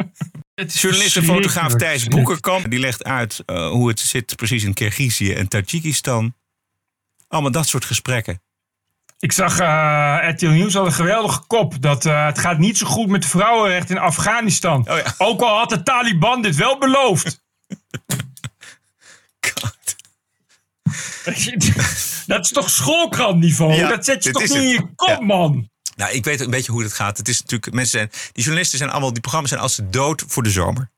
Journalist 0.55 1.17
en 1.17 1.23
fotograaf 1.23 1.73
Thijs 1.75 2.07
Boekerkamp 2.07 2.69
die 2.69 2.79
legt 2.79 3.03
uit 3.03 3.41
eh, 3.45 3.69
hoe 3.69 3.87
het 3.87 3.99
zit 3.99 4.35
precies 4.35 4.63
in 4.63 4.73
Kirgizië 4.73 5.33
en 5.33 5.47
Tajikistan. 5.47 6.35
Allemaal 7.27 7.51
dat 7.51 7.67
soort 7.67 7.85
gesprekken. 7.85 8.41
Ik 9.19 9.31
zag 9.31 9.59
eh 9.59 10.17
RTL 10.29 10.47
Nieuws 10.47 10.73
had 10.73 10.85
een 10.85 10.93
geweldige 10.93 11.41
kop. 11.47 11.81
Dat 11.81 12.05
eh, 12.05 12.25
het 12.25 12.39
gaat 12.39 12.57
niet 12.57 12.77
zo 12.77 12.87
goed 12.87 13.07
met 13.07 13.21
de 13.21 13.27
vrouwenrechten 13.27 13.95
in 13.95 14.01
Afghanistan. 14.01 14.89
Oh 14.89 14.97
Ook 15.17 15.41
al 15.41 15.57
had 15.57 15.69
de 15.69 15.83
Taliban 15.83 16.41
dit 16.41 16.55
wel 16.55 16.77
beloofd. 16.77 17.41
Je, 21.35 22.23
Dat 22.27 22.45
is 22.45 22.51
toch 22.51 22.69
schoolkrantniveau? 22.69 23.73
Ja, 23.73 23.89
dat 23.89 24.05
zet 24.05 24.23
je 24.23 24.31
toch 24.31 24.41
niet 24.41 24.51
in 24.51 24.67
je 24.67 24.87
kop, 24.95 25.09
Ja. 25.09 25.19
man? 25.19 25.69
Nou, 25.95 26.11
ik 26.13 26.23
weet 26.25 26.39
een 26.41 26.49
beetje 26.49 26.71
hoe 26.71 26.83
het 26.83 26.93
gaat. 26.93 27.17
Het 27.17 27.27
is 27.27 27.41
natuurlijk, 27.41 27.73
mensen 27.73 27.97
zijn, 27.99 28.09
die 28.31 28.43
journalisten 28.43 28.77
zijn 28.77 28.89
allemaal, 28.89 29.11
die 29.13 29.21
programma's 29.21 29.49
zijn 29.49 29.61
als 29.61 29.75
de 29.75 29.89
dood 29.89 30.23
voor 30.27 30.43
de 30.43 30.51
zomer. 30.51 30.91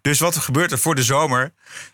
Dus 0.00 0.18
wat 0.18 0.36
gebeurt 0.36 0.72
er 0.72 0.78
voor 0.78 0.94
de 0.94 1.02
zomer? 1.02 1.52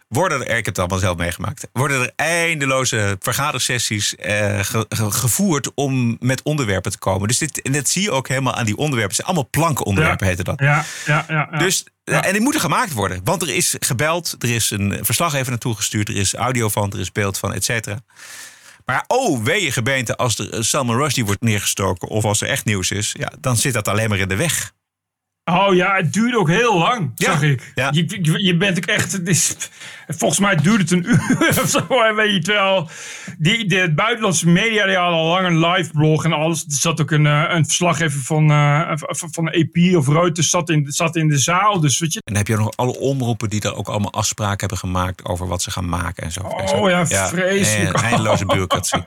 Worden 0.08 0.38
er, 0.40 0.46
ik 0.46 0.54
heb 0.54 0.64
het 0.66 0.78
allemaal 0.78 0.98
zelf 0.98 1.16
meegemaakt, 1.16 1.68
worden 1.72 2.00
er 2.00 2.12
eindeloze 2.16 3.16
vergadersessies 3.20 4.16
eh, 4.16 4.58
ge- 4.64 4.86
ge- 4.88 5.10
gevoerd 5.10 5.74
om 5.74 6.16
met 6.20 6.42
onderwerpen 6.42 6.90
te 6.92 6.98
komen. 6.98 7.28
Dus 7.28 7.38
dit, 7.38 7.62
en 7.62 7.72
dat 7.72 7.88
zie 7.88 8.02
je 8.02 8.10
ook 8.10 8.28
helemaal 8.28 8.54
aan 8.54 8.64
die 8.64 8.76
onderwerpen. 8.76 9.16
Het 9.16 9.24
zijn 9.24 9.26
allemaal 9.26 9.50
plankenonderwerpen, 9.50 10.26
heette 10.26 10.42
dat. 10.44 10.58
Ja, 10.60 10.84
ja, 11.06 11.24
ja. 11.28 11.48
ja. 11.50 11.58
Dus, 11.58 11.84
eh, 12.04 12.26
En 12.26 12.32
die 12.32 12.40
moeten 12.40 12.60
gemaakt 12.60 12.92
worden. 12.92 13.20
Want 13.24 13.42
er 13.42 13.48
is 13.54 13.76
gebeld, 13.78 14.36
er 14.38 14.50
is 14.54 14.70
een 14.70 14.98
verslaggever 15.02 15.50
naartoe 15.50 15.74
gestuurd, 15.76 16.08
er 16.08 16.16
is 16.16 16.34
audio 16.34 16.68
van, 16.68 16.92
er 16.92 17.00
is 17.00 17.12
beeld 17.12 17.38
van, 17.38 17.52
et 17.54 17.64
cetera. 17.64 18.00
Maar 18.84 19.04
oh, 19.06 19.42
wee 19.42 19.72
gebeente, 19.72 20.16
als 20.16 20.38
er 20.38 20.54
een 20.54 20.64
Salman 20.64 20.96
Rushdie 20.96 21.24
wordt 21.24 21.40
neergestoken 21.42 22.08
of 22.08 22.24
als 22.24 22.40
er 22.40 22.48
echt 22.48 22.64
nieuws 22.64 22.90
is, 22.90 23.14
ja, 23.18 23.32
dan 23.40 23.56
zit 23.56 23.72
dat 23.72 23.88
alleen 23.88 24.08
maar 24.08 24.18
in 24.18 24.28
de 24.28 24.36
weg. 24.36 24.72
Oh 25.44 25.74
ja, 25.74 25.94
het 25.94 26.12
duurde 26.12 26.38
ook 26.38 26.48
heel 26.48 26.78
lang, 26.78 27.12
Ja, 27.14 27.30
zag 27.32 27.42
ik. 27.42 27.72
ja. 27.74 27.88
Je, 27.92 28.18
je, 28.22 28.44
je 28.44 28.56
bent 28.56 28.76
ook 28.76 28.84
echt... 28.84 29.28
Is, 29.28 29.56
volgens 30.06 30.40
mij 30.40 30.56
duurde 30.56 30.82
het 30.82 30.90
een 30.90 31.06
uur 31.06 31.58
of 31.62 31.68
zo. 31.68 32.02
en 32.02 32.14
Weet 32.14 32.32
je, 32.32 32.40
terwijl 32.40 32.88
die, 33.38 33.66
de 33.68 33.92
buitenlandse 33.94 34.48
media 34.48 34.86
die 34.86 34.96
hadden 34.96 35.18
al 35.18 35.26
lang 35.26 35.46
een 35.46 35.66
live 35.66 35.90
blog 35.92 36.24
en 36.24 36.32
alles. 36.32 36.64
Er 36.64 36.72
zat 36.72 37.00
ook 37.00 37.10
een, 37.10 37.26
eh, 37.26 37.44
een 37.48 37.64
verslaggever 37.64 38.20
van, 38.20 38.50
eh, 38.50 38.92
van, 39.10 39.48
AP 39.48 39.96
of 39.96 40.08
Reuters 40.08 40.50
zat 40.50 40.70
in, 40.70 40.86
zat 40.88 41.16
in 41.16 41.28
de 41.28 41.38
zaal. 41.38 41.80
Dus 41.80 41.98
weet 41.98 42.12
je... 42.12 42.20
En 42.24 42.32
dan 42.32 42.42
heb 42.42 42.46
je 42.46 42.56
nog 42.56 42.76
alle 42.76 42.98
omroepen 42.98 43.50
die 43.50 43.60
daar 43.60 43.74
ook 43.74 43.88
allemaal 43.88 44.12
afspraken 44.12 44.58
hebben 44.58 44.78
gemaakt 44.78 45.24
over 45.24 45.46
wat 45.46 45.62
ze 45.62 45.70
gaan 45.70 45.88
maken 45.88 46.22
en 46.22 46.32
zo. 46.32 46.40
en 46.40 46.68
zo. 46.68 46.74
Oh 46.74 46.90
ja, 46.90 47.06
vreselijk. 47.06 47.96
en 47.96 48.02
eindeloze 48.02 48.46
bureaucratie. 48.52 49.06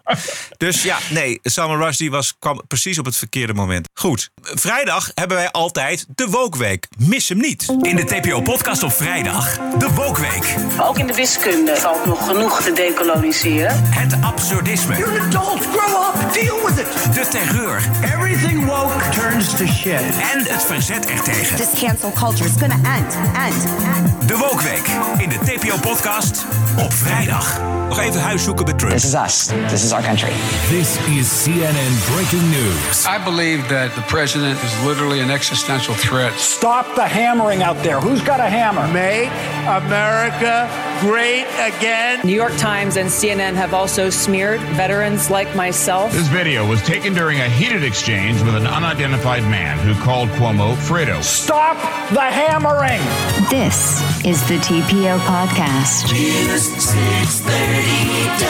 dus 0.58 0.84
ja, 0.84 0.98
nee, 1.10 1.40
Salman 1.44 1.78
Rushdie 1.78 2.12
was, 2.12 2.38
kwam 2.40 2.62
precies 2.68 3.00
op 3.00 3.06
het 3.06 3.16
verkeerde 3.16 3.54
moment. 3.54 3.90
Goed, 3.94 4.30
vrijdag 4.42 5.12
hebben 5.14 5.38
wij 5.38 5.52
altijd 5.52 6.06
de 6.16 6.23
Wookweek. 6.30 6.88
Mis 6.98 7.30
hem 7.30 7.38
niet. 7.38 7.66
In 7.82 7.96
de 7.96 8.04
TPO-podcast 8.04 8.84
op 8.84 8.92
vrijdag, 8.92 9.58
de 9.78 9.90
Wokweek. 9.94 10.56
Ook 10.82 10.98
in 10.98 11.08
de 11.08 11.14
wiskunde 11.14 11.76
valt 11.76 12.06
nog 12.06 12.26
genoeg 12.28 12.62
te 12.62 12.74
decoloniseren. 12.74 13.82
Het 13.84 14.16
absurdisme. 14.22 14.98
You're 14.98 15.20
an 15.20 15.26
adult, 15.26 15.62
grow 15.62 16.06
up, 16.06 16.34
deal 16.34 16.66
with 16.66 16.80
it. 16.80 17.14
De 17.14 17.28
terreur. 17.30 17.82
Everything 18.04 18.66
woke 18.66 19.10
turns 19.10 19.50
to 19.56 19.66
shit. 19.66 20.02
En 20.34 20.46
het 20.48 20.64
verzet 20.64 21.06
ertegen. 21.06 21.58
This 21.58 21.80
cancel 21.80 22.12
culture 22.12 22.50
is 22.50 22.56
gonna 22.60 22.98
end, 22.98 23.16
end, 23.36 23.64
end. 23.96 24.28
De 24.28 24.38
Wookweek 24.38 24.88
in 25.18 25.30
de 25.30 25.38
TPO-podcast 25.38 26.46
op 26.78 26.94
vrijdag. 26.94 27.60
Nog 27.88 28.00
even 28.00 28.22
huis 28.22 28.44
zoeken 28.44 28.66
bij 28.66 28.74
Trump. 28.74 28.94
This 28.94 29.06
is 29.06 29.14
us. 29.14 29.50
This 29.68 29.84
is 29.84 29.92
our 29.92 30.04
country. 30.04 30.32
This 30.70 30.88
is 31.18 31.44
CNN 31.44 31.98
breaking 32.14 32.50
news. 32.50 33.06
I 33.06 33.24
believe 33.24 33.68
that 33.68 33.94
the 33.94 34.02
president 34.02 34.58
is 34.64 34.72
literally 34.88 35.22
an 35.22 35.30
existential 35.30 35.94
threat 35.94 36.13
threats. 36.14 36.44
Stop 36.44 36.96
the 36.96 37.08
hammering 37.08 37.64
out 37.64 37.78
there. 37.78 38.00
Who's 38.00 38.22
got 38.22 38.40
a 38.40 38.44
hammer? 38.44 38.88
Make 38.94 39.32
America 39.66 40.70
great 41.02 41.48
again. 41.58 42.20
New 42.24 42.36
York 42.36 42.56
Times 42.58 42.98
and 42.98 43.10
CNN 43.10 43.56
have 43.56 43.74
also 43.74 44.12
smeared 44.12 44.62
veterans 44.78 45.32
like 45.32 45.56
myself. 45.56 46.12
This 46.12 46.28
video 46.28 46.68
was 46.68 46.84
taken 46.84 47.16
during 47.16 47.40
a 47.40 47.50
heated 47.50 47.84
exchange 47.84 48.40
with 48.44 48.54
an 48.54 48.68
unidentified 48.68 49.42
man 49.44 49.80
who 49.80 49.96
called 50.04 50.30
Cuomo 50.30 50.76
Fredo. 50.76 51.24
Stop 51.24 51.78
the 52.12 52.22
hammering. 52.22 53.02
This 53.50 54.04
is 54.24 54.48
the 54.48 54.58
TPO 54.60 55.18
podcast. 55.26 56.14
News 56.14 56.62
630 56.78 58.44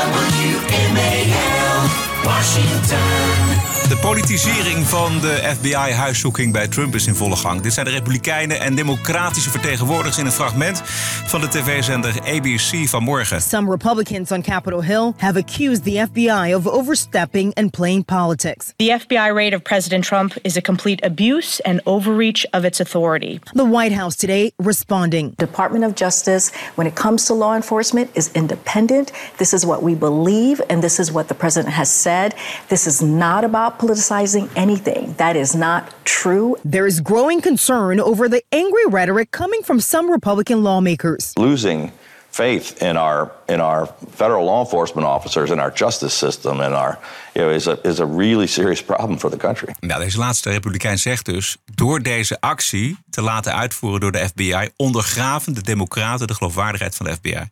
WMAL, 0.84 1.88
Washington. 2.26 3.73
De 3.94 4.00
politisering 4.00 4.88
van 4.88 5.20
de 5.20 5.54
FBI-huiszoeking 5.56 6.54
bij 6.54 6.68
Trump 6.68 6.96
is 6.96 7.08
in 7.08 7.16
volle 7.16 7.36
gang. 7.36 7.62
Dit 7.62 7.74
zijn 7.74 7.86
de 7.86 7.92
Republikeinen 7.92 8.60
en 8.60 8.76
Democratische 8.76 9.50
vertegenwoordigers 9.50 10.18
in 10.18 10.26
een 10.26 10.32
fragment 10.32 10.82
van 11.26 11.42
de 11.42 11.48
tv-zender 11.48 12.14
ABC 12.22 12.88
vanmorgen. 12.88 13.42
Some 13.42 13.70
Republicans 13.70 14.32
on 14.32 14.42
Capitol 14.42 14.84
Hill 14.84 15.14
have 15.18 15.40
accused 15.40 15.84
the 15.84 16.06
FBI 16.12 16.56
of 16.56 16.68
overstepping 16.68 17.56
and 17.56 17.72
playing 17.72 18.06
politics. 18.06 18.74
The 18.76 19.00
FBI 19.00 19.32
raid 19.34 19.54
of 19.54 19.62
President 19.62 20.06
Trump 20.06 20.34
is 20.42 20.58
a 20.58 20.62
complete 20.62 21.06
abuse 21.06 21.64
and 21.64 21.82
overreach 21.84 22.46
of 22.52 22.64
its 22.64 22.80
authority. 22.80 23.40
The 23.54 23.70
White 23.70 23.96
House 23.96 24.16
today 24.16 24.52
responding. 24.58 25.34
Department 25.36 25.86
of 25.86 25.94
Justice, 25.96 26.52
when 26.76 26.88
it 26.88 26.96
comes 26.96 27.26
to 27.26 27.34
law 27.34 27.56
enforcement, 27.56 28.10
is 28.14 28.30
independent. 28.34 29.12
This 29.38 29.54
is 29.54 29.66
what 29.66 29.82
we 29.82 29.96
believe, 29.96 30.62
and 30.70 30.82
this 30.82 31.00
is 31.00 31.12
what 31.12 31.28
the 31.28 31.36
president 31.36 31.74
has 31.74 31.90
said. 32.02 32.34
This 32.68 32.88
is 32.88 33.02
not 33.02 33.44
about 33.44 33.82
politicizing 33.84 34.50
anything. 34.56 35.14
That 35.18 35.36
is 35.36 35.54
not 35.54 35.94
true. 36.06 36.56
There 36.72 36.88
is 36.88 37.02
growing 37.02 37.42
concern 37.42 38.00
over 38.00 38.30
the 38.30 38.42
angry 38.52 38.86
rhetoric 38.88 39.32
coming 39.32 39.64
from 39.64 39.80
some 39.80 40.12
Republican 40.12 40.64
lawmakers. 40.64 41.34
Losing 41.38 41.92
faith 42.30 42.82
in 42.82 42.98
our 42.98 43.32
in 43.48 43.60
our 43.60 43.88
federal 44.16 44.46
law 44.46 44.60
enforcement 44.60 45.08
officers 45.08 45.52
and 45.52 45.60
our 45.60 45.72
justice 45.76 46.18
system 46.18 46.60
and 46.60 46.74
our 46.74 46.98
you 47.36 47.42
know, 47.42 47.56
is 47.56 47.68
a 47.68 47.78
is 47.84 48.00
a 48.00 48.06
really 48.06 48.48
serious 48.48 48.84
problem 48.84 49.20
for 49.20 49.30
the 49.30 49.38
country. 49.38 49.76
Nou, 49.80 50.02
deze 50.02 50.18
laatste 50.18 50.50
republikein 50.50 50.98
zegt 50.98 51.26
dus: 51.26 51.58
door 51.76 52.02
deze 52.02 52.42
actie 52.42 52.98
te 53.10 53.22
laten 53.22 53.54
uitvoeren 53.56 54.00
door 54.00 54.12
de 54.12 54.28
FBI 54.28 54.70
ondergraven 54.76 55.54
de 55.54 55.62
Democraten 55.62 56.28
de 56.28 56.34
geloofwaardigheid 56.34 56.96
van 56.96 57.06
de 57.06 57.14
FBI. 57.14 57.50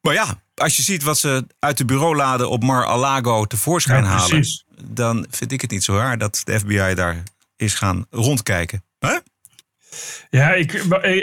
Maar 0.00 0.14
ja, 0.14 0.42
als 0.54 0.76
je 0.76 0.82
ziet 0.82 1.02
wat 1.02 1.18
ze 1.18 1.46
uit 1.58 1.78
de 1.78 1.84
bureaulade 1.84 2.48
op 2.48 2.62
Mar-a-Lago 2.62 3.44
tevoorschijn 3.44 4.02
Ja, 4.02 4.08
halen, 4.08 4.28
precies. 4.28 4.63
Dan 4.86 5.26
vind 5.30 5.52
ik 5.52 5.60
het 5.60 5.70
niet 5.70 5.84
zo 5.84 5.96
raar 5.96 6.18
dat 6.18 6.40
de 6.44 6.58
FBI 6.58 6.94
daar 6.94 7.22
is 7.56 7.74
gaan 7.74 8.06
rondkijken. 8.10 8.84
Huh? 8.98 9.16
Ja, 10.30 10.52
ik, 10.52 10.72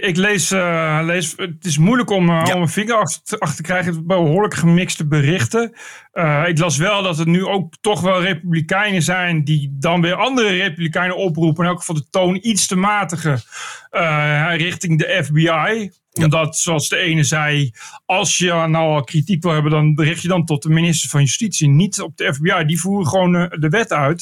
ik 0.02 0.18
lees, 0.18 0.52
eh, 0.52 1.00
lees. 1.04 1.34
Het 1.36 1.66
is 1.66 1.78
moeilijk 1.78 2.10
om, 2.10 2.30
eh, 2.30 2.56
om 2.56 2.62
een 2.62 2.70
vinger 2.70 2.96
achter, 2.96 3.40
achter 3.40 3.58
te 3.58 3.64
krijgen. 3.64 4.08
Behoorlijk 4.08 4.54
gemixte 4.54 5.08
berichten. 5.08 5.74
Eh, 6.12 6.44
ik 6.48 6.58
las 6.58 6.78
wel 6.78 7.04
dat 7.04 7.18
het 7.18 7.28
nu 7.28 7.46
ook 7.46 7.74
toch 7.82 8.02
wel 8.02 8.22
Republikeinen 8.22 9.02
zijn. 9.02 9.44
die 9.44 9.76
dan 9.80 10.02
weer 10.02 10.14
andere 10.16 10.50
Republikeinen 10.50 11.18
oproepen. 11.18 11.64
in 11.64 11.70
elk 11.70 11.80
geval 11.80 11.96
de 11.96 12.10
toon 12.10 12.40
iets 12.42 12.68
te 12.68 12.76
matigen. 12.76 13.42
eh, 13.90 14.54
richting 14.56 15.00
de 15.00 15.24
FBI. 15.24 15.92
Omdat, 16.14 16.58
zoals 16.58 16.90
de 16.90 16.98
ene 16.98 17.24
zei. 17.24 17.72
als 18.06 18.38
je 18.38 18.46
nou 18.46 18.76
al 18.76 19.04
kritiek 19.04 19.44
wil 19.44 19.52
hebben. 19.52 19.72
dan 19.72 20.02
richt 20.02 20.22
je 20.22 20.28
dan 20.28 20.46
tot 20.46 20.64
de 20.64 20.70
minister 20.70 21.10
van 21.10 21.22
Justitie. 21.22 21.70
Niet 21.70 22.02
op 22.02 22.18
de 22.18 22.34
FBI. 22.34 22.66
Die 22.66 22.80
voeren 22.80 23.08
gewoon 23.08 23.36
eh, 23.36 23.60
de 23.60 23.70
wet 23.70 23.92
uit. 23.92 24.22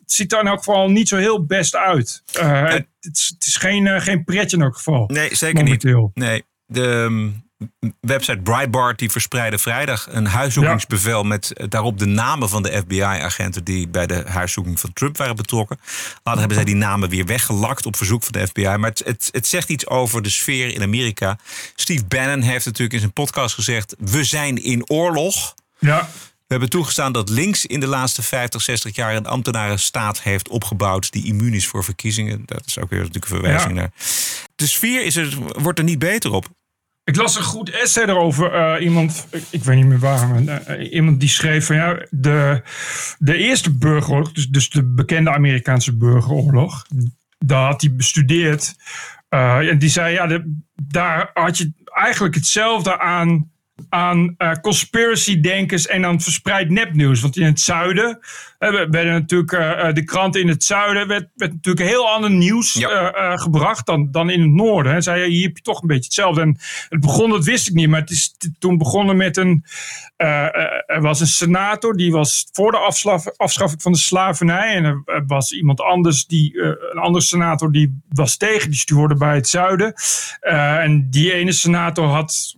Het 0.00 0.12
ziet 0.12 0.32
er 0.32 0.40
in 0.40 0.46
elk 0.46 0.58
geval 0.58 0.90
niet 0.90 1.08
zo 1.08 1.16
heel 1.16 1.44
best 1.44 1.76
uit. 1.76 2.22
Eh, 2.32 2.62
het, 2.62 2.86
het 3.00 3.16
is, 3.16 3.32
het 3.34 3.46
is 3.46 3.56
geen, 3.56 3.86
eh, 3.86 4.00
geen 4.00 4.24
pretje 4.24 4.56
in 4.56 4.62
elk 4.62 4.76
geval. 4.76 5.04
Nee, 5.06 5.34
zeker 5.34 5.64
Momenteel. 5.64 6.10
niet. 6.14 6.24
Nee, 6.24 6.42
de 6.66 6.82
um, 6.82 7.49
website 8.00 8.38
Breitbart 8.38 8.98
die 8.98 9.10
verspreidde 9.10 9.58
vrijdag 9.58 10.06
een 10.10 10.26
huiszoekingsbevel 10.26 11.22
met 11.22 11.52
eh, 11.52 11.66
daarop 11.68 11.98
de 11.98 12.06
namen 12.06 12.48
van 12.48 12.62
de 12.62 12.82
FBI-agenten 12.86 13.64
die 13.64 13.88
bij 13.88 14.06
de 14.06 14.24
huiszoeking 14.26 14.80
van 14.80 14.92
Trump 14.92 15.16
waren 15.16 15.36
betrokken. 15.36 15.78
Later 16.22 16.38
hebben 16.40 16.56
zij 16.56 16.66
die 16.66 16.74
namen 16.74 17.08
weer 17.08 17.26
weggelakt 17.26 17.86
op 17.86 17.96
verzoek 17.96 18.22
van 18.22 18.32
de 18.32 18.46
FBI. 18.46 18.76
Maar 18.76 18.90
het, 18.90 19.02
het, 19.04 19.28
het 19.32 19.46
zegt 19.46 19.68
iets 19.68 19.86
over 19.86 20.22
de 20.22 20.30
sfeer 20.30 20.74
in 20.74 20.82
Amerika. 20.82 21.38
Steve 21.74 22.04
Bannon 22.04 22.40
heeft 22.40 22.64
natuurlijk 22.64 22.92
in 22.92 23.00
zijn 23.00 23.12
podcast 23.12 23.54
gezegd: 23.54 23.94
we 23.98 24.24
zijn 24.24 24.62
in 24.62 24.90
oorlog. 24.90 25.54
Ja. 25.78 26.08
We 26.50 26.56
hebben 26.56 26.68
toegestaan 26.78 27.12
dat 27.12 27.28
links 27.28 27.66
in 27.66 27.80
de 27.80 27.86
laatste 27.86 28.22
50, 28.22 28.62
60 28.62 28.96
jaar 28.96 29.14
een 29.16 29.26
ambtenarenstaat 29.26 30.22
heeft 30.22 30.48
opgebouwd 30.48 31.12
die 31.12 31.24
immuun 31.24 31.54
is 31.54 31.66
voor 31.66 31.84
verkiezingen. 31.84 32.42
Dat 32.46 32.62
is 32.66 32.78
ook 32.78 32.90
weer 32.90 32.98
natuurlijk 32.98 33.24
een 33.24 33.38
verwijzing 33.38 33.74
Ja. 33.74 33.80
naar. 33.80 33.92
De 34.56 34.66
sfeer 34.66 35.04
is 35.04 35.16
er, 35.16 35.36
wordt 35.38 35.78
er 35.78 35.84
niet 35.84 35.98
beter 35.98 36.32
op. 36.32 36.46
Ik 37.10 37.16
las 37.16 37.36
een 37.36 37.42
goed 37.42 37.70
essay 37.70 38.04
erover. 38.04 38.52
eh, 38.52 38.84
iemand, 38.84 39.26
ik, 39.50 39.64
weet 39.64 39.76
niet 39.76 39.86
meer 39.86 39.98
waar, 39.98 40.46
eh, 40.46 40.92
iemand 40.92 41.20
die 41.20 41.28
schreef 41.28 41.66
van 41.66 41.76
ja, 41.76 42.06
de, 42.10 42.62
de 43.18 43.36
eerste 43.36 43.76
burgeroorlog, 43.78 44.32
dus, 44.32 44.48
dus 44.48 44.70
de 44.70 44.84
bekende 44.84 45.30
Amerikaanse 45.32 45.96
burgeroorlog, 45.96 46.86
daar 47.38 47.66
had 47.66 47.80
hij 47.80 47.94
bestudeerd. 47.94 48.74
Eh, 49.28 49.56
en 49.68 49.78
die 49.78 49.88
zei 49.88 50.12
ja, 50.14 50.26
de- 50.26 50.56
daar 50.74 51.30
had 51.34 51.58
je 51.58 51.72
eigenlijk 51.84 52.34
hetzelfde 52.34 52.98
aan, 52.98 53.50
aan 53.88 54.34
eh, 54.38 54.52
conspiracy-denkers 54.52 55.86
en 55.86 56.04
aan 56.04 56.20
verspreid 56.20 56.70
nepnieuws. 56.70 57.20
Want 57.20 57.36
in 57.36 57.44
het 57.46 57.60
zuiden 57.60 58.18
we- 58.58 58.86
werden 58.90 59.12
natuurlijk 59.12 59.52
eh, 59.52 59.92
de 59.92 60.04
kranten 60.04 60.40
in 60.40 60.48
het 60.48 60.64
zuiden 60.64 61.08
werd, 61.08 61.28
werd 61.34 61.52
natuurlijk 61.52 61.86
heel 61.86 62.08
ander 62.08 62.30
nieuws 62.30 62.84
gebracht 63.34 63.86
dan, 63.86 64.08
dan 64.10 64.30
in 64.30 64.40
het 64.40 64.50
noorden. 64.50 64.92
Hij 64.92 65.00
zei 65.00 65.30
hier 65.30 65.46
heb 65.46 65.56
je 65.56 65.62
toch 65.62 65.82
een 65.82 65.88
beetje 65.88 66.04
hetzelfde. 66.04 66.40
En 66.40 66.58
het 66.88 67.00
begon, 67.00 67.30
dat 67.30 67.44
wist 67.44 67.68
ik 67.68 67.74
niet, 67.74 67.88
maar 67.88 68.00
het 68.00 68.10
is 68.10 68.36
toen 68.58 68.78
begonnen 68.78 69.16
met 69.16 69.36
een. 69.36 69.64
er 70.16 71.00
was 71.00 71.20
een 71.20 71.26
senator 71.26 71.96
die 71.96 72.12
was 72.12 72.48
voor 72.52 72.70
de 72.70 72.78
afschaffing 73.36 73.82
van 73.82 73.92
de 73.92 73.98
slavernij. 73.98 74.74
En 74.74 74.84
er, 74.84 75.02
er 75.04 75.26
was 75.26 75.52
iemand 75.52 75.80
anders, 75.80 76.26
die, 76.26 76.62
een 76.92 76.98
andere 76.98 77.24
senator, 77.24 77.72
die 77.72 78.00
was 78.08 78.36
tegen. 78.36 78.70
Die 78.70 78.78
stuurde 78.78 79.14
bij 79.14 79.34
het 79.34 79.48
zuiden. 79.48 79.94
En 80.40 81.10
die 81.10 81.32
ene 81.32 81.52
senator 81.52 82.06
had 82.06 82.56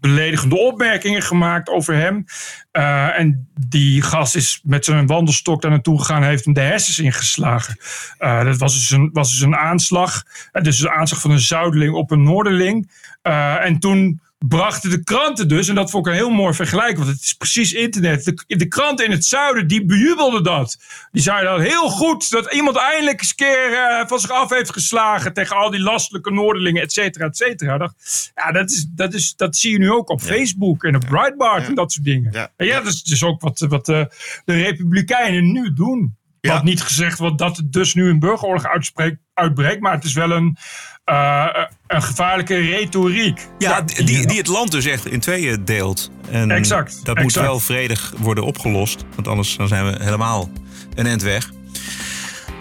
beledigende 0.00 0.56
opmerkingen 0.56 1.22
gemaakt 1.22 1.68
over 1.68 1.94
hem. 1.94 2.24
Eh, 2.70 3.18
en 3.18 3.48
die 3.68 4.02
gast 4.02 4.36
is 4.36 4.60
met 4.64 4.84
zijn 4.84 5.06
wandelstok 5.06 5.62
daar 5.62 5.70
naartoe 5.70 5.98
gegaan 5.98 6.22
en 6.22 6.28
heeft 6.28 6.44
hem 6.44 6.54
de 6.54 6.60
hersens 6.60 6.98
ingeslagen. 6.98 7.76
Eh, 8.18 8.44
dat 8.44 8.58
was 8.58 8.74
dus 8.74 8.90
een, 8.90 9.10
was 9.12 9.30
dus 9.30 9.40
een 9.40 9.56
aanslag. 9.56 10.22
Eh, 10.52 10.62
dus 10.62 10.80
een 10.80 10.90
aanslag 10.90 11.20
van 11.20 11.30
een 11.30 11.40
zuideling 11.40 11.94
op 11.94 12.10
een 12.10 12.22
noorderling. 12.22 12.90
En 13.22 13.78
toen 13.78 14.20
brachten 14.48 14.90
de 14.90 15.04
kranten 15.04 15.48
dus, 15.48 15.68
en 15.68 15.74
dat 15.74 15.90
vond 15.90 16.06
ik 16.06 16.12
een 16.12 16.18
heel 16.18 16.30
mooi 16.30 16.54
vergelijk, 16.54 16.96
want 16.96 17.08
het 17.08 17.22
is 17.22 17.32
precies 17.32 17.72
internet. 17.72 18.24
De, 18.24 18.56
de 18.56 18.68
kranten 18.68 19.04
in 19.04 19.10
het 19.10 19.24
zuiden, 19.24 19.66
die 19.66 19.84
bejubelden 19.84 20.42
dat. 20.42 20.78
Die 21.12 21.22
zeiden 21.22 21.52
dat 21.52 21.66
heel 21.66 21.88
goed, 21.88 22.30
dat 22.30 22.52
iemand 22.52 22.76
eindelijk 22.76 23.20
eens 23.20 23.28
een 23.28 23.36
keer 23.36 23.72
eh, 23.72 24.06
van 24.08 24.18
zich 24.20 24.30
af 24.30 24.50
heeft 24.50 24.72
geslagen 24.72 25.32
tegen 25.32 25.56
al 25.56 25.70
die 25.70 25.80
lastelijke 25.80 26.30
noorderlingen, 26.30 26.82
et 26.82 26.92
cetera, 26.92 27.26
et 27.26 27.36
cetera. 27.36 27.78
Dacht, 27.78 28.32
Ja, 28.34 28.52
dat, 28.52 28.70
is, 28.70 28.86
dat, 28.88 29.14
is, 29.14 29.36
dat 29.36 29.56
zie 29.56 29.72
je 29.72 29.78
nu 29.78 29.90
ook 29.90 30.10
op 30.10 30.20
Facebook 30.20 30.84
en 30.84 30.94
op 30.94 31.04
Breitbart 31.08 31.66
en 31.66 31.74
dat 31.74 31.92
soort 31.92 32.04
dingen. 32.04 32.32
Ja, 32.32 32.50
ja 32.56 32.80
dat 32.80 32.92
is 32.92 33.02
dus 33.02 33.24
ook 33.24 33.40
wat, 33.40 33.58
wat 33.58 33.88
eh, 33.88 34.04
de 34.44 34.54
Republikeinen 34.54 35.52
nu 35.52 35.72
doen. 35.72 36.16
Wat 36.40 36.64
niet 36.64 36.82
gezegd 36.82 37.18
wordt 37.18 37.38
dat 37.38 37.56
het 37.56 37.72
dus 37.72 37.94
nu 37.94 38.08
een 38.08 38.18
burgeroorlog 38.18 38.66
uitspreekt, 38.66 39.18
uitbreekt, 39.34 39.80
maar 39.80 39.92
het 39.92 40.04
is 40.04 40.12
wel 40.12 40.30
een, 40.30 40.56
eh, 41.04 41.46
een 41.86 42.02
gevaarlijke 42.02 42.54
retoriek. 42.56 43.46
Ja, 43.58 43.80
die, 43.80 44.26
die 44.26 44.38
het 44.38 44.46
land 44.46 44.70
dus 44.70 44.84
echt 44.84 45.06
in 45.06 45.20
tweeën 45.20 45.64
deelt. 45.64 46.10
En 46.30 46.50
Exact, 46.50 47.00
Dat 47.04 47.16
moet 47.16 47.24
exact. 47.24 47.46
wel 47.46 47.60
vredig 47.60 48.12
worden 48.18 48.44
opgelost. 48.44 49.04
Want 49.14 49.28
anders 49.28 49.56
dan 49.56 49.68
zijn 49.68 49.84
we 49.84 50.02
helemaal 50.04 50.50
een 50.94 51.06
eind 51.06 51.22
weg. 51.22 51.50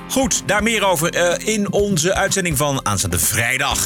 Goed, 0.10 0.44
daar 0.46 0.64
meer 0.64 0.86
over 0.86 1.10
eh, 1.14 1.54
in 1.56 1.72
onze 1.72 2.14
uitzending 2.16 2.58
van 2.58 2.86
aanstaande 2.86 3.20
vrijdag. 3.20 3.80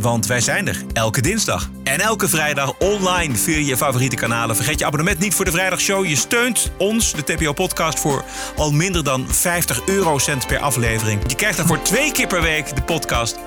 Want 0.00 0.26
wij 0.26 0.40
zijn 0.40 0.68
er 0.68 0.82
elke 0.92 1.20
dinsdag 1.20 1.70
en 1.84 2.00
elke 2.00 2.28
vrijdag 2.28 2.74
online 2.78 3.34
via 3.36 3.58
je 3.58 3.76
favoriete 3.76 4.16
kanalen. 4.16 4.56
Vergeet 4.56 4.78
je 4.78 4.84
abonnement 4.84 5.18
niet 5.18 5.34
voor 5.34 5.44
de 5.44 5.50
vrijdagshow. 5.50 6.06
Je 6.06 6.16
steunt 6.16 6.70
ons, 6.78 7.12
de 7.12 7.24
TPO-podcast, 7.24 8.00
voor 8.00 8.24
al 8.56 8.70
minder 8.72 9.04
dan 9.04 9.26
50 9.28 9.80
eurocent 9.86 10.46
per 10.46 10.58
aflevering. 10.58 11.20
Je 11.26 11.34
krijgt 11.34 11.56
daarvoor 11.56 11.82
twee 11.82 12.12
keer 12.12 12.26
per 12.26 12.42
week 12.42 12.74
de 12.76 12.82
podcast. 12.82 13.38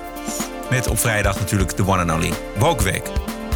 Met 0.70 0.88
op 0.88 0.98
vrijdag 0.98 1.38
natuurlijk 1.38 1.76
de 1.76 1.82
one 1.86 2.00
and 2.00 2.10
only 2.10 2.32
Wokeweek. 2.58 3.02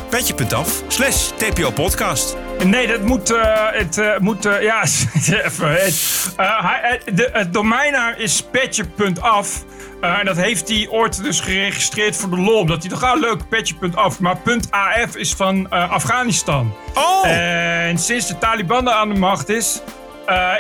Petje.af 0.08 0.82
slash 0.88 1.30
TPO-podcast. 1.36 2.36
Nee, 2.64 2.86
dat 2.86 3.02
moet. 3.02 3.30
eh, 3.30 3.66
het 3.70 3.98
eh, 3.98 4.18
moet. 4.18 4.46
eh, 4.46 4.62
ja, 4.62 4.82
even. 5.44 5.70
Het, 5.70 7.02
de, 7.16 7.28
het 7.32 7.52
domeinnaam 7.52 8.14
is 8.16 8.42
petje.af. 8.50 9.64
En 10.00 10.24
dat 10.24 10.36
heeft 10.36 10.68
hij 10.68 10.88
ooit 10.90 11.22
dus 11.22 11.40
geregistreerd 11.40 12.16
voor 12.16 12.30
de 12.30 12.36
lol. 12.40 12.58
Omdat 12.58 12.80
hij 12.80 12.90
dacht, 12.90 13.02
ah 13.02 13.20
leuk, 13.20 13.48
petje.af. 13.48 14.20
Maar 14.20 14.36
.af 14.70 15.16
is 15.16 15.34
van 15.34 15.70
Afghanistan. 15.70 16.74
Oh! 16.94 17.26
En 17.28 17.98
sinds 17.98 18.26
de 18.26 18.38
Taliban 18.38 18.88
er 18.88 18.94
aan 18.94 19.08
de 19.08 19.18
macht 19.18 19.48
is... 19.48 19.80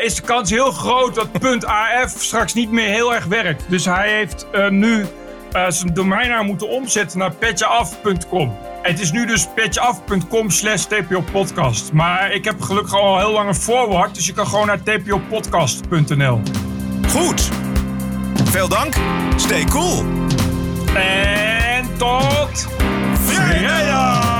is 0.02 0.14
de 0.14 0.22
kans 0.22 0.50
heel 0.50 0.70
groot 0.70 1.14
dat 1.14 1.64
.af 1.64 2.10
straks 2.18 2.54
niet 2.54 2.70
meer 2.70 2.88
heel 2.88 3.14
erg 3.14 3.24
werkt. 3.24 3.64
Dus 3.68 3.84
hij 3.84 4.10
heeft 4.10 4.46
nu 4.70 5.06
eh, 5.56 5.70
zijn 5.70 5.94
domeinnaam 5.94 6.46
moeten 6.46 6.68
omzetten 6.68 7.18
naar 7.18 7.32
petjeaf.com. 7.32 8.56
Het 8.82 9.00
is 9.00 9.12
nu 9.12 9.26
dus 9.26 9.48
petjeaf.com 9.54 10.50
slash 10.50 10.84
tpopodcast. 10.84 11.92
Maar 11.92 12.32
ik 12.32 12.44
heb 12.44 12.60
gelukkig 12.60 12.94
al 12.94 13.18
heel 13.18 13.32
lang 13.32 13.48
een 13.48 13.54
forward, 13.54 14.14
dus 14.14 14.26
je 14.26 14.32
kan 14.32 14.46
gewoon 14.46 14.66
naar 14.66 14.82
tpopodcast.nl. 14.82 16.40
Goed. 17.08 17.50
Veel 18.44 18.68
dank. 18.68 18.94
Stay 19.36 19.64
cool. 19.64 20.04
En 20.94 21.96
tot 21.96 22.68
vrijdag! 23.12 24.34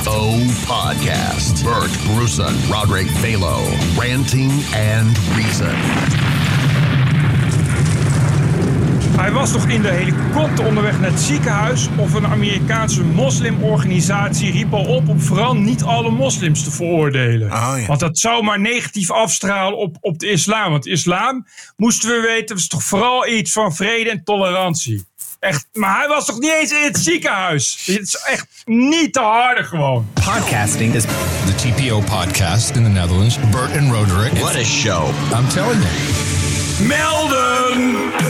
TPO 0.00 0.38
Podcast. 0.66 1.64
Bert 1.64 2.14
Bruson, 2.14 2.54
Roderick 2.70 3.08
Balo, 3.22 3.58
Ranting 3.96 4.52
and 4.74 5.18
Reason. 5.36 6.39
Hij 9.20 9.32
was 9.32 9.52
nog 9.52 9.68
in 9.68 9.82
de 9.82 9.88
helikopter 9.88 10.66
onderweg 10.66 11.00
naar 11.00 11.10
het 11.10 11.20
ziekenhuis 11.20 11.88
of 11.96 12.14
een 12.14 12.26
Amerikaanse 12.26 13.02
moslimorganisatie 13.02 14.52
riep 14.52 14.72
al 14.72 14.84
op 14.84 15.08
om 15.08 15.20
vooral 15.20 15.56
niet 15.56 15.82
alle 15.82 16.10
moslims 16.10 16.64
te 16.64 16.70
veroordelen. 16.70 17.48
Want 17.86 18.00
dat 18.00 18.18
zou 18.18 18.42
maar 18.42 18.60
negatief 18.60 19.10
afstralen 19.10 19.78
op, 19.78 19.96
op 20.00 20.18
de 20.18 20.30
islam. 20.30 20.70
Want 20.70 20.86
islam, 20.86 21.46
moesten 21.76 22.08
we 22.08 22.20
weten, 22.20 22.56
was 22.56 22.66
toch 22.66 22.82
vooral 22.82 23.28
iets 23.28 23.52
van 23.52 23.74
vrede 23.74 24.10
en 24.10 24.24
tolerantie. 24.24 25.04
Echt, 25.38 25.68
maar 25.72 25.98
hij 25.98 26.08
was 26.08 26.26
toch 26.26 26.38
niet 26.38 26.52
eens 26.60 26.72
in 26.72 26.82
het 26.82 26.98
ziekenhuis? 26.98 27.82
Het 27.86 28.02
is 28.02 28.16
echt 28.26 28.46
niet 28.64 29.12
te 29.12 29.20
harde 29.20 29.64
gewoon. 29.64 30.08
Podcasting 30.14 30.94
is 30.94 31.02
the 31.02 31.54
TPO 31.54 32.00
podcast 32.00 32.76
in 32.76 32.82
the 32.82 32.88
Netherlands. 32.88 33.38
Bert 33.50 33.76
and 33.76 33.92
Roderick. 33.92 34.32
What 34.32 34.56
a 34.56 34.64
show. 34.64 35.08
I'm 35.38 35.48
telling 35.48 35.82
you. 35.82 36.86
Melden! 36.86 38.29